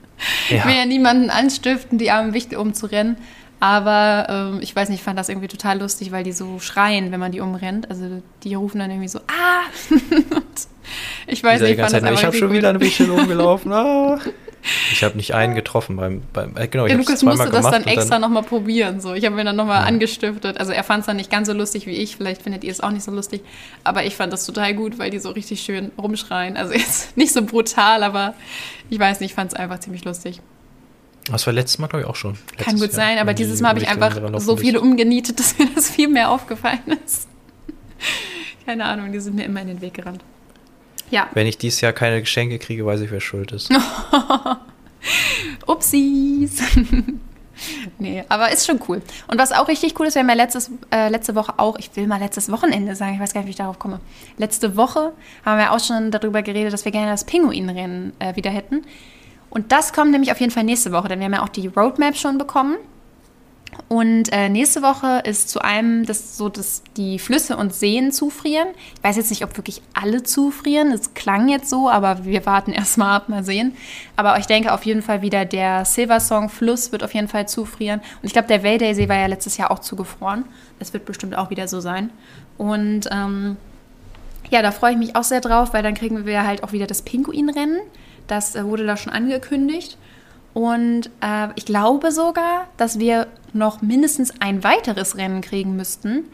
Ja. 0.49 0.59
Ich 0.59 0.65
will 0.65 0.75
ja 0.75 0.87
niemanden 0.87 1.31
anstiften, 1.31 1.99
die 1.99 2.11
armen 2.11 2.35
Wichtel 2.35 2.59
umzurennen. 2.59 3.17
Aber 3.59 4.27
ähm, 4.29 4.59
ich 4.61 4.77
weiß 4.77 4.91
nicht, 4.91 4.99
ich 4.99 5.05
fand 5.05 5.19
das 5.19 5.29
irgendwie 5.29 5.49
total 5.49 5.81
lustig, 5.81 6.13
weil 6.13 6.25
die 6.25 6.33
so 6.33 6.59
schreien, 6.59 7.11
wenn 7.11 7.21
man 7.21 7.33
die 7.33 7.41
umrennt. 7.41 7.89
Also 7.91 8.23
die 8.43 8.55
rufen 8.55 8.79
dann 8.81 8.91
irgendwie 8.91 9.09
so, 9.09 9.21
ah! 9.21 9.63
ich 11.27 11.43
weiß 11.43 11.63
nicht, 11.63 11.71
ich 11.71 11.81
fand 11.81 11.93
das 11.93 12.21
Ich 12.21 12.25
habe 12.25 12.37
schon 12.37 12.53
wieder 12.53 12.71
ein 12.71 12.79
bisschen 12.79 13.11
umgelaufen. 13.19 13.73
Ah. 13.73 14.21
Ich 14.93 15.05
habe 15.05 15.17
nicht 15.17 15.35
einen 15.35 15.55
getroffen 15.55 15.97
beim, 15.97 16.23
beim 16.33 16.57
äh, 16.57 16.69
genau, 16.69 16.87
ich 16.87 16.93
ja, 16.93 16.99
Lukas 16.99 17.23
musste 17.23 17.51
das 17.51 17.71
dann 17.71 17.85
extra 17.85 18.19
nochmal 18.19 18.43
probieren. 18.43 19.01
So. 19.01 19.15
Ich 19.15 19.25
habe 19.25 19.37
mir 19.37 19.45
dann 19.45 19.57
nochmal 19.57 19.83
ja. 19.83 19.87
angestiftet. 19.87 20.59
Also 20.59 20.73
er 20.73 20.85
fand 20.85 21.01
es 21.01 21.07
dann 21.07 21.17
nicht 21.17 21.31
ganz 21.31 21.49
so 21.49 21.55
lustig 21.55 21.87
wie 21.87 21.93
ich. 21.93 22.17
Vielleicht 22.17 22.43
findet 22.43 22.65
ihr 22.65 22.71
es 22.71 22.81
auch 22.81 22.91
nicht 22.91 23.05
so 23.05 23.13
lustig. 23.13 23.43
Aber 23.85 24.05
ich 24.05 24.17
fand 24.17 24.33
das 24.33 24.47
total 24.47 24.75
gut, 24.75 24.99
weil 24.99 25.11
die 25.11 25.19
so 25.19 25.31
richtig 25.31 25.61
schön 25.61 25.93
rumschreien. 25.99 26.57
Also 26.57 26.75
jetzt 26.75 27.17
nicht 27.17 27.33
so 27.33 27.43
brutal, 27.43 28.03
aber 28.03 28.35
ich 28.91 28.99
weiß 28.99 29.21
nicht, 29.21 29.31
ich 29.31 29.35
fand 29.35 29.53
es 29.53 29.59
einfach 29.59 29.81
ziemlich 29.81 30.05
lustig. 30.05 30.41
Das 31.31 31.47
war 31.47 31.53
letztes 31.53 31.79
Mal, 31.79 31.89
glaube 31.89 32.03
ich, 32.03 32.09
auch 32.09 32.15
schon. 32.15 32.33
Letztes 32.53 32.65
Kann 32.65 32.79
gut 32.79 32.93
sein, 32.93 33.19
aber 33.19 33.35
dieses 33.35 33.61
Mal 33.61 33.71
habe 33.71 33.81
ich 33.81 33.89
einfach 33.89 34.41
so 34.41 34.57
viele 34.57 34.81
umgenietet, 34.81 35.39
dass 35.41 35.59
mir 35.59 35.69
das 35.75 35.91
viel 35.91 36.09
mehr 36.09 36.31
aufgefallen 36.31 36.99
ist. 37.05 37.29
Keine 38.65 38.85
Ahnung, 38.85 39.13
die 39.13 39.21
sind 39.21 39.35
mir 39.35 39.45
immer 39.45 39.61
in 39.61 39.69
den 39.69 39.81
Weg 39.81 39.95
gerannt. 39.95 40.23
Ja. 41.11 41.29
Wenn 41.35 41.47
ich 41.47 41.59
dieses 41.59 41.81
Jahr 41.81 41.93
keine 41.93 42.21
Geschenke 42.21 42.59
kriege, 42.59 42.85
weiß 42.85 43.01
ich, 43.01 43.11
wer 43.11 43.21
schuld 43.21 43.53
ist. 43.53 43.71
Upsis. 45.67 46.63
nee, 47.99 48.25
aber 48.29 48.51
ist 48.51 48.67
schon 48.67 48.81
cool. 48.89 49.03
Und 49.29 49.39
was 49.39 49.53
auch 49.53 49.69
richtig 49.69 49.99
cool 49.99 50.07
ist, 50.07 50.15
wir 50.15 50.23
haben 50.23 50.29
ja 50.29 50.35
letztes, 50.35 50.71
äh, 50.93 51.09
letzte 51.09 51.35
Woche 51.35 51.55
auch, 51.59 51.79
ich 51.79 51.95
will 51.95 52.07
mal 52.07 52.19
letztes 52.21 52.51
Wochenende 52.51 52.97
sagen, 52.97 53.15
ich 53.15 53.21
weiß 53.21 53.33
gar 53.33 53.41
nicht, 53.41 53.47
wie 53.47 53.53
ich 53.53 53.57
darauf 53.57 53.79
komme. 53.79 54.01
Letzte 54.37 54.77
Woche 54.77 55.13
haben 55.45 55.59
wir 55.59 55.73
auch 55.73 55.81
schon 55.81 56.11
darüber 56.11 56.43
geredet, 56.43 56.73
dass 56.73 56.85
wir 56.85 56.93
gerne 56.93 57.11
das 57.11 57.25
Pinguinrennen 57.25 58.13
äh, 58.19 58.37
wieder 58.37 58.51
hätten. 58.51 58.83
Und 59.51 59.73
das 59.73 59.93
kommt 59.93 60.11
nämlich 60.11 60.33
auf 60.33 60.41
jeden 60.41 60.53
Fall 60.53 60.65
nächste 60.65 60.93
Woche, 60.93 61.09
denn 61.09 61.21
wir 61.21 61.27
haben 61.27 61.35
ja 61.35 61.43
auch 61.43 61.49
die 61.49 61.69
Roadmap 61.69 62.17
schon 62.17 62.37
bekommen. 62.37 62.77
Und 63.89 64.33
äh, 64.33 64.49
nächste 64.49 64.83
Woche 64.83 65.23
ist 65.25 65.49
zu 65.49 65.61
einem 65.61 66.07
das 66.07 66.37
so, 66.37 66.49
dass 66.49 66.83
die 66.97 67.19
Flüsse 67.19 67.57
und 67.57 67.73
Seen 67.73 68.11
zufrieren. 68.11 68.69
Ich 68.97 69.05
weiß 69.05 69.17
jetzt 69.17 69.31
nicht, 69.31 69.45
ob 69.45 69.57
wirklich 69.57 69.81
alle 69.95 70.25
zufrieren. 70.25 70.91
Es 70.91 71.15
klang 71.15 71.49
jetzt 71.49 71.71
so, 71.71 71.89
aber 71.89 72.25
wir 72.25 72.45
warten 72.47 72.73
erstmal 72.73 73.17
ab, 73.17 73.29
mal 73.29 73.45
sehen. 73.45 73.77
Aber 74.17 74.39
ich 74.39 74.47
denke 74.47 74.73
auf 74.73 74.85
jeden 74.85 75.03
Fall 75.03 75.23
wieder, 75.23 75.45
der 75.45 75.85
Silversong 75.85 76.49
Fluss 76.49 76.91
wird 76.91 77.05
auf 77.05 77.15
jeden 77.15 77.29
Fall 77.29 77.47
zufrieren. 77.47 78.01
Und 78.01 78.27
ich 78.27 78.33
glaube, 78.33 78.49
der 78.49 78.65
Valday-See 78.65 79.09
war 79.09 79.19
ja 79.19 79.27
letztes 79.27 79.57
Jahr 79.57 79.71
auch 79.71 79.79
zugefroren. 79.79 80.45
Das 80.79 80.93
wird 80.93 81.05
bestimmt 81.05 81.37
auch 81.37 81.51
wieder 81.51 81.69
so 81.69 81.81
sein. 81.81 82.11
Und 82.59 83.09
ähm, 83.13 83.57
ja, 84.51 84.63
da 84.63 84.73
freue 84.73 84.93
ich 84.93 84.99
mich 84.99 85.15
auch 85.15 85.25
sehr 85.25 85.41
drauf, 85.41 85.73
weil 85.73 85.83
dann 85.83 85.95
kriegen 85.95 86.27
wir 86.27 86.47
halt 86.47 86.65
auch 86.65 86.73
wieder 86.73 86.87
das 86.87 87.03
Pinguinrennen. 87.03 87.81
Das 88.27 88.57
äh, 88.57 88.65
wurde 88.65 88.85
da 88.85 88.97
schon 88.97 89.13
angekündigt. 89.13 89.97
Und 90.55 91.11
äh, 91.21 91.49
ich 91.55 91.67
glaube 91.67 92.13
sogar, 92.13 92.67
dass 92.79 92.99
wir 92.99 93.27
noch 93.57 93.83
mindestens 93.83 94.33
ein 94.41 94.63
weiteres 94.63 95.17
Rennen 95.17 95.41
kriegen 95.41 95.77
müssten, 95.77 96.25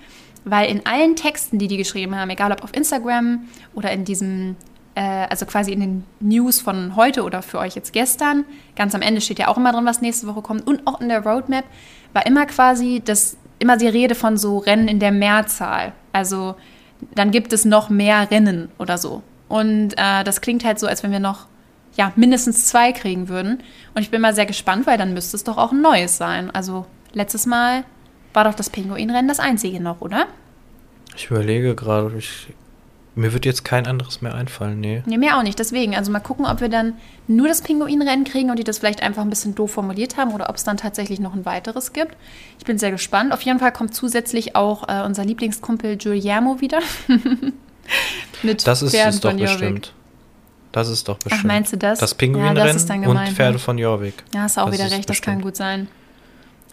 weil 0.45 0.71
in 0.71 0.87
allen 0.87 1.17
Texten, 1.17 1.59
die 1.59 1.69
die 1.69 1.77
geschrieben 1.77 2.17
haben, 2.17 2.31
egal 2.31 2.53
ob 2.53 2.65
auf 2.65 2.75
Instagram 2.75 3.45
oder 3.75 3.93
in 3.93 4.05
diesem, 4.05 4.57
äh, 4.95 5.27
also 5.31 5.47
quasi 5.47 5.73
in 5.73 5.81
den 5.81 6.05
News 6.21 6.61
von 6.61 6.97
heute 6.97 7.23
oder 7.23 7.43
für 7.43 7.59
euch 7.59 7.75
jetzt 7.75 7.93
gestern, 7.93 8.45
ganz 8.77 8.95
am 8.95 9.03
Ende 9.03 9.21
steht 9.21 9.39
ja 9.39 9.49
auch 9.49 9.57
immer 9.57 9.73
drin, 9.73 9.87
was 9.87 10.01
nächste 10.01 10.27
Woche 10.27 10.43
kommt 10.43 10.67
und 10.67 10.87
auch 10.87 11.01
in 11.01 11.09
der 11.09 11.25
Roadmap 11.25 11.65
war 12.13 12.27
immer 12.27 12.47
quasi 12.47 13.01
das, 13.05 13.37
immer 13.59 13.77
die 13.77 13.89
Rede 13.89 14.15
von 14.15 14.37
so 14.37 14.59
Rennen 14.59 14.89
in 14.89 14.99
der 14.99 15.13
Mehrzahl. 15.13 15.93
Also 16.13 16.57
dann 17.15 17.31
gibt 17.31 17.53
es 17.53 17.65
noch 17.65 17.89
mehr 17.89 18.31
Rennen 18.31 18.69
oder 18.79 18.99
so. 18.99 19.23
Und 19.49 19.93
äh, 19.97 20.25
das 20.25 20.41
klingt 20.41 20.65
halt 20.65 20.79
so, 20.79 20.87
als 20.87 21.03
wenn 21.03 21.13
wir 21.13 21.21
noch 21.21 21.47
ja, 21.97 22.13
mindestens 22.17 22.67
zwei 22.67 22.93
kriegen 22.93 23.29
würden. 23.29 23.63
Und 23.95 24.03
ich 24.03 24.11
bin 24.11 24.21
mal 24.21 24.35
sehr 24.35 24.47
gespannt, 24.47 24.87
weil 24.87 24.99
dann 24.99 25.15
müsste 25.15 25.37
es 25.37 25.45
doch 25.45 25.59
auch 25.59 25.73
ein 25.73 25.83
neues 25.83 26.17
sein. 26.17 26.51
Also 26.51 26.87
letztes 27.13 27.47
Mal 27.47 27.85
war 28.33 28.45
doch 28.45 28.55
das 28.55 28.71
Pinguinrennen 28.71 29.29
das 29.29 29.41
einzige 29.41 29.81
noch, 29.81 30.01
oder? 30.01 30.27
Ich 31.17 31.31
überlege 31.31 31.75
gerade, 31.75 32.17
ich, 32.17 32.49
mir 33.15 33.33
wird 33.33 33.45
jetzt 33.45 33.65
kein 33.65 33.87
anderes 33.87 34.23
mehr 34.23 34.35
einfallen, 34.35 34.81
nee. 34.81 35.03
Nee, 35.05 35.19
mir 35.19 35.37
auch 35.37 35.43
nicht. 35.43 35.59
Deswegen, 35.59 35.95
also 35.95 36.11
mal 36.11 36.21
gucken, 36.21 36.47
ob 36.47 36.61
wir 36.61 36.71
dann 36.71 36.95
nur 37.27 37.49
das 37.49 37.61
Pinguinrennen 37.61 38.25
kriegen 38.25 38.51
und 38.51 38.59
die 38.59 38.65
das 38.65 38.79
vielleicht 38.79 39.03
einfach 39.03 39.23
ein 39.23 39.31
bisschen 39.31 39.55
doof 39.55 39.73
formuliert 39.73 40.17
haben 40.17 40.33
oder 40.33 40.49
ob 40.49 40.57
es 40.57 40.65
dann 40.65 40.79
tatsächlich 40.79 41.21
noch 41.21 41.35
ein 41.35 41.45
weiteres 41.45 41.93
gibt. 41.93 42.17
Ich 42.59 42.65
bin 42.65 42.79
sehr 42.79 42.91
gespannt. 42.91 43.33
Auf 43.33 43.43
jeden 43.43 43.59
Fall 43.59 43.73
kommt 43.73 43.95
zusätzlich 43.95 44.57
auch 44.57 44.89
äh, 44.89 45.03
unser 45.05 45.25
Lieblingskumpel 45.25 45.97
Giuliano 45.97 46.61
wieder. 46.61 46.81
Mit 48.43 48.67
das 48.67 48.83
ist 48.83 48.95
es 48.95 49.21
doch 49.21 49.35
bestimmt. 49.35 49.93
Das 50.73 50.89
ist 50.89 51.07
doch 51.07 51.19
bestimmt. 51.19 51.43
Ach, 51.45 51.47
meinst 51.47 51.73
du 51.75 51.77
das? 51.77 51.99
Das 51.99 52.15
Pinguinrennen 52.15 53.03
ja, 53.03 53.09
und 53.09 53.29
Pferde 53.29 53.59
von 53.59 53.77
Jorvik. 53.77 54.15
Ja, 54.35 54.43
hast 54.43 54.57
du 54.57 54.63
auch 54.63 54.71
das 54.71 54.79
wieder 54.79 54.91
recht, 54.91 55.11
das 55.11 55.21
kann 55.21 55.43
gut 55.43 55.55
sein. 55.55 55.89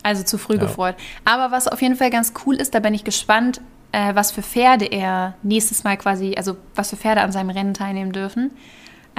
Also 0.04 0.24
zu 0.24 0.38
früh 0.38 0.56
ja. 0.56 0.62
gefreut. 0.62 0.96
Aber 1.26 1.52
was 1.52 1.68
auf 1.68 1.82
jeden 1.82 1.96
Fall 1.96 2.10
ganz 2.10 2.34
cool 2.46 2.56
ist, 2.56 2.74
da 2.74 2.80
bin 2.80 2.94
ich 2.94 3.04
gespannt, 3.04 3.62
äh, 3.92 4.16
was 4.16 4.32
für 4.32 4.42
Pferde 4.42 4.86
er 4.86 5.36
nächstes 5.44 5.84
Mal 5.84 5.98
quasi, 5.98 6.36
also 6.38 6.58
was 6.76 6.92
für 6.92 6.98
Pferde 6.98 7.22
an 7.22 7.32
seinem 7.32 7.50
Rennen 7.50 7.74
teilnehmen 7.74 8.12
dürfen. 8.12 8.52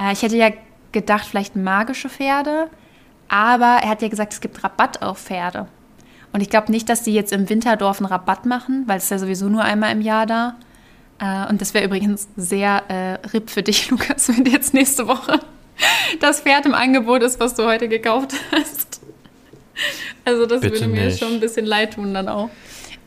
Äh, 0.01 0.13
ich 0.13 0.21
hätte 0.21 0.37
ja 0.37 0.49
gedacht, 0.91 1.25
vielleicht 1.25 1.55
magische 1.55 2.09
Pferde, 2.09 2.69
aber 3.27 3.79
er 3.81 3.89
hat 3.89 4.01
ja 4.01 4.07
gesagt, 4.07 4.33
es 4.33 4.41
gibt 4.41 4.63
Rabatt 4.63 5.01
auf 5.01 5.19
Pferde. 5.19 5.67
Und 6.33 6.41
ich 6.41 6.49
glaube 6.49 6.71
nicht, 6.71 6.89
dass 6.89 7.03
die 7.03 7.13
jetzt 7.13 7.33
im 7.33 7.49
Winterdorf 7.49 7.99
einen 7.99 8.07
Rabatt 8.07 8.45
machen, 8.45 8.83
weil 8.87 8.97
es 8.97 9.09
ja 9.09 9.19
sowieso 9.19 9.49
nur 9.49 9.63
einmal 9.63 9.91
im 9.91 10.01
Jahr 10.01 10.25
da. 10.25 10.55
Äh, 11.19 11.49
und 11.49 11.61
das 11.61 11.73
wäre 11.73 11.85
übrigens 11.85 12.27
sehr 12.35 12.83
äh, 12.89 13.27
RIP 13.27 13.49
für 13.49 13.63
dich, 13.63 13.89
Lukas, 13.91 14.29
wenn 14.29 14.45
jetzt 14.45 14.73
nächste 14.73 15.07
Woche 15.07 15.39
das 16.19 16.41
Pferd 16.41 16.65
im 16.65 16.73
Angebot 16.73 17.23
ist, 17.23 17.39
was 17.39 17.55
du 17.55 17.65
heute 17.65 17.87
gekauft 17.89 18.33
hast. 18.51 19.01
Also 20.25 20.45
das 20.45 20.61
Bitte 20.61 20.75
würde 20.75 20.87
mir 20.87 21.05
nicht. 21.05 21.19
schon 21.19 21.33
ein 21.33 21.39
bisschen 21.39 21.65
leid 21.65 21.95
tun 21.95 22.13
dann 22.13 22.27
auch. 22.27 22.49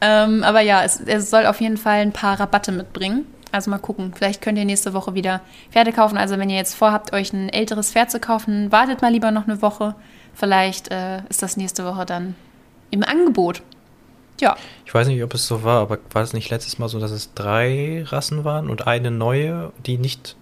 Ähm, 0.01 0.43
aber 0.43 0.61
ja, 0.61 0.83
es, 0.83 1.01
es, 1.01 1.31
soll 1.31 1.47
auf 1.47 1.61
jeden 1.61 1.77
Fall 1.77 2.01
ein 2.01 2.13
paar 2.13 2.39
Rabatte 2.39 2.73
mitbringen. 2.73 3.27
Also 3.53 3.71
mal 3.71 3.79
gucken. 3.79 4.13
Vielleicht 4.15 4.43
könnt 4.43 4.59
ihr 4.59 4.65
nächste 4.65 4.93
Woche 4.93 5.15
wieder 5.15 5.41
Pferde 5.71 5.93
kaufen. 5.93 6.19
Also 6.19 6.39
wenn 6.39 6.51
ihr 6.51 6.57
jetzt 6.57 6.75
vorhabt, 6.75 7.13
euch 7.13 7.33
ein 7.33 7.49
älteres 7.49 7.93
Pferd 7.93 8.11
zu 8.11 8.19
kaufen, 8.19 8.73
wartet 8.73 9.01
mal 9.01 9.13
lieber 9.13 9.31
noch 9.31 9.47
eine 9.47 9.63
Woche. 9.63 9.95
Vielleicht 10.35 10.91
äh, 10.91 11.19
ist 11.29 11.43
das 11.43 11.57
nächste 11.57 11.85
Woche 11.85 12.05
dann 12.05 12.35
im 12.91 13.05
Angebot. 13.05 13.63
Ja. 14.41 14.57
Ich 14.85 14.93
weiß 14.93 15.07
nicht, 15.07 15.23
ob 15.23 15.33
es 15.35 15.47
so 15.47 15.63
war, 15.63 15.83
aber 15.83 15.99
war 16.13 16.23
es 16.23 16.33
nicht 16.33 16.51
letztes 16.51 16.79
Mal 16.79 16.89
so, 16.89 16.99
dass 16.99 17.13
es 17.13 17.35
drei 17.35 18.05
Rassen 18.07 18.45
waren 18.45 18.69
und 18.69 18.87
eine 18.87 19.11
neue, 19.11 19.73
die 19.87 19.97
nicht 19.97 20.37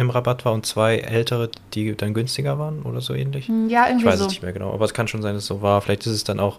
im 0.00 0.08
Rabatt 0.08 0.46
war 0.46 0.54
und 0.54 0.64
zwei 0.64 0.96
ältere, 0.96 1.50
die 1.74 1.94
dann 1.94 2.14
günstiger 2.14 2.58
waren 2.58 2.82
oder 2.82 3.02
so 3.02 3.12
ähnlich? 3.12 3.48
Hm, 3.48 3.68
ja, 3.68 3.86
irgendwie 3.86 4.06
Ich 4.06 4.12
weiß 4.12 4.18
so. 4.18 4.24
es 4.24 4.30
nicht 4.30 4.42
mehr 4.42 4.54
genau, 4.54 4.72
aber 4.72 4.86
es 4.86 4.94
kann 4.94 5.08
schon 5.08 5.20
sein, 5.20 5.34
dass 5.34 5.42
es 5.42 5.48
so 5.48 5.60
war. 5.60 5.82
Vielleicht 5.82 6.06
ist 6.06 6.12
es 6.14 6.24
dann 6.24 6.40
auch, 6.40 6.58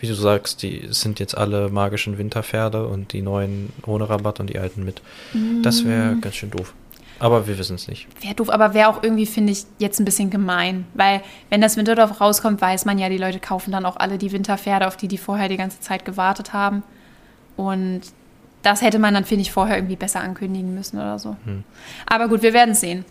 wie 0.00 0.08
du 0.08 0.14
sagst, 0.14 0.60
die 0.64 0.88
sind 0.90 1.20
jetzt 1.20 1.38
alle 1.38 1.68
magischen 1.68 2.18
Winterpferde 2.18 2.88
und 2.88 3.12
die 3.12 3.22
neuen 3.22 3.72
ohne 3.86 4.10
Rabatt 4.10 4.40
und 4.40 4.50
die 4.50 4.58
alten 4.58 4.84
mit. 4.84 5.02
Mm. 5.32 5.62
Das 5.62 5.84
wäre 5.84 6.10
hm. 6.10 6.20
ganz 6.20 6.34
schön 6.34 6.50
doof. 6.50 6.74
Aber 7.20 7.46
wir 7.46 7.56
wissen 7.58 7.76
es 7.76 7.86
nicht. 7.86 8.08
Wäre 8.20 8.34
doof, 8.34 8.50
aber 8.50 8.74
wäre 8.74 8.88
auch 8.88 9.04
irgendwie, 9.04 9.26
finde 9.26 9.52
ich, 9.52 9.66
jetzt 9.78 10.00
ein 10.00 10.04
bisschen 10.04 10.30
gemein. 10.30 10.84
Weil, 10.94 11.22
wenn 11.50 11.60
das 11.60 11.76
Winterdorf 11.76 12.20
rauskommt, 12.20 12.60
weiß 12.60 12.86
man 12.86 12.98
ja, 12.98 13.08
die 13.08 13.18
Leute 13.18 13.38
kaufen 13.38 13.70
dann 13.70 13.86
auch 13.86 13.96
alle 13.96 14.18
die 14.18 14.32
Winterpferde, 14.32 14.88
auf 14.88 14.96
die 14.96 15.06
die 15.06 15.16
vorher 15.16 15.48
die 15.48 15.56
ganze 15.56 15.78
Zeit 15.78 16.04
gewartet 16.04 16.52
haben. 16.52 16.82
Und 17.56 18.02
das 18.64 18.82
hätte 18.82 18.98
man 18.98 19.14
dann, 19.14 19.24
finde 19.24 19.42
ich, 19.42 19.52
vorher 19.52 19.76
irgendwie 19.76 19.96
besser 19.96 20.20
ankündigen 20.20 20.74
müssen 20.74 20.96
oder 20.96 21.18
so. 21.18 21.36
Hm. 21.44 21.64
Aber 22.06 22.28
gut, 22.28 22.42
wir 22.42 22.52
werden 22.52 22.74
sehen. 22.74 23.04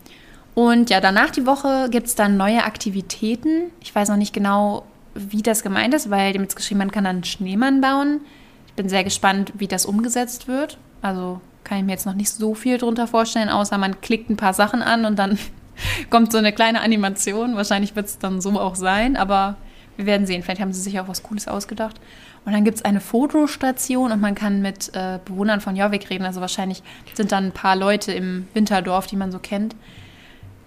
Und 0.56 0.90
ja, 0.90 1.02
danach 1.02 1.32
die 1.32 1.46
Woche 1.46 1.88
gibt 1.90 2.08
es 2.08 2.16
dann 2.16 2.38
neue 2.38 2.64
Aktivitäten. 2.64 3.72
Ich 3.80 3.94
weiß 3.94 4.10
noch 4.10 4.18
nicht 4.18 4.34
genau, 4.34 4.86
wie 5.16 5.42
das 5.42 5.64
gemeint 5.64 5.94
ist, 5.94 6.10
weil 6.10 6.34
dem 6.34 6.44
jetzt 6.44 6.56
geschrieben, 6.56 6.80
man 6.80 6.92
kann 6.92 7.04
dann 7.04 7.18
einen 7.18 7.24
Schneemann 7.24 7.82
bauen. 7.82 8.22
Ich 8.68 8.74
bin 8.74 8.90
sehr 8.90 9.04
gespannt, 9.04 9.54
wie 9.56 9.68
das 9.68 9.86
umgesetzt 9.86 10.48
wird. 10.48 10.78
Also 11.02 11.42
kann 11.64 11.78
ich 11.78 11.84
mir 11.84 11.92
jetzt 11.92 12.06
noch 12.06 12.16
nicht 12.16 12.30
so 12.30 12.56
viel 12.56 12.78
drunter 12.78 13.08
vorstellen, 13.08 13.50
außer 13.50 13.78
man 13.78 14.02
klickt 14.02 14.30
ein 14.30 14.38
paar 14.38 14.54
Sachen 14.54 14.82
an 14.82 15.06
und 15.06 15.18
dann 15.18 15.38
kommt 16.10 16.32
so 16.32 16.38
eine 16.38 16.54
kleine 16.54 16.82
Animation. 16.82 17.56
Wahrscheinlich 17.56 17.96
wird 17.96 18.08
es 18.08 18.20
dann 18.20 18.42
so 18.42 18.60
auch 18.60 18.76
sein, 18.76 19.16
aber 19.16 19.56
wir 19.98 20.06
werden 20.06 20.26
sehen. 20.26 20.44
Vielleicht 20.44 20.62
haben 20.62 20.74
sie 20.74 20.82
sich 20.82 21.00
auch 21.00 21.08
was 21.08 21.24
Cooles 21.24 21.48
ausgedacht. 21.48 22.00
Und 22.46 22.52
dann 22.52 22.66
gibt 22.66 22.78
es 22.78 22.86
eine 22.86 23.00
Fotostation 23.00 24.12
und 24.12 24.20
man 24.20 24.36
kann 24.36 24.62
mit 24.62 24.94
äh, 24.94 25.20
Bewohnern 25.24 25.62
von 25.62 25.76
Jorvik 25.76 26.10
reden. 26.10 26.26
Also 26.26 26.42
wahrscheinlich 26.42 26.84
sind 27.14 27.32
dann 27.32 27.46
ein 27.46 27.52
paar 27.52 27.76
Leute 27.76 28.12
im 28.12 28.48
Winterdorf, 28.54 29.08
die 29.08 29.16
man 29.16 29.32
so 29.32 29.40
kennt. 29.40 29.76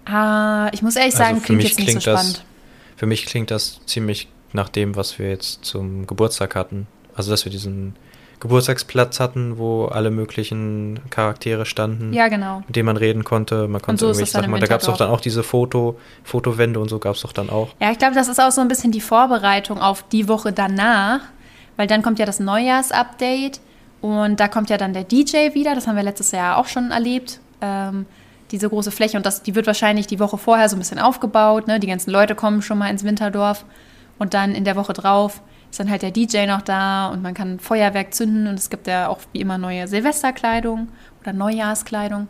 Ah, 0.05 0.69
ich 0.71 0.81
muss 0.81 0.95
ehrlich 0.95 1.13
also 1.13 1.23
sagen, 1.23 1.35
also 1.35 1.45
klingt 1.45 1.63
jetzt 1.63 1.79
nicht 1.79 1.91
so 1.91 1.99
spannend. 1.99 2.37
Das, 2.37 2.43
für 2.95 3.05
mich 3.05 3.25
klingt 3.25 3.51
das 3.51 3.79
ziemlich 3.85 4.27
nach 4.53 4.69
dem, 4.69 4.95
was 4.95 5.19
wir 5.19 5.29
jetzt 5.29 5.65
zum 5.65 6.07
Geburtstag 6.07 6.55
hatten. 6.55 6.87
Also, 7.15 7.31
dass 7.31 7.45
wir 7.45 7.51
diesen 7.51 7.95
Geburtstagsplatz 8.39 9.19
hatten, 9.19 9.57
wo 9.57 9.85
alle 9.85 10.11
möglichen 10.11 10.99
Charaktere 11.09 11.65
standen. 11.65 12.13
Ja, 12.13 12.27
genau. 12.27 12.61
Mit 12.67 12.75
denen 12.75 12.85
man 12.85 12.97
reden 12.97 13.23
konnte. 13.23 13.67
Man 13.67 13.81
konnte 13.81 14.01
so 14.01 14.07
irgendwie, 14.07 14.25
sag 14.25 14.47
mal, 14.47 14.59
da 14.59 14.67
gab 14.67 14.81
es 14.81 14.85
doch 14.85 14.97
dann 14.97 15.09
auch 15.09 15.21
diese 15.21 15.41
Foto, 15.41 15.99
Fotowände 16.23 16.79
und 16.79 16.89
so 16.89 16.99
gab 16.99 17.15
es 17.15 17.21
doch 17.21 17.33
dann 17.33 17.49
auch. 17.49 17.69
Ja, 17.79 17.91
ich 17.91 17.97
glaube, 17.97 18.13
das 18.13 18.27
ist 18.27 18.39
auch 18.39 18.51
so 18.51 18.61
ein 18.61 18.67
bisschen 18.67 18.91
die 18.91 19.01
Vorbereitung 19.01 19.79
auf 19.79 20.03
die 20.09 20.27
Woche 20.27 20.53
danach, 20.53 21.21
weil 21.77 21.87
dann 21.87 22.01
kommt 22.01 22.19
ja 22.19 22.25
das 22.25 22.39
Neujahrsupdate 22.39 23.61
und 24.01 24.39
da 24.39 24.47
kommt 24.47 24.69
ja 24.69 24.77
dann 24.77 24.93
der 24.93 25.03
DJ 25.03 25.53
wieder, 25.53 25.73
das 25.75 25.87
haben 25.87 25.95
wir 25.95 26.03
letztes 26.03 26.31
Jahr 26.31 26.57
auch 26.57 26.67
schon 26.67 26.91
erlebt. 26.91 27.39
Ähm, 27.61 28.05
diese 28.51 28.69
große 28.69 28.91
Fläche 28.91 29.17
und 29.17 29.25
das, 29.25 29.43
die 29.43 29.55
wird 29.55 29.67
wahrscheinlich 29.67 30.07
die 30.07 30.19
Woche 30.19 30.37
vorher 30.37 30.69
so 30.69 30.75
ein 30.75 30.79
bisschen 30.79 30.99
aufgebaut. 30.99 31.67
Ne? 31.67 31.79
Die 31.79 31.87
ganzen 31.87 32.11
Leute 32.11 32.35
kommen 32.35 32.61
schon 32.61 32.77
mal 32.77 32.89
ins 32.89 33.03
Winterdorf 33.03 33.65
und 34.19 34.33
dann 34.33 34.55
in 34.55 34.63
der 34.63 34.75
Woche 34.75 34.93
drauf 34.93 35.41
ist 35.69 35.79
dann 35.79 35.89
halt 35.89 36.01
der 36.01 36.11
DJ 36.11 36.45
noch 36.45 36.61
da 36.61 37.09
und 37.09 37.21
man 37.21 37.33
kann 37.33 37.59
Feuerwerk 37.59 38.13
zünden 38.13 38.47
und 38.47 38.55
es 38.55 38.69
gibt 38.69 38.87
ja 38.87 39.09
auch 39.09 39.19
wie 39.33 39.41
immer 39.41 39.57
neue 39.57 39.87
Silvesterkleidung 39.87 40.87
oder 41.21 41.33
Neujahrskleidung 41.33 42.29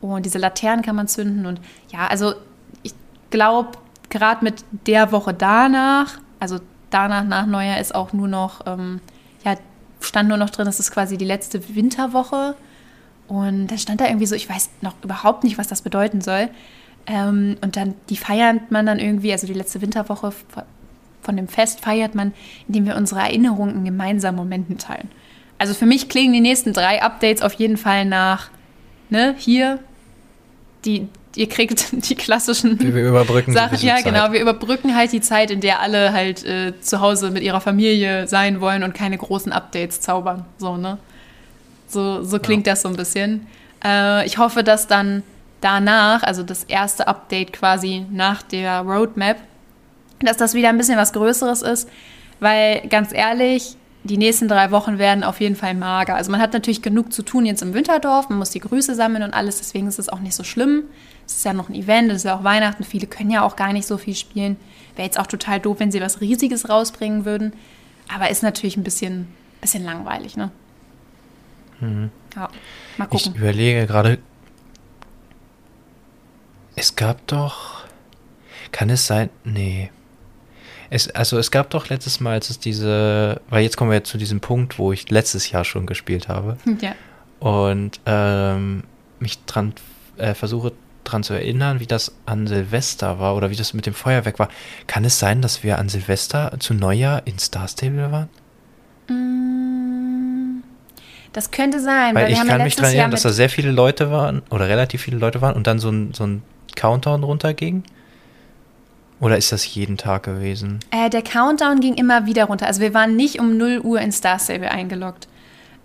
und 0.00 0.26
diese 0.26 0.38
Laternen 0.38 0.84
kann 0.84 0.96
man 0.96 1.06
zünden 1.06 1.46
und 1.46 1.60
ja, 1.92 2.08
also 2.08 2.34
ich 2.82 2.92
glaube, 3.30 3.78
gerade 4.08 4.44
mit 4.44 4.64
der 4.86 5.12
Woche 5.12 5.32
danach, 5.32 6.18
also 6.40 6.58
danach 6.92 7.24
nach 7.24 7.46
Neujahr 7.46 7.80
ist 7.80 7.94
auch 7.94 8.12
nur 8.12 8.28
noch, 8.28 8.66
ähm, 8.66 9.00
ja, 9.44 9.56
stand 10.00 10.28
nur 10.28 10.38
noch 10.38 10.50
drin, 10.50 10.66
es 10.66 10.80
ist 10.80 10.90
quasi 10.92 11.16
die 11.16 11.24
letzte 11.24 11.74
Winterwoche 11.74 12.54
und 13.28 13.68
da 13.68 13.78
stand 13.78 14.00
da 14.00 14.06
irgendwie 14.06 14.26
so, 14.26 14.34
ich 14.34 14.48
weiß 14.48 14.70
noch 14.80 14.94
überhaupt 15.02 15.44
nicht, 15.44 15.58
was 15.58 15.68
das 15.68 15.82
bedeuten 15.82 16.20
soll. 16.20 16.48
Ähm, 17.06 17.56
und 17.62 17.76
dann, 17.76 17.94
die 18.10 18.16
feiert 18.16 18.70
man 18.70 18.86
dann 18.86 18.98
irgendwie, 18.98 19.32
also 19.32 19.46
die 19.46 19.54
letzte 19.54 19.80
Winterwoche 19.80 20.32
von 21.22 21.36
dem 21.36 21.48
Fest 21.48 21.80
feiert 21.80 22.14
man, 22.14 22.32
indem 22.68 22.86
wir 22.86 22.96
unsere 22.96 23.20
Erinnerungen 23.20 23.76
in 23.76 23.84
gemeinsamen 23.84 24.36
Momenten 24.36 24.78
teilen. 24.78 25.08
Also 25.58 25.74
für 25.74 25.86
mich 25.86 26.08
klingen 26.08 26.32
die 26.32 26.40
nächsten 26.40 26.72
drei 26.72 27.02
Updates 27.02 27.42
auf 27.42 27.54
jeden 27.54 27.76
Fall 27.76 28.04
nach, 28.04 28.50
ne, 29.10 29.34
hier, 29.38 29.78
die, 30.84 31.08
ihr 31.36 31.48
kriegt 31.48 31.86
die 32.08 32.14
klassischen 32.14 32.78
wir 32.80 33.08
überbrücken 33.08 33.52
Sachen. 33.52 33.78
Ja, 33.80 33.96
Zeit. 33.96 34.04
genau, 34.04 34.32
wir 34.32 34.40
überbrücken 34.40 34.96
halt 34.96 35.12
die 35.12 35.20
Zeit, 35.20 35.50
in 35.50 35.60
der 35.60 35.80
alle 35.80 36.12
halt 36.12 36.44
äh, 36.44 36.72
zu 36.80 37.00
Hause 37.00 37.30
mit 37.30 37.42
ihrer 37.42 37.60
Familie 37.60 38.26
sein 38.26 38.60
wollen 38.60 38.82
und 38.82 38.94
keine 38.94 39.18
großen 39.18 39.52
Updates 39.52 40.00
zaubern. 40.00 40.44
So, 40.58 40.76
ne? 40.76 40.98
So, 41.88 42.22
so 42.22 42.38
klingt 42.38 42.66
ja. 42.66 42.72
das 42.72 42.82
so 42.82 42.88
ein 42.88 42.96
bisschen. 42.96 43.46
Äh, 43.84 44.26
ich 44.26 44.38
hoffe, 44.38 44.62
dass 44.64 44.86
dann 44.86 45.22
danach, 45.60 46.22
also 46.22 46.42
das 46.42 46.64
erste 46.64 47.06
Update 47.06 47.52
quasi 47.52 48.06
nach 48.10 48.42
der 48.42 48.80
Roadmap, 48.80 49.36
dass 50.20 50.36
das 50.36 50.54
wieder 50.54 50.68
ein 50.68 50.78
bisschen 50.78 50.98
was 50.98 51.12
Größeres 51.12 51.62
ist, 51.62 51.88
weil 52.40 52.86
ganz 52.88 53.12
ehrlich, 53.12 53.76
die 54.04 54.18
nächsten 54.18 54.48
drei 54.48 54.70
Wochen 54.70 54.98
werden 54.98 55.22
auf 55.22 55.40
jeden 55.40 55.54
Fall 55.54 55.74
mager. 55.74 56.16
Also 56.16 56.30
man 56.30 56.40
hat 56.40 56.52
natürlich 56.52 56.82
genug 56.82 57.12
zu 57.12 57.22
tun 57.22 57.46
jetzt 57.46 57.62
im 57.62 57.74
Winterdorf, 57.74 58.28
man 58.28 58.38
muss 58.38 58.50
die 58.50 58.60
Grüße 58.60 58.94
sammeln 58.94 59.22
und 59.22 59.32
alles, 59.32 59.58
deswegen 59.58 59.86
ist 59.86 59.98
es 59.98 60.08
auch 60.08 60.18
nicht 60.18 60.34
so 60.34 60.44
schlimm. 60.44 60.84
Es 61.32 61.38
ist 61.38 61.44
ja 61.44 61.52
noch 61.52 61.68
ein 61.68 61.74
Event, 61.74 62.10
es 62.10 62.18
ist 62.18 62.24
ja 62.24 62.38
auch 62.38 62.44
Weihnachten, 62.44 62.84
viele 62.84 63.06
können 63.06 63.30
ja 63.30 63.42
auch 63.42 63.56
gar 63.56 63.72
nicht 63.72 63.86
so 63.86 63.96
viel 63.96 64.14
spielen. 64.14 64.56
Wäre 64.96 65.06
jetzt 65.06 65.18
auch 65.18 65.26
total 65.26 65.60
doof, 65.60 65.80
wenn 65.80 65.90
sie 65.90 66.00
was 66.00 66.20
Riesiges 66.20 66.68
rausbringen 66.68 67.24
würden. 67.24 67.54
Aber 68.14 68.30
ist 68.30 68.42
natürlich 68.42 68.76
ein 68.76 68.84
bisschen, 68.84 69.28
bisschen 69.60 69.84
langweilig, 69.84 70.36
ne? 70.36 70.50
Mhm. 71.80 72.10
Ja, 72.36 72.50
mal 72.98 73.06
gucken. 73.06 73.32
Ich 73.34 73.40
überlege 73.40 73.86
gerade, 73.86 74.18
es 76.76 76.94
gab 76.96 77.26
doch, 77.26 77.84
kann 78.70 78.90
es 78.90 79.06
sein, 79.06 79.30
nee, 79.44 79.90
es, 80.90 81.08
also 81.08 81.38
es 81.38 81.50
gab 81.50 81.70
doch 81.70 81.88
letztes 81.88 82.20
Mal, 82.20 82.32
als 82.32 82.50
es 82.50 82.58
diese, 82.58 83.40
weil 83.48 83.62
jetzt 83.62 83.78
kommen 83.78 83.90
wir 83.90 83.96
jetzt 83.96 84.10
zu 84.10 84.18
diesem 84.18 84.40
Punkt, 84.40 84.78
wo 84.78 84.92
ich 84.92 85.08
letztes 85.08 85.50
Jahr 85.50 85.64
schon 85.64 85.86
gespielt 85.86 86.28
habe. 86.28 86.58
Ja. 86.80 86.94
Und 87.40 87.98
ähm, 88.06 88.84
mich 89.18 89.44
dran 89.46 89.72
äh, 90.16 90.34
versuche 90.34 90.72
dran 91.04 91.22
zu 91.22 91.32
erinnern, 91.34 91.80
wie 91.80 91.86
das 91.86 92.14
an 92.26 92.46
Silvester 92.46 93.18
war 93.18 93.36
oder 93.36 93.50
wie 93.50 93.56
das 93.56 93.74
mit 93.74 93.86
dem 93.86 93.94
Feuerwerk 93.94 94.38
war. 94.38 94.48
Kann 94.86 95.04
es 95.04 95.18
sein, 95.18 95.42
dass 95.42 95.62
wir 95.62 95.78
an 95.78 95.88
Silvester 95.88 96.52
zu 96.58 96.74
Neujahr 96.74 97.22
in 97.26 97.38
Star 97.38 97.66
Stable 97.68 98.10
waren? 98.12 98.28
Mm, 99.08 100.62
Das 101.32 101.50
könnte 101.50 101.80
sein, 101.80 102.14
Weil 102.14 102.24
weil, 102.24 102.32
ich 102.32 102.38
kann 102.38 102.48
ja 102.48 102.64
mich 102.64 102.76
daran 102.76 102.90
erinnern, 102.92 103.10
dass 103.10 103.22
da 103.22 103.30
sehr 103.32 103.48
viele 103.48 103.70
Leute 103.70 104.10
waren 104.10 104.42
oder 104.50 104.68
relativ 104.68 105.02
viele 105.02 105.16
Leute 105.18 105.40
waren 105.40 105.54
und 105.54 105.66
dann 105.66 105.78
so 105.78 105.90
ein, 105.90 106.12
so 106.14 106.24
ein 106.24 106.42
Countdown 106.76 107.22
runterging. 107.22 107.82
Oder 109.20 109.36
ist 109.38 109.52
das 109.52 109.72
jeden 109.74 109.96
Tag 109.98 110.24
gewesen? 110.24 110.80
äh, 110.90 111.08
der 111.08 111.22
Countdown 111.22 111.78
ging 111.80 111.94
immer 111.94 112.26
wieder 112.26 112.44
runter. 112.46 112.66
Also 112.66 112.80
wir 112.80 112.92
waren 112.92 113.14
nicht 113.14 113.38
um 113.38 113.56
0 113.56 113.78
Uhr 113.84 114.00
in 114.00 114.10
Star 114.10 114.38
Stable 114.40 114.70
eingeloggt. 114.70 115.28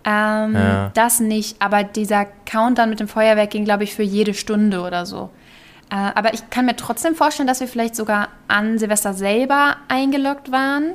Ähm, 0.06 0.56
Ja. 0.56 0.92
Das 0.94 1.20
nicht, 1.20 1.62
aber 1.62 1.84
dieser 1.84 2.26
Countdown 2.46 2.90
mit 2.90 3.00
dem 3.00 3.08
Feuerwerk 3.08 3.50
ging, 3.50 3.66
glaube 3.66 3.84
ich, 3.84 3.94
für 3.94 4.04
jede 4.04 4.34
Stunde 4.34 4.82
oder 4.82 5.06
so. 5.06 5.30
Äh, 5.90 5.96
aber 5.96 6.34
ich 6.34 6.50
kann 6.50 6.66
mir 6.66 6.76
trotzdem 6.76 7.16
vorstellen, 7.16 7.48
dass 7.48 7.60
wir 7.60 7.68
vielleicht 7.68 7.96
sogar 7.96 8.30
an 8.48 8.78
Silvester 8.78 9.14
selber 9.14 9.78
eingeloggt 9.88 10.52
waren. 10.52 10.94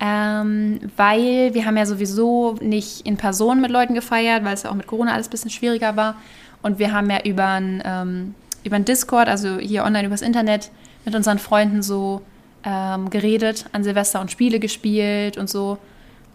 Ähm, 0.00 0.78
weil 0.96 1.54
wir 1.54 1.64
haben 1.64 1.76
ja 1.76 1.84
sowieso 1.84 2.56
nicht 2.60 3.04
in 3.04 3.16
Person 3.16 3.60
mit 3.60 3.70
Leuten 3.70 3.94
gefeiert, 3.94 4.44
weil 4.44 4.54
es 4.54 4.62
ja 4.62 4.70
auch 4.70 4.74
mit 4.76 4.86
Corona 4.86 5.12
alles 5.12 5.26
ein 5.26 5.30
bisschen 5.30 5.50
schwieriger 5.50 5.96
war. 5.96 6.14
Und 6.62 6.78
wir 6.78 6.92
haben 6.92 7.10
ja 7.10 7.20
über 7.24 7.46
ein, 7.46 7.82
ähm, 7.84 8.34
über 8.62 8.76
ein 8.76 8.84
Discord, 8.84 9.28
also 9.28 9.58
hier 9.58 9.84
online 9.84 10.06
übers 10.06 10.22
Internet, 10.22 10.70
mit 11.04 11.14
unseren 11.16 11.38
Freunden 11.38 11.82
so 11.82 12.22
ähm, 12.64 13.10
geredet 13.10 13.66
an 13.72 13.82
Silvester 13.82 14.20
und 14.20 14.30
Spiele 14.30 14.60
gespielt 14.60 15.36
und 15.36 15.50
so. 15.50 15.78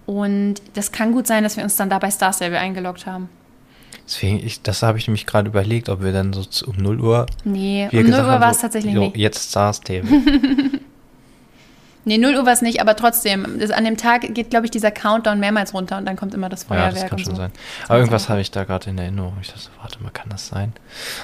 Und 0.05 0.55
das 0.73 0.91
kann 0.91 1.11
gut 1.13 1.27
sein, 1.27 1.43
dass 1.43 1.57
wir 1.57 1.63
uns 1.63 1.75
dann 1.75 1.89
da 1.89 1.99
bei 1.99 2.11
Star 2.11 2.33
Stable 2.33 2.59
eingeloggt 2.59 3.05
haben. 3.05 3.29
Deswegen, 4.05 4.45
ich, 4.45 4.61
das 4.61 4.83
habe 4.83 4.97
ich 4.97 5.07
nämlich 5.07 5.25
gerade 5.25 5.47
überlegt, 5.47 5.87
ob 5.87 6.03
wir 6.03 6.11
dann 6.11 6.33
so 6.33 6.65
um 6.67 6.75
0 6.75 6.99
Uhr. 6.99 7.25
Nee, 7.45 7.87
um 7.91 7.97
0 7.99 8.03
gesagt 8.05 8.27
Uhr 8.27 8.39
war 8.41 8.51
es 8.51 8.57
so, 8.57 8.61
tatsächlich 8.63 8.93
nicht. 8.93 9.15
Jetzt 9.15 9.49
Stars 9.49 9.79
Table. 9.79 10.09
Nee, 12.05 12.17
0 12.17 12.35
Uhr 12.35 12.45
war 12.45 12.53
es 12.53 12.61
nicht, 12.61 12.81
aber 12.81 12.95
trotzdem, 12.95 13.59
das, 13.59 13.71
an 13.71 13.85
dem 13.85 13.95
Tag 13.95 14.33
geht, 14.33 14.49
glaube 14.49 14.65
ich, 14.65 14.71
dieser 14.71 14.91
Countdown 14.91 15.39
mehrmals 15.39 15.73
runter 15.73 15.97
und 15.97 16.05
dann 16.05 16.17
kommt 16.17 16.33
immer 16.33 16.49
das 16.49 16.63
ja, 16.63 16.67
Feuerwerk 16.67 16.93
das 16.93 17.09
kann 17.09 17.19
schon 17.19 17.31
so. 17.35 17.37
sein. 17.37 17.51
Das 17.81 17.89
Aber 17.89 17.99
irgendwas 17.99 18.27
habe 18.29 18.41
ich 18.41 18.51
da 18.51 18.65
gerade 18.65 18.89
in 18.89 18.97
Erinnerung. 18.97 19.37
Ich 19.41 19.47
dachte, 19.47 19.69
warte 19.79 20.03
mal, 20.03 20.09
kann 20.09 20.29
das 20.29 20.47
sein? 20.47 20.73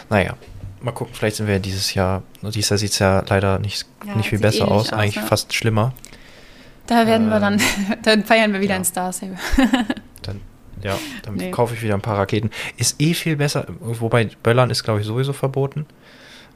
Naja, 0.09 0.35
mal 0.81 0.91
gucken. 0.93 1.13
Vielleicht 1.13 1.35
sind 1.35 1.47
wir 1.47 1.55
ja 1.55 1.59
dieses 1.59 1.93
Jahr. 1.93 2.23
Dieses 2.41 2.69
Jahr 2.69 2.77
sieht 2.77 2.91
es 2.91 2.99
ja 2.99 3.23
leider 3.27 3.59
nicht, 3.59 3.85
Ja, 4.07 4.15
nicht 4.15 4.29
viel 4.29 4.39
besser 4.39 4.59
ähnlich 4.59 4.71
aus. 4.71 4.93
aus, 4.93 4.93
Eigentlich 4.93 5.15
ja. 5.15 5.21
fast 5.23 5.53
schlimmer. 5.53 5.93
Da 6.89 7.05
werden 7.07 7.29
wir 7.29 7.39
dann, 7.39 7.61
dann 8.03 8.23
feiern 8.23 8.51
wir 8.53 8.59
wieder 8.61 8.71
ja. 8.73 8.77
in 8.77 8.83
Star 8.85 9.13
Stable. 9.13 9.37
Dann, 10.23 10.41
ja, 10.83 10.97
dann 11.23 11.35
Nee. 11.35 11.51
kaufe 11.51 11.73
ich 11.75 11.81
wieder 11.81 11.93
ein 11.93 12.01
paar 12.01 12.17
Raketen. 12.17 12.49
Ist 12.77 12.99
eh 13.01 13.13
viel 13.13 13.35
besser. 13.37 13.65
Wobei 13.79 14.29
Böllern 14.43 14.69
ist, 14.69 14.83
glaube 14.83 14.99
ich, 15.01 15.05
sowieso 15.05 15.31
verboten 15.33 15.85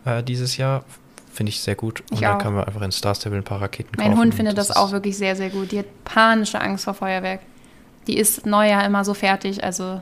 äh, 0.06 0.22
dieses 0.24 0.58
Jahr. 0.58 0.84
Finde 1.32 1.50
ich 1.52 1.62
sehr 1.62 1.76
gut. 1.76 2.02
Und 2.02 2.14
Ich 2.14 2.20
dann 2.22 2.36
auch. 2.36 2.40
können 2.44 2.56
wir 2.58 2.68
einfach 2.68 2.82
in 2.82 2.92
Star 2.92 3.16
Stable 3.16 3.38
ein 3.38 3.44
paar 3.44 3.62
Raketen 3.62 3.92
Mein 3.98 4.10
kaufen. 4.12 4.20
Hund 4.22 4.36
findet 4.36 4.58
das, 4.58 4.70
ist- 4.70 4.76
auch 4.76 4.92
wirklich 4.92 5.18
sehr, 5.18 5.36
sehr 5.36 5.50
gut. 5.50 5.72
Die 5.72 5.80
hat 5.80 5.86
panische 6.04 6.60
Angst 6.62 6.84
vor 6.86 6.94
Feuerwerk. 6.94 7.40
Die 8.08 8.18
ist 8.18 8.46
Neujahr 8.46 8.86
immer 8.86 9.04
so 9.06 9.14
fertig, 9.14 9.64
also 9.64 10.02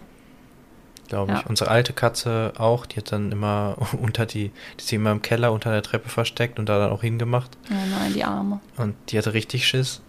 Glaube 1.08 1.34
Ja. 1.34 1.40
ich. 1.40 1.46
Unsere 1.48 1.70
alte 1.70 1.94
Katze 1.94 2.54
auch, 2.58 2.86
die 2.86 2.98
hat 2.98 3.12
dann 3.12 3.32
immer 3.32 3.76
unter 4.02 4.26
die, 4.26 4.50
die 4.50 4.84
ist 4.84 4.94
immer 4.94 5.12
im 5.12 5.22
Keller 5.22 5.52
unter 5.52 5.72
der 5.72 5.84
Treppe 5.84 6.10
versteckt 6.10 6.58
und 6.60 6.68
da 6.70 6.80
dann 6.80 6.92
auch 6.92 7.02
hingemacht. 7.02 7.52
oh 7.70 7.74
nein, 7.74 8.14
die 8.14 8.24
Arme. 8.24 8.60
Und 8.78 8.96
die 9.10 9.18
hatte 9.18 9.34
richtig 9.34 9.68
Schiss. 9.68 10.02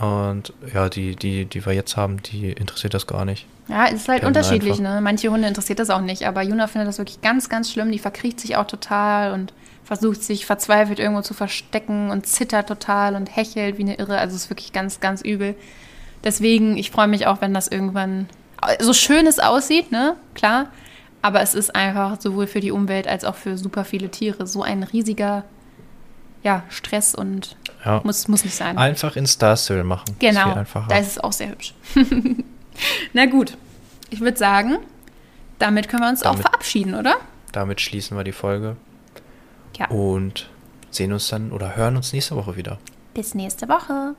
Und 0.00 0.52
ja, 0.74 0.88
die, 0.88 1.16
die, 1.16 1.46
die 1.46 1.64
wir 1.64 1.72
jetzt 1.72 1.96
haben, 1.96 2.22
die 2.22 2.52
interessiert 2.52 2.94
das 2.94 3.06
gar 3.06 3.24
nicht. 3.24 3.46
Ja, 3.68 3.86
es 3.86 3.94
ist 3.94 4.08
halt 4.08 4.24
unterschiedlich, 4.24 4.78
einfach. 4.78 4.94
ne? 4.94 5.00
Manche 5.00 5.30
Hunde 5.30 5.48
interessiert 5.48 5.78
das 5.78 5.90
auch 5.90 6.00
nicht, 6.00 6.26
aber 6.26 6.42
Juna 6.42 6.66
findet 6.66 6.88
das 6.88 6.98
wirklich 6.98 7.20
ganz, 7.22 7.48
ganz 7.48 7.72
schlimm. 7.72 7.90
Die 7.90 7.98
verkriecht 7.98 8.38
sich 8.38 8.56
auch 8.56 8.66
total 8.66 9.32
und 9.32 9.52
versucht 9.84 10.22
sich 10.22 10.46
verzweifelt 10.46 10.98
irgendwo 10.98 11.22
zu 11.22 11.32
verstecken 11.32 12.10
und 12.10 12.26
zittert 12.26 12.68
total 12.68 13.14
und 13.14 13.34
hechelt 13.34 13.78
wie 13.78 13.82
eine 13.82 13.98
Irre. 13.98 14.18
Also 14.18 14.36
es 14.36 14.44
ist 14.44 14.50
wirklich 14.50 14.72
ganz, 14.72 15.00
ganz 15.00 15.22
übel. 15.22 15.54
Deswegen, 16.24 16.76
ich 16.76 16.90
freue 16.90 17.08
mich 17.08 17.26
auch, 17.26 17.40
wenn 17.40 17.54
das 17.54 17.68
irgendwann 17.68 18.28
so 18.80 18.92
schön 18.92 19.26
es 19.26 19.38
aussieht, 19.38 19.92
ne? 19.92 20.16
Klar. 20.34 20.66
Aber 21.22 21.40
es 21.40 21.54
ist 21.54 21.74
einfach 21.74 22.20
sowohl 22.20 22.46
für 22.46 22.60
die 22.60 22.70
Umwelt 22.70 23.08
als 23.08 23.24
auch 23.24 23.34
für 23.34 23.56
super 23.56 23.84
viele 23.84 24.10
Tiere 24.10 24.46
so 24.46 24.62
ein 24.62 24.82
riesiger 24.82 25.44
ja, 26.42 26.62
Stress 26.68 27.14
und 27.14 27.56
Ja. 27.86 28.00
muss, 28.04 28.28
muss 28.28 28.44
nicht 28.44 28.54
sein. 28.56 28.76
Einfach 28.76 29.16
in 29.16 29.26
Star 29.26 29.56
Stable 29.56 29.84
machen. 29.84 30.04
Ist 30.10 30.18
Genau, 30.20 30.52
einfacher. 30.52 30.86
da 30.88 30.98
ist 30.98 31.06
es 31.12 31.18
auch 31.18 31.32
sehr 31.32 31.48
hübsch. 31.50 31.72
Na 33.12 33.26
gut, 33.26 33.56
ich 34.10 34.20
würde 34.20 34.36
sagen, 34.36 34.78
damit 35.58 35.88
können 35.88 36.02
wir 36.02 36.08
uns 36.10 36.22
auch 36.22 36.32
Damit- 36.32 36.42
verabschieden, 36.42 36.94
oder? 36.94 37.16
Damit 37.52 37.80
schließen 37.80 38.16
wir 38.16 38.24
die 38.24 38.32
Folge 38.32 38.76
Ja. 39.78 39.86
und 39.88 40.50
sehen 40.90 41.12
uns 41.12 41.28
dann 41.28 41.52
oder 41.52 41.76
hören 41.76 41.96
uns 41.96 42.12
nächste 42.12 42.36
Woche 42.36 42.56
wieder. 42.56 42.78
Bis 43.14 43.34
nächste 43.34 43.68
Woche. 43.68 44.14